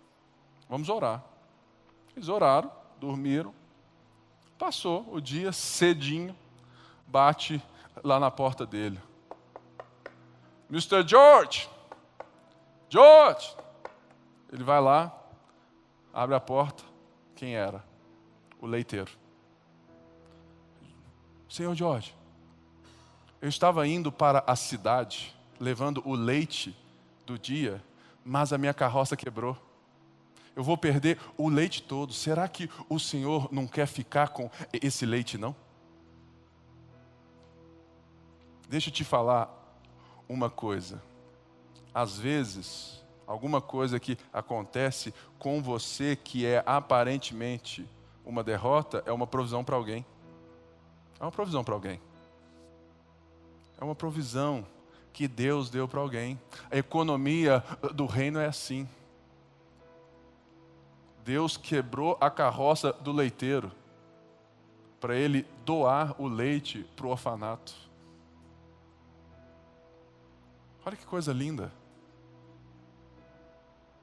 Vamos 0.68 0.88
orar. 0.88 1.24
Eles 2.14 2.28
oraram, 2.28 2.70
dormiram. 3.00 3.52
Passou 4.58 5.08
o 5.10 5.20
dia 5.20 5.52
cedinho, 5.52 6.36
bate 7.10 7.62
lá 8.04 8.20
na 8.20 8.30
porta 8.30 8.64
dele. 8.64 9.00
Mr. 10.70 11.06
George, 11.06 11.68
George. 12.88 13.56
Ele 14.52 14.64
vai 14.64 14.80
lá, 14.80 15.16
abre 16.12 16.34
a 16.34 16.40
porta. 16.40 16.82
Quem 17.34 17.54
era? 17.54 17.84
O 18.60 18.66
leiteiro. 18.66 19.10
Senhor 21.48 21.74
George, 21.74 22.14
eu 23.40 23.48
estava 23.48 23.86
indo 23.86 24.12
para 24.12 24.44
a 24.46 24.54
cidade, 24.54 25.34
levando 25.58 26.02
o 26.04 26.14
leite 26.14 26.76
do 27.26 27.38
dia, 27.38 27.82
mas 28.24 28.52
a 28.52 28.58
minha 28.58 28.74
carroça 28.74 29.16
quebrou. 29.16 29.56
Eu 30.54 30.62
vou 30.62 30.76
perder 30.76 31.18
o 31.36 31.48
leite 31.48 31.82
todo. 31.82 32.12
Será 32.12 32.46
que 32.46 32.68
o 32.88 32.98
Senhor 32.98 33.48
não 33.50 33.66
quer 33.66 33.86
ficar 33.86 34.28
com 34.28 34.50
esse 34.72 35.06
leite, 35.06 35.38
não? 35.38 35.54
Deixa 38.70 38.88
eu 38.88 38.94
te 38.94 39.02
falar 39.02 39.52
uma 40.28 40.48
coisa. 40.48 41.02
Às 41.92 42.16
vezes, 42.16 43.02
alguma 43.26 43.60
coisa 43.60 43.98
que 43.98 44.16
acontece 44.32 45.12
com 45.40 45.60
você 45.60 46.14
que 46.14 46.46
é 46.46 46.62
aparentemente 46.64 47.84
uma 48.24 48.44
derrota 48.44 49.02
é 49.04 49.10
uma 49.10 49.26
provisão 49.26 49.64
para 49.64 49.74
alguém. 49.74 50.06
É 51.18 51.24
uma 51.24 51.32
provisão 51.32 51.64
para 51.64 51.74
alguém. 51.74 52.00
É 53.76 53.82
uma 53.82 53.96
provisão 53.96 54.64
que 55.12 55.26
Deus 55.26 55.68
deu 55.68 55.88
para 55.88 55.98
alguém. 55.98 56.38
A 56.70 56.76
economia 56.76 57.64
do 57.92 58.06
reino 58.06 58.38
é 58.38 58.46
assim. 58.46 58.88
Deus 61.24 61.56
quebrou 61.56 62.16
a 62.20 62.30
carroça 62.30 62.92
do 62.92 63.10
leiteiro 63.10 63.72
para 65.00 65.16
ele 65.16 65.44
doar 65.64 66.14
o 66.22 66.28
leite 66.28 66.86
para 66.94 67.08
o 67.08 67.10
orfanato. 67.10 67.89
Olha 70.84 70.96
que 70.96 71.06
coisa 71.06 71.32
linda. 71.32 71.72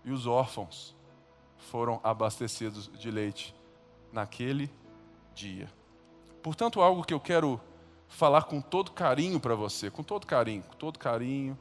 E 0.05 0.11
os 0.11 0.27
órfãos 0.27 0.95
foram 1.57 1.99
abastecidos 2.03 2.89
de 2.97 3.11
leite 3.11 3.53
naquele 4.11 4.71
dia. 5.33 5.69
Portanto, 6.41 6.81
algo 6.81 7.03
que 7.03 7.13
eu 7.13 7.19
quero 7.19 7.59
falar 8.07 8.43
com 8.43 8.61
todo 8.61 8.91
carinho 8.91 9.39
para 9.39 9.55
você, 9.55 9.91
com 9.91 10.03
todo 10.03 10.25
carinho, 10.25 10.63
com 10.63 10.75
todo 10.75 10.97
carinho, 10.97 11.57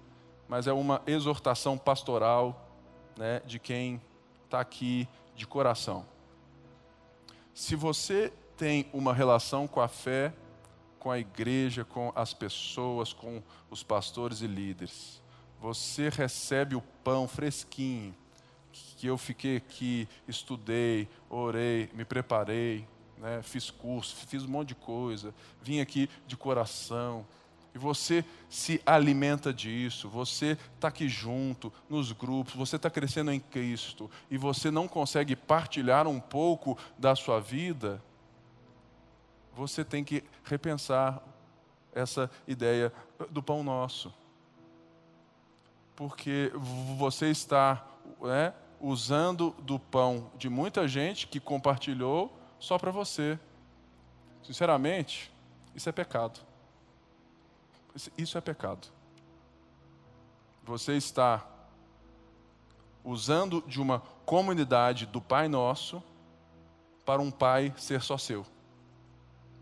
mas 0.49 0.67
é 0.67 0.73
uma 0.73 1.03
exortação 1.07 1.77
pastoral 1.77 2.71
né, 3.17 3.41
de 3.41 3.59
quem 3.59 4.01
está 4.45 4.61
aqui 4.61 5.09
de 5.35 5.47
coração. 5.47 6.07
Se 7.53 7.75
você 7.75 8.33
tem 8.57 8.89
uma 8.93 9.13
relação 9.13 9.67
com 9.67 9.81
a 9.81 9.89
fé, 9.89 10.33
com 11.07 11.13
a 11.13 11.21
igreja, 11.21 11.85
com 11.85 12.13
as 12.17 12.35
pessoas, 12.35 13.13
com 13.13 13.41
os 13.71 13.81
pastores 13.81 14.41
e 14.41 14.49
líderes. 14.49 15.23
Você 15.61 16.09
recebe 16.09 16.75
o 16.75 16.83
pão 17.05 17.29
fresquinho, 17.29 18.13
que 18.73 19.07
eu 19.07 19.17
fiquei 19.17 19.59
aqui, 19.59 20.09
estudei, 20.27 21.09
orei, 21.31 21.89
me 21.95 22.05
preparei, 22.05 22.89
né, 23.19 23.41
fiz 23.41 23.71
curso, 23.71 24.17
fiz 24.27 24.43
um 24.43 24.49
monte 24.49 24.71
de 24.71 24.75
coisa, 24.75 25.33
vim 25.63 25.79
aqui 25.79 26.11
de 26.27 26.37
coração. 26.37 27.25
E 27.73 27.79
você 27.79 28.25
se 28.51 28.83
alimenta 28.85 29.55
disso, 29.55 30.09
você 30.09 30.59
está 30.75 30.89
aqui 30.89 31.09
junto, 31.09 31.73
nos 31.89 32.11
grupos, 32.11 32.55
você 32.55 32.75
está 32.75 32.91
crescendo 32.91 33.31
em 33.31 33.39
Cristo, 33.39 34.11
e 34.29 34.37
você 34.37 34.73
não 34.73 34.89
consegue 34.89 35.37
partilhar 35.37 36.09
um 36.09 36.19
pouco 36.19 36.77
da 36.99 37.15
sua 37.15 37.39
vida, 37.39 38.03
você 39.57 39.83
tem 39.83 40.05
que 40.05 40.23
repensar 40.45 41.23
essa 41.95 42.31
ideia 42.47 42.93
do 43.31 43.43
pão 43.43 43.65
nosso. 43.65 44.13
Porque 45.97 46.53
você 46.99 47.31
está 47.31 47.87
é, 48.25 48.53
usando 48.79 49.53
do 49.63 49.79
pão 49.79 50.31
de 50.37 50.51
muita 50.51 50.87
gente 50.87 51.27
que 51.27 51.41
compartilhou 51.41 52.31
só 52.59 52.79
para 52.79 52.91
você. 52.91 53.39
Sinceramente, 54.43 55.33
isso 55.75 55.89
é 55.89 55.93
pecado. 55.93 56.39
Isso 58.19 58.37
é 58.37 58.43
pecado. 58.43 58.89
Você 60.65 60.93
está 60.99 61.47
usando 63.03 63.65
de 63.67 63.81
uma 63.81 64.01
comunidade 64.27 65.07
do 65.07 65.21
Pai 65.21 65.49
Nosso 65.49 66.03
para 67.07 67.23
um 67.23 67.31
Pai 67.31 67.73
ser 67.79 68.03
só 68.03 68.19
seu 68.19 68.45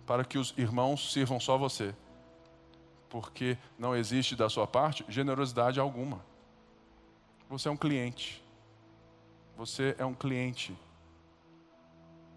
para 0.07 0.25
que 0.25 0.39
os 0.39 0.55
irmãos 0.57 1.13
sirvam 1.13 1.41
só 1.41 1.57
você. 1.57 1.95
Porque 3.09 3.57
não 3.79 3.95
existe 3.95 4.35
da 4.35 4.49
sua 4.49 4.67
parte 4.67 5.05
generosidade 5.09 5.81
alguma. 5.81 6.25
Você 7.49 7.69
é 7.69 7.71
um 7.71 7.77
cliente. 7.77 8.43
Você 9.57 9.95
é 9.99 10.05
um 10.05 10.15
cliente 10.15 10.77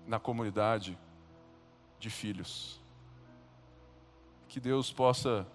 na 0.05 0.20
comunidade 0.20 0.97
de 1.99 2.09
filhos. 2.09 2.80
Que 4.47 4.59
Deus 4.59 4.91
possa 4.91 5.47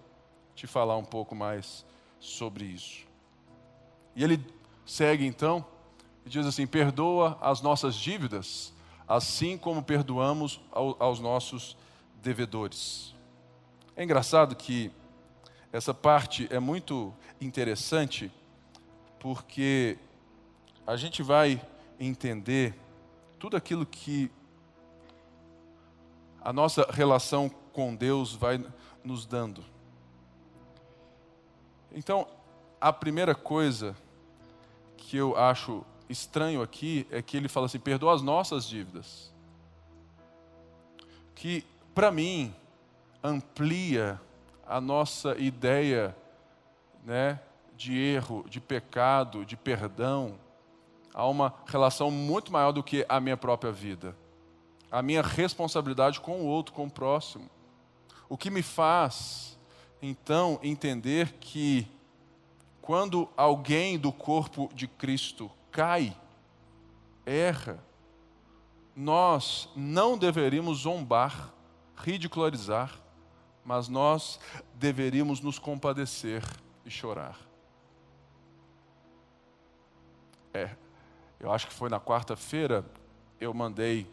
te 0.53 0.67
falar 0.67 0.97
um 0.97 1.05
pouco 1.05 1.33
mais 1.33 1.85
sobre 2.19 2.65
isso. 2.65 3.05
E 4.15 4.23
ele 4.23 4.45
segue 4.85 5.25
então 5.25 5.65
e 6.25 6.29
diz 6.29 6.45
assim: 6.45 6.67
perdoa 6.67 7.37
as 7.41 7.61
nossas 7.61 7.95
dívidas, 7.95 8.73
assim 9.07 9.57
como 9.57 9.83
perdoamos 9.83 10.59
aos 10.71 11.19
nossos 11.19 11.75
devedores. 12.23 13.13
É 13.95 14.03
engraçado 14.03 14.55
que 14.55 14.91
essa 15.71 15.93
parte 15.93 16.47
é 16.49 16.59
muito 16.59 17.13
interessante, 17.39 18.31
porque 19.19 19.97
a 20.87 20.95
gente 20.95 21.21
vai 21.21 21.61
entender 21.99 22.73
tudo 23.37 23.57
aquilo 23.57 23.85
que 23.85 24.31
a 26.41 26.51
nossa 26.51 26.89
relação 26.91 27.49
com 27.49 27.95
Deus 27.95 28.33
vai 28.33 28.63
nos 29.03 29.25
dando. 29.25 29.63
Então, 31.91 32.27
a 32.79 32.91
primeira 32.91 33.35
coisa 33.35 33.95
que 34.97 35.17
eu 35.17 35.37
acho 35.37 35.85
estranho 36.09 36.61
aqui 36.61 37.05
é 37.11 37.21
que 37.21 37.37
ele 37.37 37.47
fala 37.47 37.65
assim: 37.65 37.79
perdoa 37.79 38.13
as 38.13 38.21
nossas 38.21 38.65
dívidas. 38.65 39.31
Que 41.35 41.65
para 41.93 42.11
mim, 42.11 42.53
amplia 43.23 44.19
a 44.65 44.81
nossa 44.81 45.37
ideia 45.37 46.15
né, 47.05 47.39
de 47.77 47.97
erro, 47.97 48.45
de 48.49 48.59
pecado, 48.59 49.45
de 49.45 49.55
perdão, 49.55 50.35
a 51.13 51.27
uma 51.27 51.53
relação 51.67 52.09
muito 52.09 52.51
maior 52.51 52.71
do 52.71 52.81
que 52.81 53.05
a 53.07 53.19
minha 53.19 53.37
própria 53.37 53.71
vida. 53.71 54.15
A 54.91 55.01
minha 55.01 55.21
responsabilidade 55.21 56.19
com 56.19 56.41
o 56.41 56.45
outro, 56.45 56.73
com 56.73 56.85
o 56.85 56.91
próximo. 56.91 57.49
O 58.27 58.37
que 58.37 58.49
me 58.49 58.63
faz, 58.63 59.57
então, 60.01 60.59
entender 60.63 61.33
que 61.39 61.87
quando 62.81 63.29
alguém 63.37 63.97
do 63.97 64.11
corpo 64.11 64.69
de 64.73 64.87
Cristo 64.87 65.49
cai, 65.71 66.15
erra, 67.25 67.79
nós 68.95 69.69
não 69.75 70.17
deveríamos 70.17 70.79
zombar 70.79 71.52
ridicularizar, 71.97 72.99
mas 73.63 73.87
nós 73.87 74.39
deveríamos 74.75 75.39
nos 75.39 75.57
compadecer 75.57 76.43
e 76.85 76.89
chorar. 76.89 77.39
É, 80.53 80.75
eu 81.39 81.51
acho 81.51 81.67
que 81.67 81.73
foi 81.73 81.89
na 81.89 81.99
quarta-feira, 81.99 82.85
eu 83.39 83.53
mandei 83.53 84.07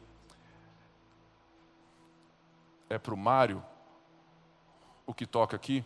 é 2.89 2.99
para 2.99 3.15
o 3.15 3.17
Mário, 3.17 3.63
o 5.07 5.15
que 5.15 5.25
toca 5.25 5.55
aqui. 5.55 5.85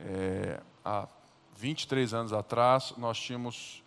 É, 0.00 0.60
há 0.84 1.08
23 1.56 2.12
anos 2.12 2.32
atrás, 2.32 2.92
nós 2.96 3.18
tínhamos 3.18 3.84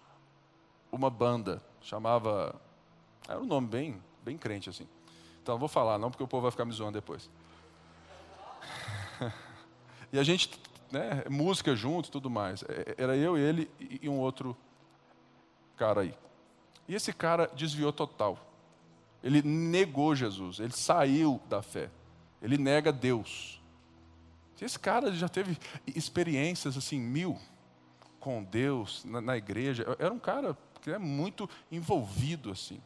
uma 0.90 1.10
banda, 1.10 1.62
chamava. 1.82 2.56
Era 3.28 3.40
um 3.40 3.46
nome 3.46 3.68
bem, 3.68 4.02
bem 4.24 4.38
crente 4.38 4.70
assim. 4.70 4.88
Então 5.48 5.58
vou 5.58 5.70
falar, 5.70 5.98
não, 5.98 6.12
porque 6.12 6.22
o 6.22 6.28
povo 6.28 6.42
vai 6.42 6.52
ficar 6.52 6.66
me 6.66 6.74
zoando 6.74 7.00
depois. 7.00 7.30
e 10.12 10.20
a 10.20 10.24
gente, 10.24 10.60
né, 10.92 11.24
música 11.30 11.74
junto 11.74 12.12
tudo 12.12 12.30
mais. 12.30 12.64
É, 12.64 12.96
era 12.98 13.16
eu, 13.16 13.38
ele 13.38 13.72
e 13.80 14.10
um 14.10 14.20
outro 14.20 14.58
cara 15.78 16.02
aí. 16.02 16.14
E 16.86 16.94
esse 16.94 17.14
cara 17.14 17.50
desviou 17.56 17.94
total. 17.94 18.38
Ele 19.24 19.42
negou 19.42 20.14
Jesus, 20.14 20.60
ele 20.60 20.74
saiu 20.74 21.40
da 21.48 21.62
fé. 21.62 21.90
Ele 22.42 22.58
nega 22.58 22.92
Deus. 22.92 23.62
Esse 24.60 24.78
cara 24.78 25.14
já 25.14 25.30
teve 25.30 25.58
experiências 25.96 26.76
assim, 26.76 27.00
mil 27.00 27.40
com 28.20 28.44
Deus 28.44 29.06
na, 29.06 29.22
na 29.22 29.38
igreja. 29.38 29.86
Era 29.98 30.14
um 30.14 30.20
cara 30.20 30.58
que 30.82 30.92
é 30.92 30.98
muito 30.98 31.50
envolvido 31.72 32.52
assim. 32.52 32.82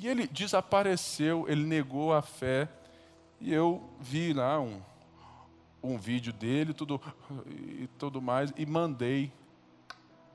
E 0.00 0.08
ele 0.08 0.26
desapareceu, 0.26 1.44
ele 1.46 1.62
negou 1.62 2.14
a 2.14 2.22
fé. 2.22 2.66
E 3.38 3.52
eu 3.52 3.86
vi 4.00 4.32
lá 4.32 4.58
um, 4.58 4.80
um 5.82 5.98
vídeo 5.98 6.32
dele 6.32 6.72
tudo, 6.72 6.98
e 7.46 7.86
tudo 7.98 8.22
mais 8.22 8.50
e 8.56 8.64
mandei 8.64 9.30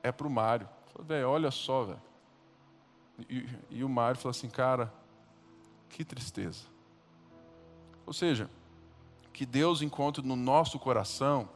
é 0.04 0.12
para 0.12 0.24
o 0.24 0.30
Mário. 0.30 0.68
Falei, 0.94 1.24
olha 1.24 1.50
só, 1.50 1.82
velho. 1.82 2.02
E, 3.28 3.48
e 3.68 3.82
o 3.82 3.88
Mário 3.88 4.20
falou 4.20 4.30
assim, 4.30 4.48
cara, 4.48 4.92
que 5.88 6.04
tristeza. 6.04 6.64
Ou 8.06 8.12
seja, 8.12 8.48
que 9.32 9.44
Deus 9.44 9.82
encontre 9.82 10.24
no 10.24 10.36
nosso 10.36 10.78
coração 10.78 11.48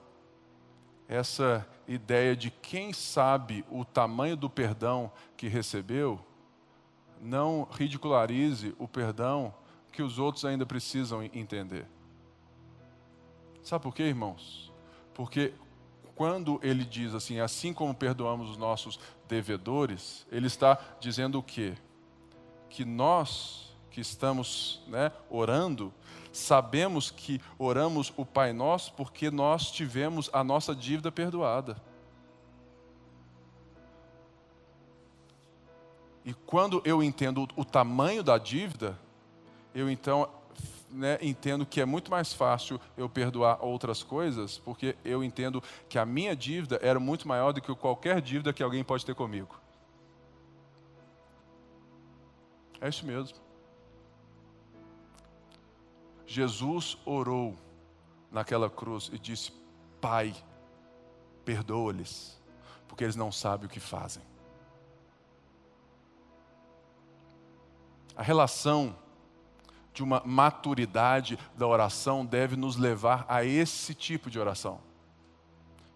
essa 1.06 1.64
ideia 1.86 2.34
de 2.34 2.50
quem 2.50 2.92
sabe 2.92 3.64
o 3.70 3.84
tamanho 3.84 4.36
do 4.36 4.50
perdão 4.50 5.12
que 5.36 5.46
recebeu, 5.46 6.20
não 7.20 7.68
ridicularize 7.70 8.74
o 8.78 8.88
perdão 8.88 9.54
que 9.92 10.02
os 10.02 10.18
outros 10.18 10.44
ainda 10.44 10.64
precisam 10.64 11.22
entender. 11.22 11.86
Sabe 13.62 13.82
por 13.82 13.94
quê, 13.94 14.04
irmãos? 14.04 14.72
Porque 15.14 15.52
quando 16.14 16.58
ele 16.62 16.84
diz 16.84 17.14
assim, 17.14 17.40
assim 17.40 17.72
como 17.72 17.94
perdoamos 17.94 18.50
os 18.50 18.56
nossos 18.56 18.98
devedores, 19.28 20.26
ele 20.30 20.46
está 20.46 20.78
dizendo 20.98 21.38
o 21.38 21.42
quê? 21.42 21.74
Que 22.68 22.84
nós 22.84 23.70
que 23.90 24.00
estamos 24.00 24.80
né, 24.86 25.10
orando, 25.28 25.92
sabemos 26.32 27.10
que 27.10 27.40
oramos 27.58 28.12
o 28.16 28.24
Pai 28.24 28.52
Nosso 28.52 28.92
porque 28.94 29.30
nós 29.30 29.70
tivemos 29.70 30.30
a 30.32 30.44
nossa 30.44 30.74
dívida 30.74 31.10
perdoada. 31.10 31.76
E 36.24 36.34
quando 36.34 36.82
eu 36.84 37.02
entendo 37.02 37.48
o 37.56 37.64
tamanho 37.64 38.22
da 38.22 38.36
dívida, 38.36 38.98
eu 39.74 39.90
então 39.90 40.28
né, 40.90 41.18
entendo 41.22 41.64
que 41.64 41.80
é 41.80 41.84
muito 41.84 42.10
mais 42.10 42.32
fácil 42.32 42.80
eu 42.96 43.08
perdoar 43.08 43.64
outras 43.64 44.02
coisas, 44.02 44.58
porque 44.58 44.96
eu 45.04 45.22
entendo 45.22 45.62
que 45.88 45.98
a 45.98 46.04
minha 46.04 46.34
dívida 46.34 46.78
era 46.82 46.98
muito 46.98 47.26
maior 47.26 47.52
do 47.52 47.60
que 47.60 47.74
qualquer 47.74 48.20
dívida 48.20 48.52
que 48.52 48.62
alguém 48.62 48.82
pode 48.82 49.06
ter 49.06 49.14
comigo. 49.14 49.58
É 52.80 52.88
isso 52.88 53.04
mesmo. 53.06 53.38
Jesus 56.26 56.96
orou 57.04 57.56
naquela 58.30 58.70
cruz 58.70 59.10
e 59.12 59.18
disse: 59.18 59.52
Pai, 60.00 60.34
perdoa-lhes, 61.44 62.40
porque 62.88 63.04
eles 63.04 63.16
não 63.16 63.30
sabem 63.30 63.66
o 63.66 63.68
que 63.68 63.80
fazem. 63.80 64.22
A 68.20 68.22
relação 68.22 68.94
de 69.94 70.02
uma 70.02 70.20
maturidade 70.26 71.38
da 71.56 71.66
oração 71.66 72.22
deve 72.22 72.54
nos 72.54 72.76
levar 72.76 73.24
a 73.26 73.46
esse 73.46 73.94
tipo 73.94 74.28
de 74.28 74.38
oração 74.38 74.78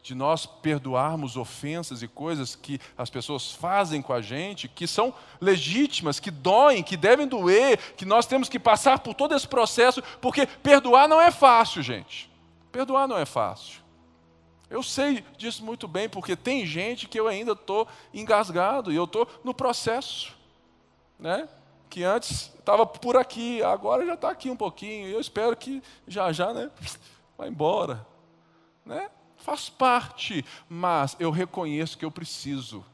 de 0.03 0.15
nós 0.15 0.47
perdoarmos 0.47 1.37
ofensas 1.37 2.03
e 2.03 2.09
coisas 2.09 2.55
que 2.57 2.81
as 2.97 3.11
pessoas 3.11 3.53
fazem 3.53 4.01
com 4.01 4.13
a 4.15 4.23
gente, 4.23 4.69
que 4.69 4.87
são 4.87 5.13
legítimas, 5.39 6.19
que 6.19 6.31
doem, 6.31 6.83
que 6.83 6.97
devem 6.97 7.27
doer, 7.27 7.79
que 7.95 8.07
nós 8.07 8.25
temos 8.25 8.49
que 8.49 8.59
passar 8.59 9.01
por 9.01 9.13
todo 9.13 9.35
esse 9.35 9.49
processo, 9.49 10.03
porque 10.21 10.47
perdoar 10.47 11.07
não 11.07 11.21
é 11.21 11.31
fácil, 11.31 11.83
gente. 11.83 12.31
Perdoar 12.73 13.07
não 13.07 13.19
é 13.19 13.27
fácil. 13.27 13.83
Eu 14.71 14.83
sei 14.83 15.23
disso 15.37 15.63
muito 15.63 15.87
bem, 15.87 16.09
porque 16.09 16.37
tem 16.37 16.65
gente 16.65 17.07
que 17.07 17.21
eu 17.21 17.29
ainda 17.29 17.53
estou 17.53 17.87
engasgado 18.15 18.91
e 18.91 18.97
eu 18.97 19.05
estou 19.05 19.29
no 19.43 19.53
processo, 19.53 20.35
né? 21.19 21.49
Que 21.95 22.03
antes 22.03 22.53
estava 22.59 22.85
por 22.85 23.17
aqui, 23.17 23.63
agora 23.63 24.05
já 24.05 24.15
está 24.15 24.29
aqui 24.29 24.51
um 24.51 24.57
pouquinho. 24.57 25.07
E 25.07 25.13
eu 25.13 25.21
espero 25.21 25.57
que 25.57 25.81
já 26.09 26.33
já, 26.33 26.53
né? 26.53 26.69
Vai 27.39 27.49
embora, 27.49 28.05
né? 28.85 29.09
faz 29.37 29.71
parte, 29.71 30.45
mas 30.69 31.17
eu 31.21 31.31
reconheço 31.31 31.97
que 31.97 32.05
eu 32.05 32.11
preciso, 32.11 32.85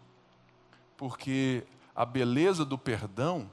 porque 0.98 1.64
a 1.96 2.04
beleza 2.04 2.62
do 2.62 2.76
perdão 2.76 3.50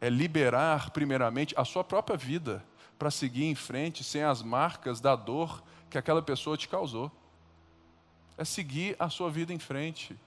é 0.00 0.08
liberar, 0.08 0.90
primeiramente, 0.90 1.54
a 1.56 1.64
sua 1.64 1.84
própria 1.84 2.16
vida 2.16 2.64
para 2.98 3.08
seguir 3.08 3.44
em 3.44 3.54
frente 3.54 4.02
sem 4.02 4.24
as 4.24 4.42
marcas 4.42 5.00
da 5.00 5.14
dor 5.14 5.62
que 5.88 5.96
aquela 5.96 6.22
pessoa 6.22 6.56
te 6.56 6.68
causou. 6.68 7.08
É 8.36 8.44
seguir 8.44 8.96
a 8.98 9.08
sua 9.08 9.30
vida 9.30 9.52
em 9.52 9.60
frente, 9.60 10.18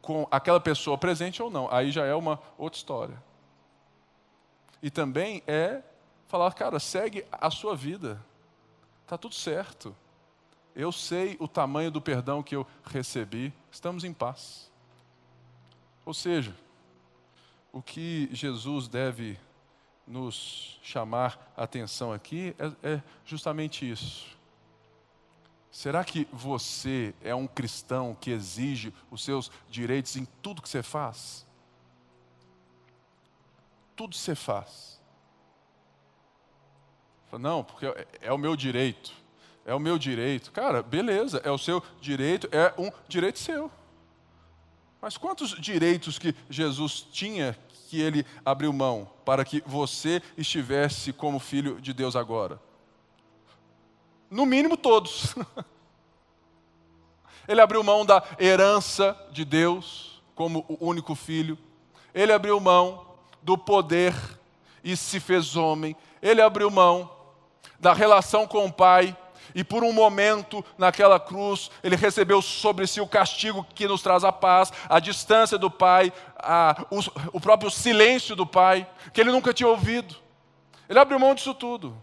com 0.00 0.26
aquela 0.30 0.60
pessoa 0.60 0.96
presente 0.96 1.42
ou 1.42 1.50
não, 1.50 1.70
aí 1.70 1.90
já 1.90 2.04
é 2.04 2.14
uma 2.14 2.40
outra 2.56 2.78
história. 2.78 3.22
E 4.82 4.90
também 4.90 5.42
é 5.46 5.82
falar, 6.26 6.52
cara, 6.54 6.78
segue 6.78 7.24
a 7.30 7.50
sua 7.50 7.76
vida, 7.76 8.24
está 9.02 9.18
tudo 9.18 9.34
certo. 9.34 9.94
Eu 10.74 10.92
sei 10.92 11.36
o 11.38 11.48
tamanho 11.48 11.90
do 11.90 12.00
perdão 12.00 12.42
que 12.42 12.56
eu 12.56 12.66
recebi, 12.84 13.52
estamos 13.70 14.04
em 14.04 14.12
paz. 14.12 14.70
Ou 16.06 16.14
seja, 16.14 16.54
o 17.72 17.82
que 17.82 18.28
Jesus 18.32 18.88
deve 18.88 19.38
nos 20.06 20.78
chamar 20.82 21.52
a 21.56 21.64
atenção 21.64 22.12
aqui 22.12 22.54
é, 22.58 22.94
é 22.94 23.02
justamente 23.24 23.88
isso. 23.88 24.36
Será 25.70 26.04
que 26.04 26.26
você 26.32 27.14
é 27.22 27.34
um 27.34 27.46
cristão 27.46 28.16
que 28.20 28.30
exige 28.30 28.92
os 29.10 29.24
seus 29.24 29.50
direitos 29.68 30.16
em 30.16 30.26
tudo 30.42 30.62
que 30.62 30.68
você 30.68 30.82
faz? 30.82 31.46
Tudo 33.94 34.12
que 34.12 34.18
você 34.18 34.34
faz. 34.34 35.00
Não, 37.32 37.62
porque 37.62 37.86
é, 37.86 38.06
é 38.22 38.32
o 38.32 38.38
meu 38.38 38.56
direito 38.56 39.20
é 39.64 39.74
o 39.74 39.80
meu 39.80 39.98
direito. 39.98 40.50
Cara, 40.52 40.82
beleza, 40.82 41.40
é 41.44 41.50
o 41.50 41.58
seu 41.58 41.82
direito, 42.00 42.48
é 42.50 42.74
um 42.76 42.90
direito 43.08 43.38
seu. 43.38 43.70
Mas 45.00 45.16
quantos 45.16 45.50
direitos 45.60 46.18
que 46.18 46.34
Jesus 46.48 47.06
tinha 47.12 47.56
que 47.88 48.00
ele 48.00 48.26
abriu 48.44 48.72
mão 48.72 49.10
para 49.24 49.44
que 49.44 49.62
você 49.66 50.22
estivesse 50.36 51.12
como 51.12 51.38
filho 51.38 51.80
de 51.80 51.92
Deus 51.92 52.16
agora? 52.16 52.60
No 54.30 54.46
mínimo 54.46 54.76
todos. 54.76 55.34
Ele 57.48 57.60
abriu 57.60 57.82
mão 57.82 58.06
da 58.06 58.22
herança 58.38 59.16
de 59.32 59.44
Deus 59.44 60.22
como 60.34 60.64
o 60.68 60.86
único 60.86 61.14
filho. 61.14 61.58
Ele 62.14 62.32
abriu 62.32 62.60
mão 62.60 63.06
do 63.42 63.58
poder 63.58 64.14
e 64.84 64.96
se 64.96 65.18
fez 65.18 65.56
homem. 65.56 65.96
Ele 66.22 66.40
abriu 66.40 66.70
mão 66.70 67.10
da 67.80 67.92
relação 67.92 68.46
com 68.46 68.66
o 68.66 68.72
Pai 68.72 69.16
e 69.54 69.64
por 69.64 69.82
um 69.82 69.92
momento 69.92 70.64
naquela 70.78 71.18
cruz, 71.18 71.70
ele 71.82 71.96
recebeu 71.96 72.40
sobre 72.40 72.86
si 72.86 73.00
o 73.00 73.06
castigo 73.06 73.66
que 73.74 73.88
nos 73.88 74.02
traz 74.02 74.24
a 74.24 74.32
paz, 74.32 74.72
a 74.88 75.00
distância 75.00 75.58
do 75.58 75.70
Pai, 75.70 76.12
a, 76.36 76.86
o, 76.90 77.00
o 77.36 77.40
próprio 77.40 77.70
silêncio 77.70 78.36
do 78.36 78.46
Pai, 78.46 78.86
que 79.12 79.20
ele 79.20 79.32
nunca 79.32 79.52
tinha 79.52 79.68
ouvido. 79.68 80.14
Ele 80.88 80.98
abriu 80.98 81.18
mão 81.18 81.34
disso 81.34 81.54
tudo. 81.54 81.96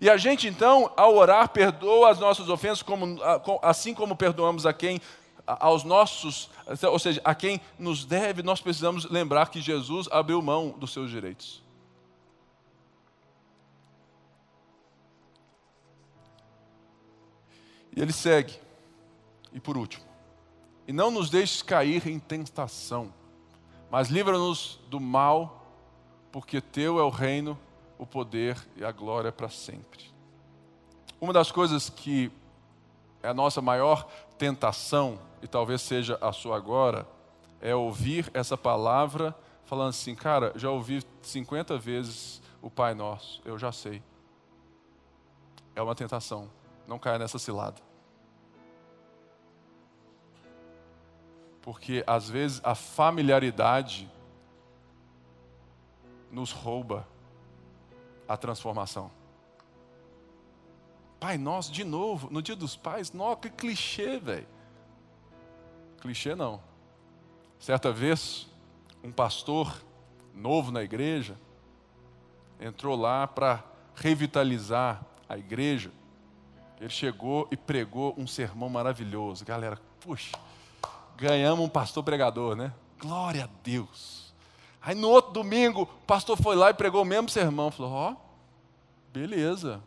E 0.00 0.10
a 0.10 0.16
gente 0.16 0.48
então, 0.48 0.92
ao 0.96 1.14
orar, 1.14 1.48
perdoa 1.48 2.10
as 2.10 2.18
nossas 2.18 2.48
ofensas, 2.48 2.82
como, 2.82 3.18
assim 3.62 3.94
como 3.94 4.16
perdoamos 4.16 4.66
a 4.66 4.72
quem 4.72 5.00
aos 5.46 5.84
nossos, 5.84 6.48
ou 6.90 6.98
seja, 6.98 7.20
a 7.24 7.34
quem 7.34 7.60
nos 7.78 8.04
deve, 8.04 8.42
nós 8.42 8.60
precisamos 8.60 9.04
lembrar 9.10 9.50
que 9.50 9.60
Jesus 9.60 10.08
abriu 10.10 10.40
mão 10.40 10.70
dos 10.70 10.92
seus 10.92 11.10
direitos. 11.10 11.62
E 17.94 18.00
ele 18.00 18.12
segue. 18.12 18.58
E 19.52 19.60
por 19.60 19.76
último, 19.76 20.04
e 20.88 20.92
não 20.92 21.10
nos 21.10 21.30
deixes 21.30 21.62
cair 21.62 22.06
em 22.08 22.18
tentação, 22.18 23.12
mas 23.90 24.08
livra-nos 24.08 24.80
do 24.88 24.98
mal, 24.98 25.64
porque 26.32 26.60
teu 26.60 26.98
é 26.98 27.02
o 27.02 27.08
reino, 27.08 27.56
o 27.98 28.06
poder 28.06 28.56
e 28.76 28.84
a 28.84 28.92
glória 28.92 29.30
para 29.30 29.48
sempre. 29.48 30.12
Uma 31.20 31.32
das 31.32 31.50
coisas 31.50 31.88
que 31.88 32.30
é 33.22 33.28
a 33.28 33.34
nossa 33.34 33.62
maior 33.62 34.06
tentação, 34.36 35.18
e 35.42 35.46
talvez 35.46 35.80
seja 35.80 36.18
a 36.20 36.32
sua 36.32 36.56
agora, 36.56 37.06
é 37.60 37.74
ouvir 37.74 38.30
essa 38.34 38.56
palavra 38.56 39.34
falando 39.64 39.88
assim, 39.88 40.14
cara, 40.14 40.52
já 40.54 40.70
ouvi 40.70 41.02
50 41.22 41.78
vezes 41.78 42.42
o 42.60 42.70
Pai 42.70 42.94
Nosso, 42.94 43.40
eu 43.44 43.58
já 43.58 43.72
sei. 43.72 44.02
É 45.74 45.82
uma 45.82 45.94
tentação, 45.94 46.50
não 46.86 46.98
caia 46.98 47.18
nessa 47.18 47.38
cilada. 47.38 47.80
Porque 51.62 52.04
às 52.06 52.28
vezes 52.28 52.60
a 52.62 52.74
familiaridade 52.74 54.10
nos 56.30 56.52
rouba 56.52 57.08
a 58.34 58.36
transformação. 58.36 59.10
Pai 61.18 61.38
nosso, 61.38 61.72
de 61.72 61.84
novo, 61.84 62.28
no 62.30 62.42
dia 62.42 62.54
dos 62.54 62.76
pais, 62.76 63.12
nossa, 63.12 63.40
que 63.40 63.50
clichê, 63.50 64.18
velho. 64.18 64.46
Clichê 66.00 66.34
não. 66.34 66.60
Certa 67.58 67.90
vez, 67.90 68.46
um 69.02 69.10
pastor 69.10 69.74
novo 70.34 70.70
na 70.70 70.82
igreja 70.82 71.38
entrou 72.60 72.96
lá 72.96 73.26
para 73.26 73.64
revitalizar 73.94 75.04
a 75.28 75.38
igreja. 75.38 75.90
Ele 76.80 76.90
chegou 76.90 77.48
e 77.50 77.56
pregou 77.56 78.14
um 78.18 78.26
sermão 78.26 78.68
maravilhoso. 78.68 79.44
Galera, 79.44 79.78
puxa, 80.00 80.36
ganhamos 81.16 81.64
um 81.64 81.68
pastor 81.68 82.02
pregador, 82.02 82.54
né? 82.54 82.72
Glória 82.98 83.44
a 83.44 83.48
Deus. 83.62 84.34
Aí 84.82 84.94
no 84.94 85.08
outro 85.08 85.32
domingo, 85.32 85.82
o 85.82 85.86
pastor 85.86 86.36
foi 86.36 86.56
lá 86.56 86.70
e 86.70 86.74
pregou 86.74 87.02
o 87.02 87.06
mesmo 87.06 87.28
sermão. 87.28 87.70
Falou: 87.70 87.92
Ó, 87.92 88.10
oh, 88.12 88.16
beleza, 89.14 89.80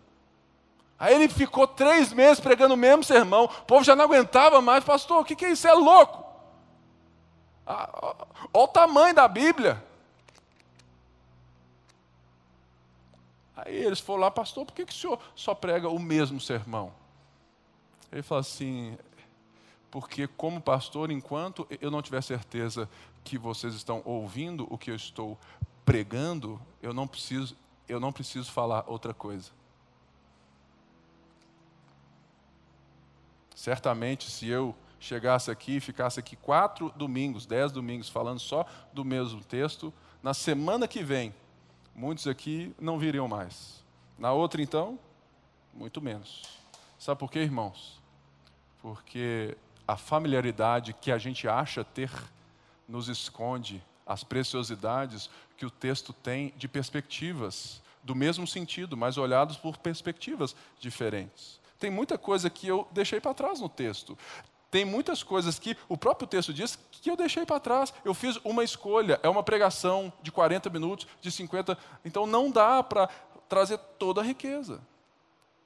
Aí 0.99 1.13
ele 1.13 1.29
ficou 1.29 1.67
três 1.67 2.11
meses 2.11 2.39
pregando 2.39 2.73
o 2.73 2.77
mesmo 2.77 3.03
sermão. 3.03 3.45
O 3.45 3.49
povo 3.65 3.83
já 3.83 3.95
não 3.95 4.05
aguentava 4.05 4.59
mais. 4.61 4.83
Pastor, 4.83 5.21
o 5.21 5.23
que, 5.23 5.35
que 5.35 5.45
é 5.45 5.51
isso? 5.51 5.67
É 5.67 5.73
louco. 5.73 6.25
Ah, 7.67 8.15
olha 8.51 8.63
o 8.63 8.67
tamanho 8.67 9.13
da 9.13 9.27
Bíblia. 9.27 9.83
Aí 13.55 13.75
eles 13.75 13.99
foram 13.99 14.21
lá, 14.21 14.31
pastor, 14.31 14.65
por 14.65 14.73
que, 14.73 14.85
que 14.85 14.93
o 14.93 14.95
senhor 14.95 15.19
só 15.35 15.53
prega 15.53 15.87
o 15.87 15.99
mesmo 15.99 16.39
sermão? 16.39 16.91
Ele 18.11 18.23
falou 18.23 18.39
assim: 18.39 18.97
porque, 19.91 20.27
como 20.27 20.61
pastor, 20.61 21.11
enquanto 21.11 21.67
eu 21.79 21.91
não 21.91 22.01
tiver 22.01 22.23
certeza 22.23 22.89
que 23.23 23.37
vocês 23.37 23.75
estão 23.75 24.01
ouvindo 24.03 24.65
o 24.69 24.77
que 24.77 24.89
eu 24.89 24.95
estou 24.95 25.37
pregando, 25.85 26.59
eu 26.81 26.93
não 26.93 27.07
preciso, 27.07 27.55
eu 27.87 27.99
não 27.99 28.11
preciso 28.11 28.51
falar 28.51 28.83
outra 28.87 29.13
coisa. 29.13 29.51
Certamente, 33.55 34.29
se 34.29 34.47
eu 34.47 34.75
chegasse 34.99 35.49
aqui 35.49 35.77
e 35.77 35.79
ficasse 35.79 36.19
aqui 36.19 36.35
quatro 36.35 36.91
domingos, 36.95 37.45
dez 37.45 37.71
domingos, 37.71 38.09
falando 38.09 38.39
só 38.39 38.65
do 38.93 39.03
mesmo 39.03 39.43
texto, 39.43 39.93
na 40.21 40.33
semana 40.33 40.87
que 40.87 41.03
vem, 41.03 41.33
muitos 41.95 42.27
aqui 42.27 42.75
não 42.79 42.99
viriam 42.99 43.27
mais. 43.27 43.83
Na 44.17 44.31
outra, 44.31 44.61
então, 44.61 44.99
muito 45.73 46.01
menos. 46.01 46.43
Sabe 46.99 47.19
por 47.19 47.31
quê, 47.31 47.39
irmãos? 47.39 48.01
Porque 48.81 49.57
a 49.87 49.95
familiaridade 49.95 50.93
que 50.93 51.11
a 51.11 51.17
gente 51.17 51.47
acha 51.47 51.83
ter 51.83 52.11
nos 52.87 53.07
esconde 53.07 53.83
as 54.07 54.23
preciosidades 54.23 55.29
que 55.57 55.65
o 55.65 55.71
texto 55.71 56.13
tem 56.13 56.53
de 56.57 56.67
perspectivas 56.67 57.81
do 58.03 58.15
mesmo 58.15 58.47
sentido, 58.47 58.95
mas 58.95 59.17
olhados 59.17 59.57
por 59.57 59.77
perspectivas 59.77 60.55
diferentes. 60.79 61.59
Tem 61.77 61.91
muita 61.91 62.17
coisa 62.17 62.49
que 62.49 62.67
eu 62.67 62.87
deixei 62.91 63.19
para 63.19 63.33
trás 63.33 63.59
no 63.59 63.69
texto. 63.69 64.17
Tem 64.71 64.83
muitas 64.83 65.23
coisas 65.23 65.59
que 65.59 65.77
o 65.87 65.97
próprio 65.97 66.27
texto 66.27 66.53
diz 66.53 66.77
que 66.91 67.09
eu 67.09 67.15
deixei 67.15 67.45
para 67.45 67.59
trás. 67.59 67.93
Eu 68.03 68.13
fiz 68.13 68.37
uma 68.43 68.63
escolha, 68.63 69.19
é 69.23 69.29
uma 69.29 69.43
pregação 69.43 70.11
de 70.21 70.31
40 70.31 70.69
minutos, 70.69 71.07
de 71.21 71.31
50. 71.31 71.77
Então 72.03 72.25
não 72.25 72.51
dá 72.51 72.81
para 72.83 73.07
trazer 73.47 73.77
toda 73.97 74.21
a 74.21 74.23
riqueza. 74.23 74.81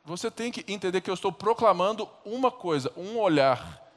Você 0.03 0.29
tem 0.31 0.51
que 0.51 0.65
entender 0.71 1.01
que 1.01 1.09
eu 1.09 1.13
estou 1.13 1.31
proclamando 1.31 2.09
uma 2.25 2.51
coisa, 2.51 2.91
um 2.97 3.17
olhar. 3.19 3.90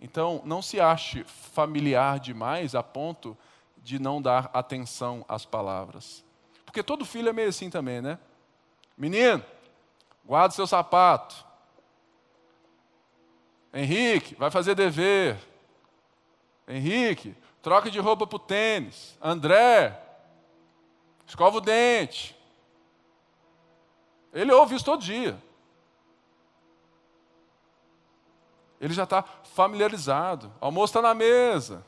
Então 0.00 0.40
não 0.44 0.62
se 0.62 0.80
ache 0.80 1.24
familiar 1.24 2.18
demais 2.18 2.74
a 2.74 2.82
ponto 2.82 3.36
de 3.78 3.98
não 3.98 4.20
dar 4.20 4.50
atenção 4.52 5.24
às 5.28 5.44
palavras. 5.44 6.24
Porque 6.64 6.82
todo 6.82 7.04
filho 7.04 7.28
é 7.28 7.32
meio 7.32 7.48
assim 7.48 7.68
também, 7.68 8.00
né? 8.00 8.18
Menino, 8.96 9.44
Guarda 10.30 10.54
seu 10.54 10.64
sapato. 10.64 11.44
Henrique, 13.74 14.36
vai 14.36 14.48
fazer 14.48 14.76
dever. 14.76 15.36
Henrique, 16.68 17.34
troca 17.60 17.90
de 17.90 17.98
roupa 17.98 18.28
para 18.28 18.36
o 18.36 18.38
tênis. 18.38 19.18
André, 19.20 20.00
escova 21.26 21.58
o 21.58 21.60
dente. 21.60 22.36
Ele 24.32 24.52
ouve 24.52 24.76
isso 24.76 24.84
todo 24.84 25.02
dia. 25.02 25.36
Ele 28.80 28.94
já 28.94 29.04
está 29.04 29.22
familiarizado. 29.22 30.50
O 30.60 30.64
almoço 30.64 30.92
está 30.92 31.02
na 31.02 31.14
mesa. 31.14 31.84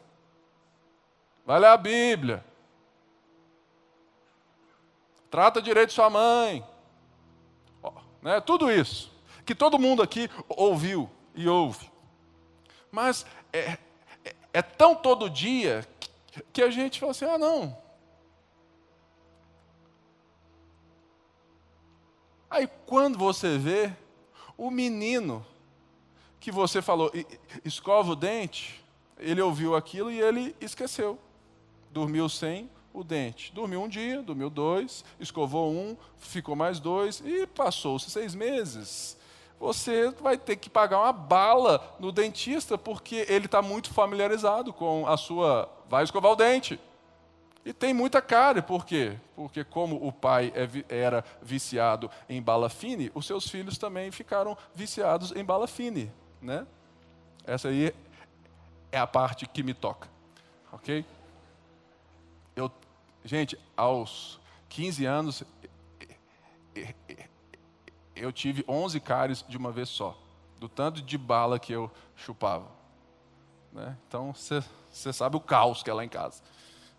Vai 1.45 1.59
ler 1.59 1.69
a 1.69 1.77
Bíblia. 1.77 2.45
Trata 5.31 5.63
direito 5.63 5.93
sua 5.93 6.11
mãe. 6.11 6.65
Né? 8.21 8.41
Tudo 8.41 8.71
isso, 8.71 9.11
que 9.45 9.55
todo 9.55 9.79
mundo 9.79 10.03
aqui 10.03 10.31
ouviu 10.49 11.11
e 11.35 11.49
ouve. 11.49 11.91
Mas 12.91 13.27
é, 13.53 13.79
é, 14.25 14.35
é 14.53 14.63
tão 14.63 14.95
todo 14.95 15.29
dia 15.29 15.87
que 16.53 16.63
a 16.63 16.71
gente 16.71 17.01
fala 17.01 17.11
assim: 17.11 17.25
ah, 17.25 17.39
não. 17.39 17.77
Aí 22.49 22.69
quando 22.87 23.19
você 23.19 23.57
vê 23.59 23.93
o 24.57 24.71
menino 24.71 25.45
que 26.43 26.51
você 26.51 26.83
falou, 26.83 27.13
escova 27.65 28.11
o 28.11 28.17
dente, 28.17 28.85
ele 29.17 29.41
ouviu 29.41 29.77
aquilo 29.77 30.11
e 30.11 30.21
ele 30.21 30.57
esqueceu. 30.61 31.17
Dormiu 31.93 32.29
sem 32.29 32.69
o 32.93 33.05
dente. 33.05 33.53
Dormiu 33.53 33.81
um 33.81 33.89
dia, 33.89 34.21
dormiu 34.21 34.51
dois, 34.51 35.05
escovou 35.21 35.71
um, 35.71 35.97
ficou 36.19 36.57
mais 36.57 36.81
dois 36.81 37.23
e 37.25 37.47
passou-se 37.47 38.11
seis 38.11 38.35
meses. 38.35 39.17
Você 39.61 40.11
vai 40.21 40.37
ter 40.37 40.57
que 40.57 40.69
pagar 40.69 40.99
uma 40.99 41.13
bala 41.13 41.97
no 42.01 42.11
dentista 42.11 42.77
porque 42.77 43.25
ele 43.29 43.47
está 43.47 43.63
muito 43.63 43.95
familiarizado 43.95 44.73
com 44.73 45.07
a 45.07 45.17
sua. 45.17 45.71
Vai 45.89 46.03
escovar 46.03 46.33
o 46.33 46.37
dente. 46.37 46.81
E 47.65 47.73
tem 47.73 47.95
muita 47.95 48.21
cara, 48.21 48.61
por 48.61 48.85
quê? 48.85 49.17
Porque, 49.37 49.63
como 49.63 50.05
o 50.05 50.11
pai 50.11 50.53
é 50.57 50.69
era 50.93 51.25
viciado 51.41 52.11
em 52.29 52.43
bala 52.43 52.69
fine, 52.69 53.13
os 53.15 53.25
seus 53.25 53.49
filhos 53.49 53.79
também 53.79 54.11
ficaram 54.11 54.59
viciados 54.75 55.31
em 55.31 55.45
bala 55.45 55.69
fine. 55.69 56.11
Né? 56.43 56.67
Essa 57.45 57.69
aí 57.69 57.95
é 58.91 58.99
a 58.99 59.07
parte 59.07 59.47
que 59.47 59.63
me 59.63 59.73
toca. 59.73 60.09
Ok? 60.73 61.05
Eu, 62.57 62.71
gente, 63.25 63.59
aos 63.77 64.41
15 64.69 65.05
anos, 65.07 65.45
eu 68.17 68.33
tive 68.33 68.65
11 68.69 69.01
cáries 69.01 69.45
de 69.49 69.57
uma 69.57 69.71
vez 69.71 69.89
só, 69.89 70.19
do 70.59 70.69
tanto 70.69 71.01
de 71.01 71.17
bala 71.17 71.59
que 71.59 71.73
eu 71.73 71.91
chupava. 72.17 72.69
Né? 73.73 73.97
Então, 74.07 74.35
você 74.35 75.13
sabe 75.13 75.37
o 75.37 75.41
caos 75.41 75.83
que 75.83 75.91
é 75.91 75.95
lá 75.95 76.05
em 76.05 76.09
casa. 76.09 76.43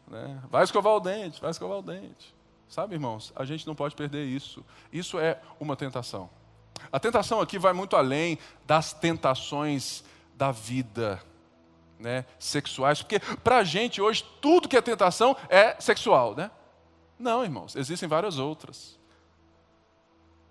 Né? 0.07 0.41
Vai 0.49 0.63
escovar 0.63 0.93
o 0.93 0.99
dente, 0.99 1.39
vai 1.39 1.51
escovar 1.51 1.77
o 1.77 1.81
dente. 1.81 2.33
Sabe, 2.67 2.95
irmãos, 2.95 3.31
a 3.35 3.45
gente 3.45 3.67
não 3.67 3.75
pode 3.75 3.95
perder 3.95 4.25
isso. 4.25 4.65
Isso 4.91 5.19
é 5.19 5.39
uma 5.59 5.75
tentação. 5.75 6.29
A 6.91 6.99
tentação 6.99 7.41
aqui 7.41 7.57
vai 7.57 7.73
muito 7.73 7.95
além 7.95 8.37
das 8.65 8.93
tentações 8.93 10.03
da 10.35 10.51
vida 10.51 11.21
né, 11.99 12.25
sexuais, 12.37 13.01
porque 13.01 13.19
para 13.19 13.57
a 13.57 13.63
gente 13.63 14.01
hoje 14.01 14.25
tudo 14.41 14.67
que 14.67 14.75
é 14.75 14.81
tentação 14.81 15.35
é 15.49 15.79
sexual, 15.79 16.35
né? 16.35 16.51
Não, 17.17 17.43
irmãos, 17.43 17.75
existem 17.75 18.09
várias 18.09 18.37
outras. 18.37 18.99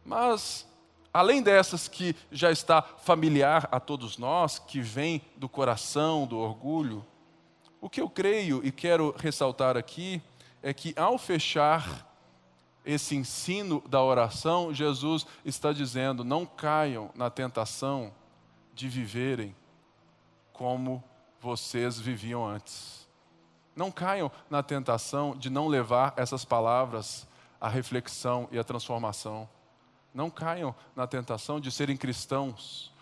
Mas, 0.05 0.67
além 1.13 1.43
dessas 1.43 1.87
que 1.87 2.17
já 2.31 2.51
está 2.51 2.81
familiar 2.83 3.69
a 3.71 3.79
todos 3.79 4.17
nós, 4.17 4.59
que 4.59 4.81
vem 4.81 5.21
do 5.37 5.49
coração, 5.49 6.27
do 6.27 6.39
orgulho, 6.39 7.05
o 7.81 7.91
que 7.91 8.01
eu 8.01 8.09
creio 8.09 8.65
e 8.65 8.73
quero 8.73 9.15
ressaltar 9.19 9.77
aqui 9.77 10.23
é 10.63 10.73
que 10.73 10.95
ao 10.97 11.19
fechar 11.19 12.12
esse 12.85 13.15
ensino 13.15 13.83
da 13.89 14.03
oração, 14.03 14.75
Jesus 14.75 15.27
está 15.45 15.73
dizendo: 15.73 16.25
não 16.25 16.45
caiam 16.45 17.11
na 17.15 17.31
tentação 17.31 18.13
de 18.75 18.89
viverem 18.89 19.55
como 20.53 21.03
vocês 21.41 21.99
viviam 21.99 22.47
antes. 22.47 23.09
Não 23.75 23.91
caiam 23.91 24.31
na 24.51 24.63
tentação 24.63 25.37
de 25.37 25.49
não 25.49 25.67
levar 25.67 26.13
essas 26.17 26.45
palavras 26.45 27.27
à 27.61 27.69
reflexão 27.69 28.49
e 28.51 28.59
à 28.59 28.65
transformação. 28.65 29.49
Não 30.13 30.29
caiam 30.29 30.75
na 30.95 31.07
tentação 31.07 31.59
de 31.59 31.73
serem 31.73 31.97
cristãos, 31.97 32.93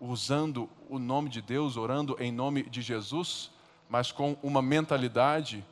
usando 0.00 0.68
o 0.88 0.98
nome 0.98 1.28
de 1.28 1.42
Deus, 1.42 1.76
orando 1.76 2.16
em 2.18 2.32
nome 2.32 2.62
de 2.62 2.80
Jesus, 2.80 3.50
mas 3.88 4.10
com 4.10 4.36
uma 4.42 4.62
mentalidade 4.62 5.64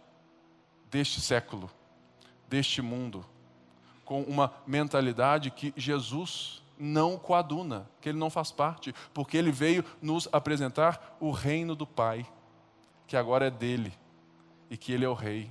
deste 0.91 1.21
século, 1.23 1.71
deste 2.53 2.83
mundo, 2.83 3.25
com 4.05 4.21
uma 4.25 4.53
mentalidade 4.67 5.51
que 5.51 5.73
Jesus 5.75 6.63
não 6.79 7.17
coaduna, 7.17 7.89
que 7.99 8.11
ele 8.11 8.19
não 8.19 8.29
faz 8.29 8.53
parte, 8.53 8.95
porque 9.15 9.39
ele 9.39 9.51
veio 9.51 9.83
nos 10.03 10.29
apresentar 10.31 11.17
o 11.19 11.31
reino 11.31 11.75
do 11.75 11.87
Pai, 11.87 12.27
que 13.07 13.17
agora 13.17 13.47
é 13.47 13.51
dele 13.51 13.91
e 14.69 14.77
que 14.77 14.93
ele 14.93 15.03
é 15.03 15.09
o 15.09 15.15
rei. 15.15 15.51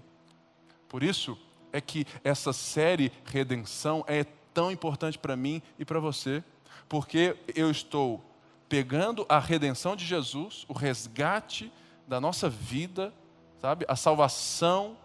Por 0.88 1.02
isso 1.02 1.36
é 1.74 1.82
que 1.82 2.06
essa 2.24 2.54
série 2.54 3.12
Redenção 3.26 4.06
é 4.08 4.24
tão 4.54 4.72
importante 4.72 5.18
para 5.18 5.36
mim 5.36 5.60
e 5.80 5.86
para 5.86 6.00
você, 6.00 6.44
porque 6.88 7.36
eu 7.56 7.72
estou 7.72 8.24
pegando 8.70 9.26
a 9.28 9.40
redenção 9.40 9.96
de 9.96 10.06
Jesus, 10.06 10.66
o 10.68 10.74
resgate 10.74 11.74
da 12.08 12.22
nossa 12.22 12.48
vida, 12.48 13.12
sabe? 13.60 13.86
A 13.88 13.96
salvação, 13.96 14.96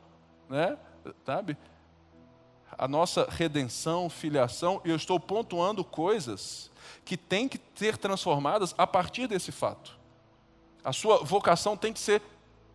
né? 0.47 0.77
Sabe? 1.25 1.57
A 2.79 2.87
nossa 2.87 3.27
redenção, 3.31 4.09
filiação, 4.11 4.81
e 4.85 4.91
eu 4.91 4.97
estou 4.97 5.18
pontuando 5.18 5.85
coisas 5.85 6.70
que 7.05 7.16
têm 7.16 7.49
que 7.49 7.61
ser 7.74 7.97
transformadas 7.97 8.74
a 8.77 8.87
partir 8.87 9.27
desse 9.27 9.51
fato. 9.53 9.97
A 10.85 10.93
sua 10.93 11.24
vocação 11.24 11.77
tem 11.77 11.93
que 11.93 11.99
ser 11.99 12.22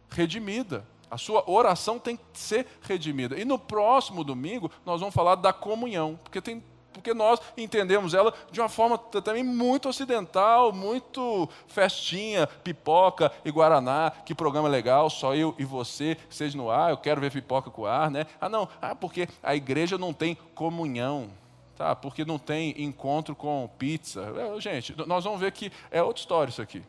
redimida. 0.09 0.85
A 1.09 1.17
sua 1.17 1.43
oração 1.49 1.99
tem 1.99 2.15
que 2.15 2.23
ser 2.33 2.65
redimida. 2.81 3.39
E 3.39 3.43
no 3.43 3.59
próximo 3.59 4.23
domingo 4.23 4.71
nós 4.85 4.99
vamos 5.01 5.13
falar 5.13 5.35
da 5.35 5.51
comunhão, 5.51 6.19
porque 6.23 6.41
tem 6.41 6.63
porque 6.91 7.13
nós 7.13 7.39
entendemos 7.57 8.13
ela 8.13 8.33
de 8.51 8.59
uma 8.59 8.69
forma 8.69 8.97
também 8.97 9.43
muito 9.43 9.89
ocidental, 9.89 10.71
muito 10.73 11.49
festinha, 11.67 12.47
pipoca 12.47 13.31
e 13.43 13.51
guaraná, 13.51 14.11
que 14.25 14.35
programa 14.35 14.67
legal, 14.67 15.09
só 15.09 15.33
eu 15.33 15.55
e 15.57 15.65
você, 15.65 16.17
seja 16.29 16.57
no 16.57 16.69
ar, 16.69 16.91
eu 16.91 16.97
quero 16.97 17.21
ver 17.21 17.31
pipoca 17.31 17.69
com 17.69 17.85
ar, 17.85 18.11
né? 18.11 18.25
Ah, 18.39 18.49
não, 18.49 18.67
ah, 18.81 18.95
porque 18.95 19.27
a 19.41 19.55
igreja 19.55 19.97
não 19.97 20.13
tem 20.13 20.35
comunhão, 20.53 21.29
tá? 21.75 21.95
Porque 21.95 22.25
não 22.25 22.37
tem 22.37 22.81
encontro 22.83 23.35
com 23.35 23.69
pizza. 23.77 24.21
É, 24.37 24.61
gente, 24.61 24.95
nós 25.07 25.23
vamos 25.23 25.39
ver 25.39 25.51
que 25.51 25.71
é 25.89 26.03
outra 26.03 26.21
história 26.21 26.49
isso 26.49 26.61
aqui, 26.61 26.83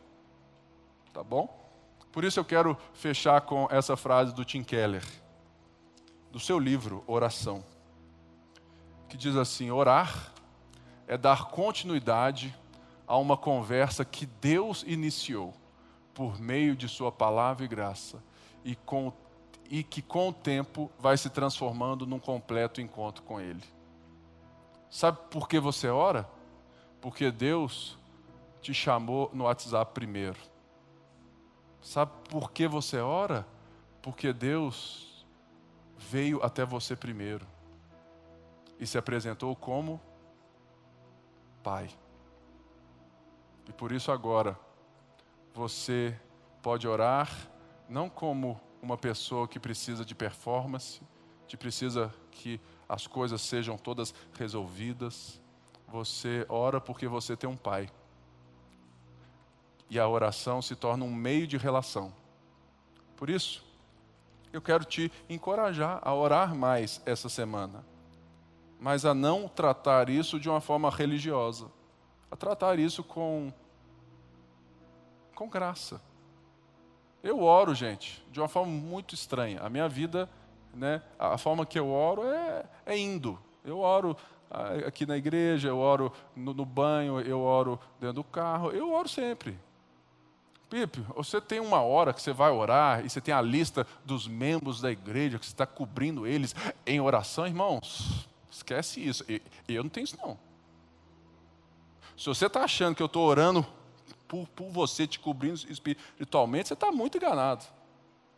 tá 1.13 1.23
bom? 1.23 1.61
Por 2.11 2.23
isso 2.23 2.39
eu 2.39 2.45
quero 2.45 2.77
fechar 2.93 3.41
com 3.41 3.67
essa 3.71 3.97
frase 3.97 4.33
do 4.35 4.45
Tim 4.45 4.63
Keller, 4.63 5.03
do 6.31 6.39
seu 6.39 6.59
livro 6.59 7.03
Oração 7.07 7.63
que 9.13 9.17
diz 9.17 9.35
assim: 9.35 9.69
orar 9.69 10.33
é 11.07 11.15
dar 11.15 11.45
continuidade 11.45 12.53
a 13.05 13.15
uma 13.15 13.37
conversa 13.37 14.03
que 14.03 14.25
Deus 14.25 14.83
iniciou 14.87 15.53
por 16.15 16.39
meio 16.39 16.75
de 16.75 16.89
Sua 16.89 17.11
palavra 17.11 17.63
e 17.63 17.67
graça, 17.67 18.23
e, 18.65 18.75
com, 18.75 19.13
e 19.69 19.83
que 19.83 20.01
com 20.01 20.29
o 20.29 20.33
tempo 20.33 20.91
vai 20.97 21.15
se 21.15 21.29
transformando 21.29 22.07
num 22.07 22.17
completo 22.17 22.81
encontro 22.81 23.21
com 23.21 23.39
Ele. 23.39 23.63
Sabe 24.89 25.19
por 25.29 25.47
que 25.47 25.59
você 25.59 25.89
ora? 25.89 26.27
Porque 26.99 27.29
Deus 27.29 27.95
te 28.61 28.73
chamou 28.73 29.29
no 29.31 29.43
WhatsApp 29.43 29.93
primeiro. 29.93 30.39
Sabe 31.83 32.11
por 32.29 32.51
que 32.51 32.67
você 32.67 32.97
ora? 32.97 33.45
Porque 34.01 34.33
Deus 34.33 35.23
veio 35.99 36.43
até 36.43 36.65
você 36.65 36.95
primeiro 36.95 37.52
e 38.83 38.85
se 38.85 38.97
apresentou 38.97 39.55
como 39.55 40.01
Pai. 41.63 41.89
E 43.65 43.71
por 43.71 43.93
isso 43.93 44.11
agora 44.11 44.59
você 45.53 46.19
pode 46.61 46.85
orar 46.85 47.31
não 47.87 48.09
como 48.09 48.59
uma 48.81 48.97
pessoa 48.97 49.47
que 49.47 49.57
precisa 49.57 50.03
de 50.03 50.13
performance, 50.13 51.01
que 51.47 51.55
precisa 51.55 52.13
que 52.29 52.59
as 52.89 53.07
coisas 53.07 53.41
sejam 53.41 53.77
todas 53.77 54.13
resolvidas. 54.37 55.39
Você 55.87 56.45
ora 56.49 56.81
porque 56.81 57.07
você 57.07 57.37
tem 57.37 57.49
um 57.49 57.55
pai. 57.55 57.89
E 59.89 59.97
a 59.97 60.05
oração 60.05 60.61
se 60.61 60.75
torna 60.75 61.05
um 61.05 61.13
meio 61.13 61.47
de 61.47 61.55
relação. 61.55 62.13
Por 63.15 63.29
isso, 63.29 63.63
eu 64.51 64.61
quero 64.61 64.83
te 64.83 65.09
encorajar 65.29 66.01
a 66.03 66.13
orar 66.13 66.53
mais 66.53 67.01
essa 67.05 67.29
semana 67.29 67.92
mas 68.83 69.05
a 69.05 69.13
não 69.13 69.47
tratar 69.47 70.09
isso 70.09 70.37
de 70.37 70.49
uma 70.49 70.59
forma 70.59 70.89
religiosa, 70.89 71.71
a 72.29 72.35
tratar 72.35 72.77
isso 72.77 73.01
com, 73.01 73.49
com 75.33 75.47
graça. 75.47 76.01
Eu 77.23 77.41
oro, 77.41 77.73
gente, 77.73 78.21
de 78.29 78.41
uma 78.41 78.49
forma 78.49 78.73
muito 78.73 79.15
estranha. 79.15 79.61
A 79.61 79.69
minha 79.69 79.87
vida, 79.87 80.29
né, 80.73 81.01
a 81.17 81.37
forma 81.37 81.65
que 81.65 81.79
eu 81.79 81.89
oro 81.89 82.23
é, 82.27 82.65
é 82.85 82.97
indo. 82.97 83.39
Eu 83.63 83.79
oro 83.79 84.17
ah, 84.51 84.73
aqui 84.85 85.05
na 85.05 85.15
igreja, 85.15 85.69
eu 85.69 85.77
oro 85.77 86.11
no, 86.35 86.53
no 86.53 86.65
banho, 86.65 87.21
eu 87.21 87.39
oro 87.39 87.79
dentro 88.01 88.15
do 88.15 88.23
carro, 88.25 88.69
eu 88.71 88.91
oro 88.91 89.07
sempre. 89.07 89.57
Pipe, 90.69 90.99
você 91.15 91.39
tem 91.39 91.61
uma 91.61 91.81
hora 91.81 92.11
que 92.11 92.21
você 92.21 92.33
vai 92.33 92.51
orar 92.51 93.05
e 93.05 93.09
você 93.09 93.21
tem 93.21 93.33
a 93.33 93.41
lista 93.41 93.87
dos 94.03 94.27
membros 94.27 94.81
da 94.81 94.91
igreja 94.91 95.39
que 95.39 95.45
você 95.45 95.53
está 95.53 95.65
cobrindo 95.65 96.27
eles 96.27 96.53
em 96.85 96.99
oração, 96.99 97.47
irmãos. 97.47 98.27
Esquece 98.53 99.05
isso. 99.05 99.25
Eu 99.67 99.83
não 99.83 99.89
tenho 99.89 100.03
isso, 100.03 100.17
não. 100.21 100.37
Se 102.15 102.27
você 102.27 102.45
está 102.45 102.63
achando 102.63 102.95
que 102.95 103.01
eu 103.01 103.07
estou 103.07 103.27
orando 103.27 103.65
por, 104.27 104.47
por 104.49 104.69
você, 104.69 105.07
te 105.07 105.19
cobrindo 105.19 105.59
espiritualmente, 105.69 106.67
você 106.67 106.75
está 106.75 106.91
muito 106.91 107.17
enganado. 107.17 107.65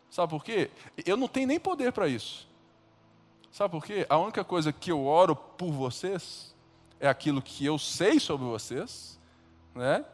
Sabe 0.09 0.29
por 0.29 0.43
quê? 0.43 0.71
Eu 1.05 1.17
não 1.17 1.27
tenho 1.27 1.47
nem 1.47 1.59
poder 1.59 1.91
para 1.91 2.07
isso. 2.07 2.47
Sabe 3.51 3.71
por 3.71 3.85
quê? 3.85 4.05
A 4.09 4.17
única 4.17 4.43
coisa 4.43 4.71
que 4.71 4.89
eu 4.89 5.05
oro 5.05 5.35
por 5.35 5.71
vocês 5.71 6.55
é 6.97 7.09
aquilo 7.09 7.41
que 7.41 7.65
eu 7.65 7.77
sei 7.77 8.17
sobre 8.17 8.45
vocês, 8.45 9.19
né? 9.73 10.05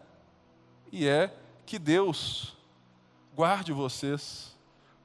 E 0.92 1.08
é 1.08 1.32
que 1.66 1.78
Deus 1.78 2.58
guarde 3.36 3.72
vocês, 3.72 4.58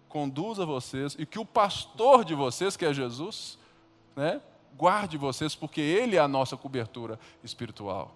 conduza 0.08 0.64
vocês 0.64 1.14
e 1.18 1.26
que 1.26 1.38
o 1.38 1.44
pastor 1.44 2.24
de 2.24 2.34
vocês, 2.34 2.76
que 2.76 2.86
é 2.86 2.94
Jesus, 2.94 3.58
né? 4.14 4.40
Guarde 4.76 5.16
vocês, 5.16 5.54
porque 5.54 5.80
Ele 5.80 6.16
é 6.16 6.18
a 6.18 6.28
nossa 6.28 6.56
cobertura 6.56 7.18
espiritual. 7.42 8.14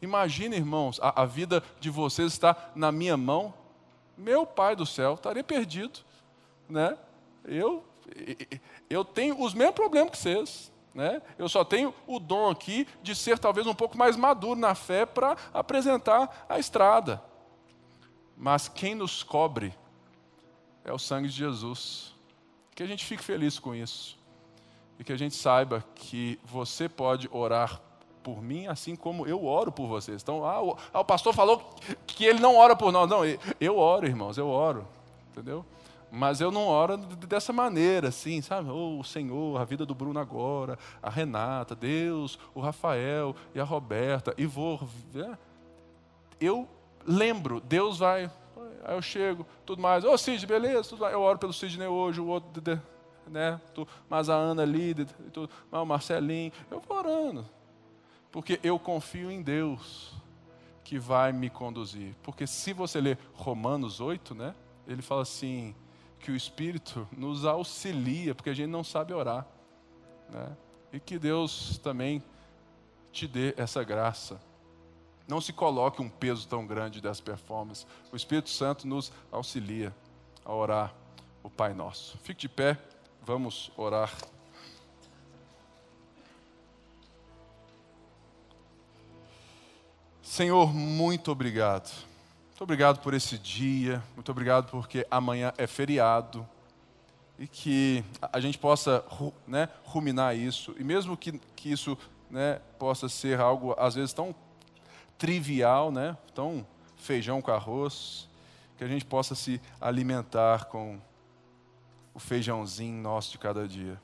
Imagine, 0.00 0.56
irmãos, 0.56 1.00
a, 1.02 1.22
a 1.22 1.24
vida 1.24 1.62
de 1.80 1.88
vocês 1.88 2.32
está 2.32 2.70
na 2.74 2.92
minha 2.92 3.16
mão. 3.16 3.52
Meu 4.16 4.46
Pai 4.46 4.76
do 4.76 4.84
céu, 4.84 5.14
estaria 5.14 5.42
perdido. 5.42 6.00
Né? 6.68 6.96
Eu, 7.44 7.82
eu 8.90 9.04
tenho 9.04 9.42
os 9.42 9.54
mesmos 9.54 9.74
problemas 9.74 10.10
que 10.10 10.18
vocês. 10.18 10.72
Né? 10.94 11.20
Eu 11.38 11.48
só 11.48 11.64
tenho 11.64 11.94
o 12.06 12.18
dom 12.18 12.50
aqui 12.50 12.86
de 13.02 13.14
ser 13.14 13.38
talvez 13.38 13.66
um 13.66 13.74
pouco 13.74 13.96
mais 13.96 14.16
maduro 14.16 14.58
na 14.58 14.74
fé 14.74 15.06
para 15.06 15.36
apresentar 15.52 16.46
a 16.48 16.58
estrada. 16.58 17.22
Mas 18.36 18.68
quem 18.68 18.94
nos 18.94 19.22
cobre 19.22 19.74
é 20.84 20.92
o 20.92 20.98
sangue 20.98 21.28
de 21.28 21.34
Jesus. 21.34 22.14
Que 22.74 22.82
a 22.82 22.86
gente 22.86 23.04
fique 23.04 23.22
feliz 23.24 23.58
com 23.58 23.74
isso 23.74 24.16
e 24.98 25.04
que 25.04 25.12
a 25.12 25.16
gente 25.16 25.34
saiba 25.34 25.84
que 25.94 26.38
você 26.44 26.88
pode 26.88 27.28
orar 27.32 27.80
por 28.22 28.42
mim, 28.42 28.66
assim 28.66 28.96
como 28.96 29.26
eu 29.26 29.44
oro 29.44 29.70
por 29.70 29.86
vocês. 29.86 30.20
Então, 30.20 30.44
ah, 30.44 30.60
o, 30.60 30.76
ah, 30.92 31.00
o 31.00 31.04
pastor 31.04 31.32
falou 31.32 31.76
que 32.06 32.24
ele 32.24 32.40
não 32.40 32.56
ora 32.56 32.74
por 32.74 32.90
nós. 32.90 33.08
Não, 33.08 33.20
eu 33.60 33.78
oro, 33.78 34.06
irmãos, 34.06 34.36
eu 34.36 34.48
oro, 34.48 34.86
entendeu? 35.30 35.64
Mas 36.10 36.40
eu 36.40 36.50
não 36.50 36.66
oro 36.66 36.96
dessa 36.96 37.52
maneira, 37.52 38.08
assim, 38.08 38.40
sabe? 38.40 38.70
Oh, 38.70 38.98
o 38.98 39.04
Senhor, 39.04 39.60
a 39.60 39.64
vida 39.64 39.84
do 39.84 39.94
Bruno 39.94 40.18
agora, 40.18 40.78
a 41.02 41.10
Renata, 41.10 41.74
Deus, 41.74 42.38
o 42.54 42.60
Rafael 42.60 43.36
e 43.54 43.60
a 43.60 43.64
Roberta, 43.64 44.34
e 44.36 44.46
vou. 44.46 44.80
Eu 46.40 46.68
lembro, 47.06 47.60
Deus 47.60 47.98
vai. 47.98 48.30
Aí 48.84 48.96
eu 48.96 49.02
chego, 49.02 49.46
tudo 49.64 49.80
mais. 49.82 50.04
Ô, 50.04 50.12
oh, 50.12 50.18
Cid, 50.18 50.46
beleza? 50.46 50.96
Eu 51.12 51.20
oro 51.20 51.38
pelo 51.38 51.52
Sidney 51.52 51.86
hoje, 51.86 52.20
o 52.20 52.26
outro 52.26 52.60
né? 53.30 53.60
Mas 54.08 54.28
a 54.28 54.34
Ana 54.34 54.64
líder, 54.64 55.06
tu, 55.32 55.48
mas 55.70 55.80
o 55.80 55.86
Marcelinho, 55.86 56.52
eu 56.70 56.80
vou 56.80 56.96
orando. 56.96 57.46
Porque 58.30 58.60
eu 58.62 58.78
confio 58.78 59.30
em 59.30 59.42
Deus 59.42 60.12
que 60.84 60.98
vai 60.98 61.32
me 61.32 61.50
conduzir. 61.50 62.14
Porque 62.22 62.46
se 62.46 62.72
você 62.72 63.00
ler 63.00 63.18
Romanos 63.34 64.00
8, 64.00 64.34
né? 64.34 64.54
Ele 64.86 65.02
fala 65.02 65.22
assim, 65.22 65.74
que 66.20 66.30
o 66.30 66.36
Espírito 66.36 67.08
nos 67.16 67.44
auxilia, 67.44 68.34
porque 68.34 68.50
a 68.50 68.54
gente 68.54 68.70
não 68.70 68.84
sabe 68.84 69.12
orar. 69.12 69.46
Né? 70.28 70.56
E 70.92 71.00
que 71.00 71.18
Deus 71.18 71.78
também 71.78 72.22
te 73.12 73.26
dê 73.26 73.54
essa 73.56 73.82
graça. 73.82 74.40
Não 75.26 75.40
se 75.40 75.52
coloque 75.52 76.00
um 76.00 76.08
peso 76.08 76.46
tão 76.46 76.66
grande 76.66 77.00
das 77.00 77.20
performances. 77.20 77.86
O 78.12 78.16
Espírito 78.16 78.50
Santo 78.50 78.86
nos 78.86 79.12
auxilia 79.32 79.94
a 80.44 80.52
orar 80.52 80.94
o 81.42 81.50
Pai 81.50 81.74
Nosso. 81.74 82.18
Fique 82.18 82.42
de 82.42 82.48
pé, 82.48 82.78
vamos 83.26 83.72
orar. 83.76 84.12
Senhor, 90.22 90.72
muito 90.72 91.32
obrigado. 91.32 91.92
Muito 92.50 92.62
obrigado 92.62 93.00
por 93.00 93.12
esse 93.14 93.36
dia, 93.36 94.00
muito 94.14 94.30
obrigado 94.30 94.70
porque 94.70 95.04
amanhã 95.10 95.52
é 95.58 95.66
feriado 95.66 96.48
e 97.36 97.48
que 97.48 98.04
a 98.32 98.40
gente 98.40 98.56
possa 98.56 99.04
né, 99.46 99.68
ruminar 99.84 100.34
isso, 100.34 100.74
e 100.78 100.84
mesmo 100.84 101.16
que, 101.16 101.32
que 101.54 101.70
isso 101.70 101.98
né, 102.30 102.60
possa 102.78 103.08
ser 103.08 103.40
algo 103.40 103.74
às 103.76 103.94
vezes 103.94 104.12
tão 104.12 104.34
trivial, 105.18 105.90
né, 105.90 106.16
tão 106.34 106.66
feijão 106.96 107.42
com 107.42 107.50
arroz, 107.50 108.26
que 108.78 108.84
a 108.84 108.88
gente 108.88 109.04
possa 109.04 109.34
se 109.34 109.60
alimentar 109.80 110.66
com 110.66 110.98
o 112.16 112.18
feijãozinho 112.18 113.02
nosso 113.02 113.32
de 113.32 113.36
cada 113.36 113.68
dia. 113.68 114.00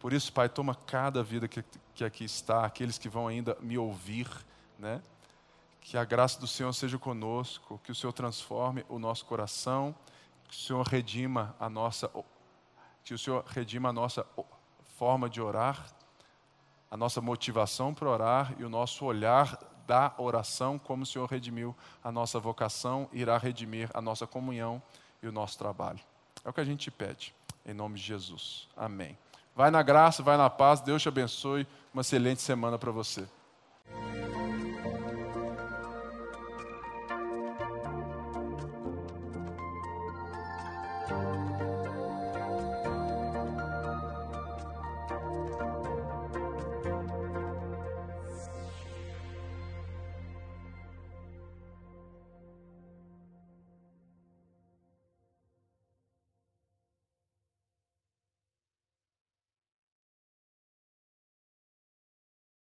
Por 0.00 0.14
isso, 0.14 0.32
Pai, 0.32 0.48
toma 0.48 0.74
cada 0.74 1.22
vida 1.22 1.46
que, 1.46 1.62
que 1.94 2.02
aqui 2.02 2.24
está, 2.24 2.64
aqueles 2.64 2.96
que 2.96 3.06
vão 3.06 3.28
ainda 3.28 3.54
me 3.60 3.76
ouvir, 3.76 4.26
né? 4.78 5.02
Que 5.82 5.98
a 5.98 6.06
graça 6.06 6.40
do 6.40 6.46
Senhor 6.46 6.72
seja 6.72 6.98
conosco, 6.98 7.78
que 7.84 7.92
o 7.92 7.94
Senhor 7.94 8.14
transforme 8.14 8.82
o 8.88 8.98
nosso 8.98 9.26
coração, 9.26 9.94
que 10.48 10.54
o 10.54 10.58
Senhor 10.58 10.86
redima 10.86 11.54
a 11.60 11.68
nossa 11.68 12.10
que 13.04 13.12
o 13.12 13.18
Senhor 13.18 13.44
redima 13.44 13.90
a 13.90 13.92
nossa 13.92 14.26
forma 14.96 15.28
de 15.28 15.40
orar, 15.40 15.84
a 16.90 16.96
nossa 16.96 17.20
motivação 17.20 17.92
para 17.92 18.08
orar 18.08 18.54
e 18.58 18.64
o 18.64 18.70
nosso 18.70 19.04
olhar 19.04 19.58
da 19.86 20.14
oração, 20.16 20.78
como 20.78 21.02
o 21.02 21.06
Senhor 21.06 21.28
redimiu 21.28 21.76
a 22.02 22.10
nossa 22.10 22.40
vocação, 22.40 23.06
irá 23.12 23.36
redimir 23.36 23.90
a 23.92 24.00
nossa 24.00 24.26
comunhão 24.26 24.80
e 25.22 25.28
o 25.28 25.32
nosso 25.32 25.58
trabalho. 25.58 26.00
É 26.44 26.48
o 26.48 26.52
que 26.52 26.60
a 26.60 26.64
gente 26.64 26.90
pede, 26.90 27.34
em 27.64 27.72
nome 27.72 27.96
de 27.96 28.02
Jesus. 28.02 28.68
Amém. 28.76 29.16
Vai 29.54 29.70
na 29.70 29.82
graça, 29.82 30.22
vai 30.22 30.36
na 30.36 30.48
paz, 30.48 30.80
Deus 30.80 31.02
te 31.02 31.08
abençoe. 31.08 31.66
Uma 31.92 32.00
excelente 32.00 32.40
semana 32.40 32.78
para 32.78 32.90
você. 32.90 33.26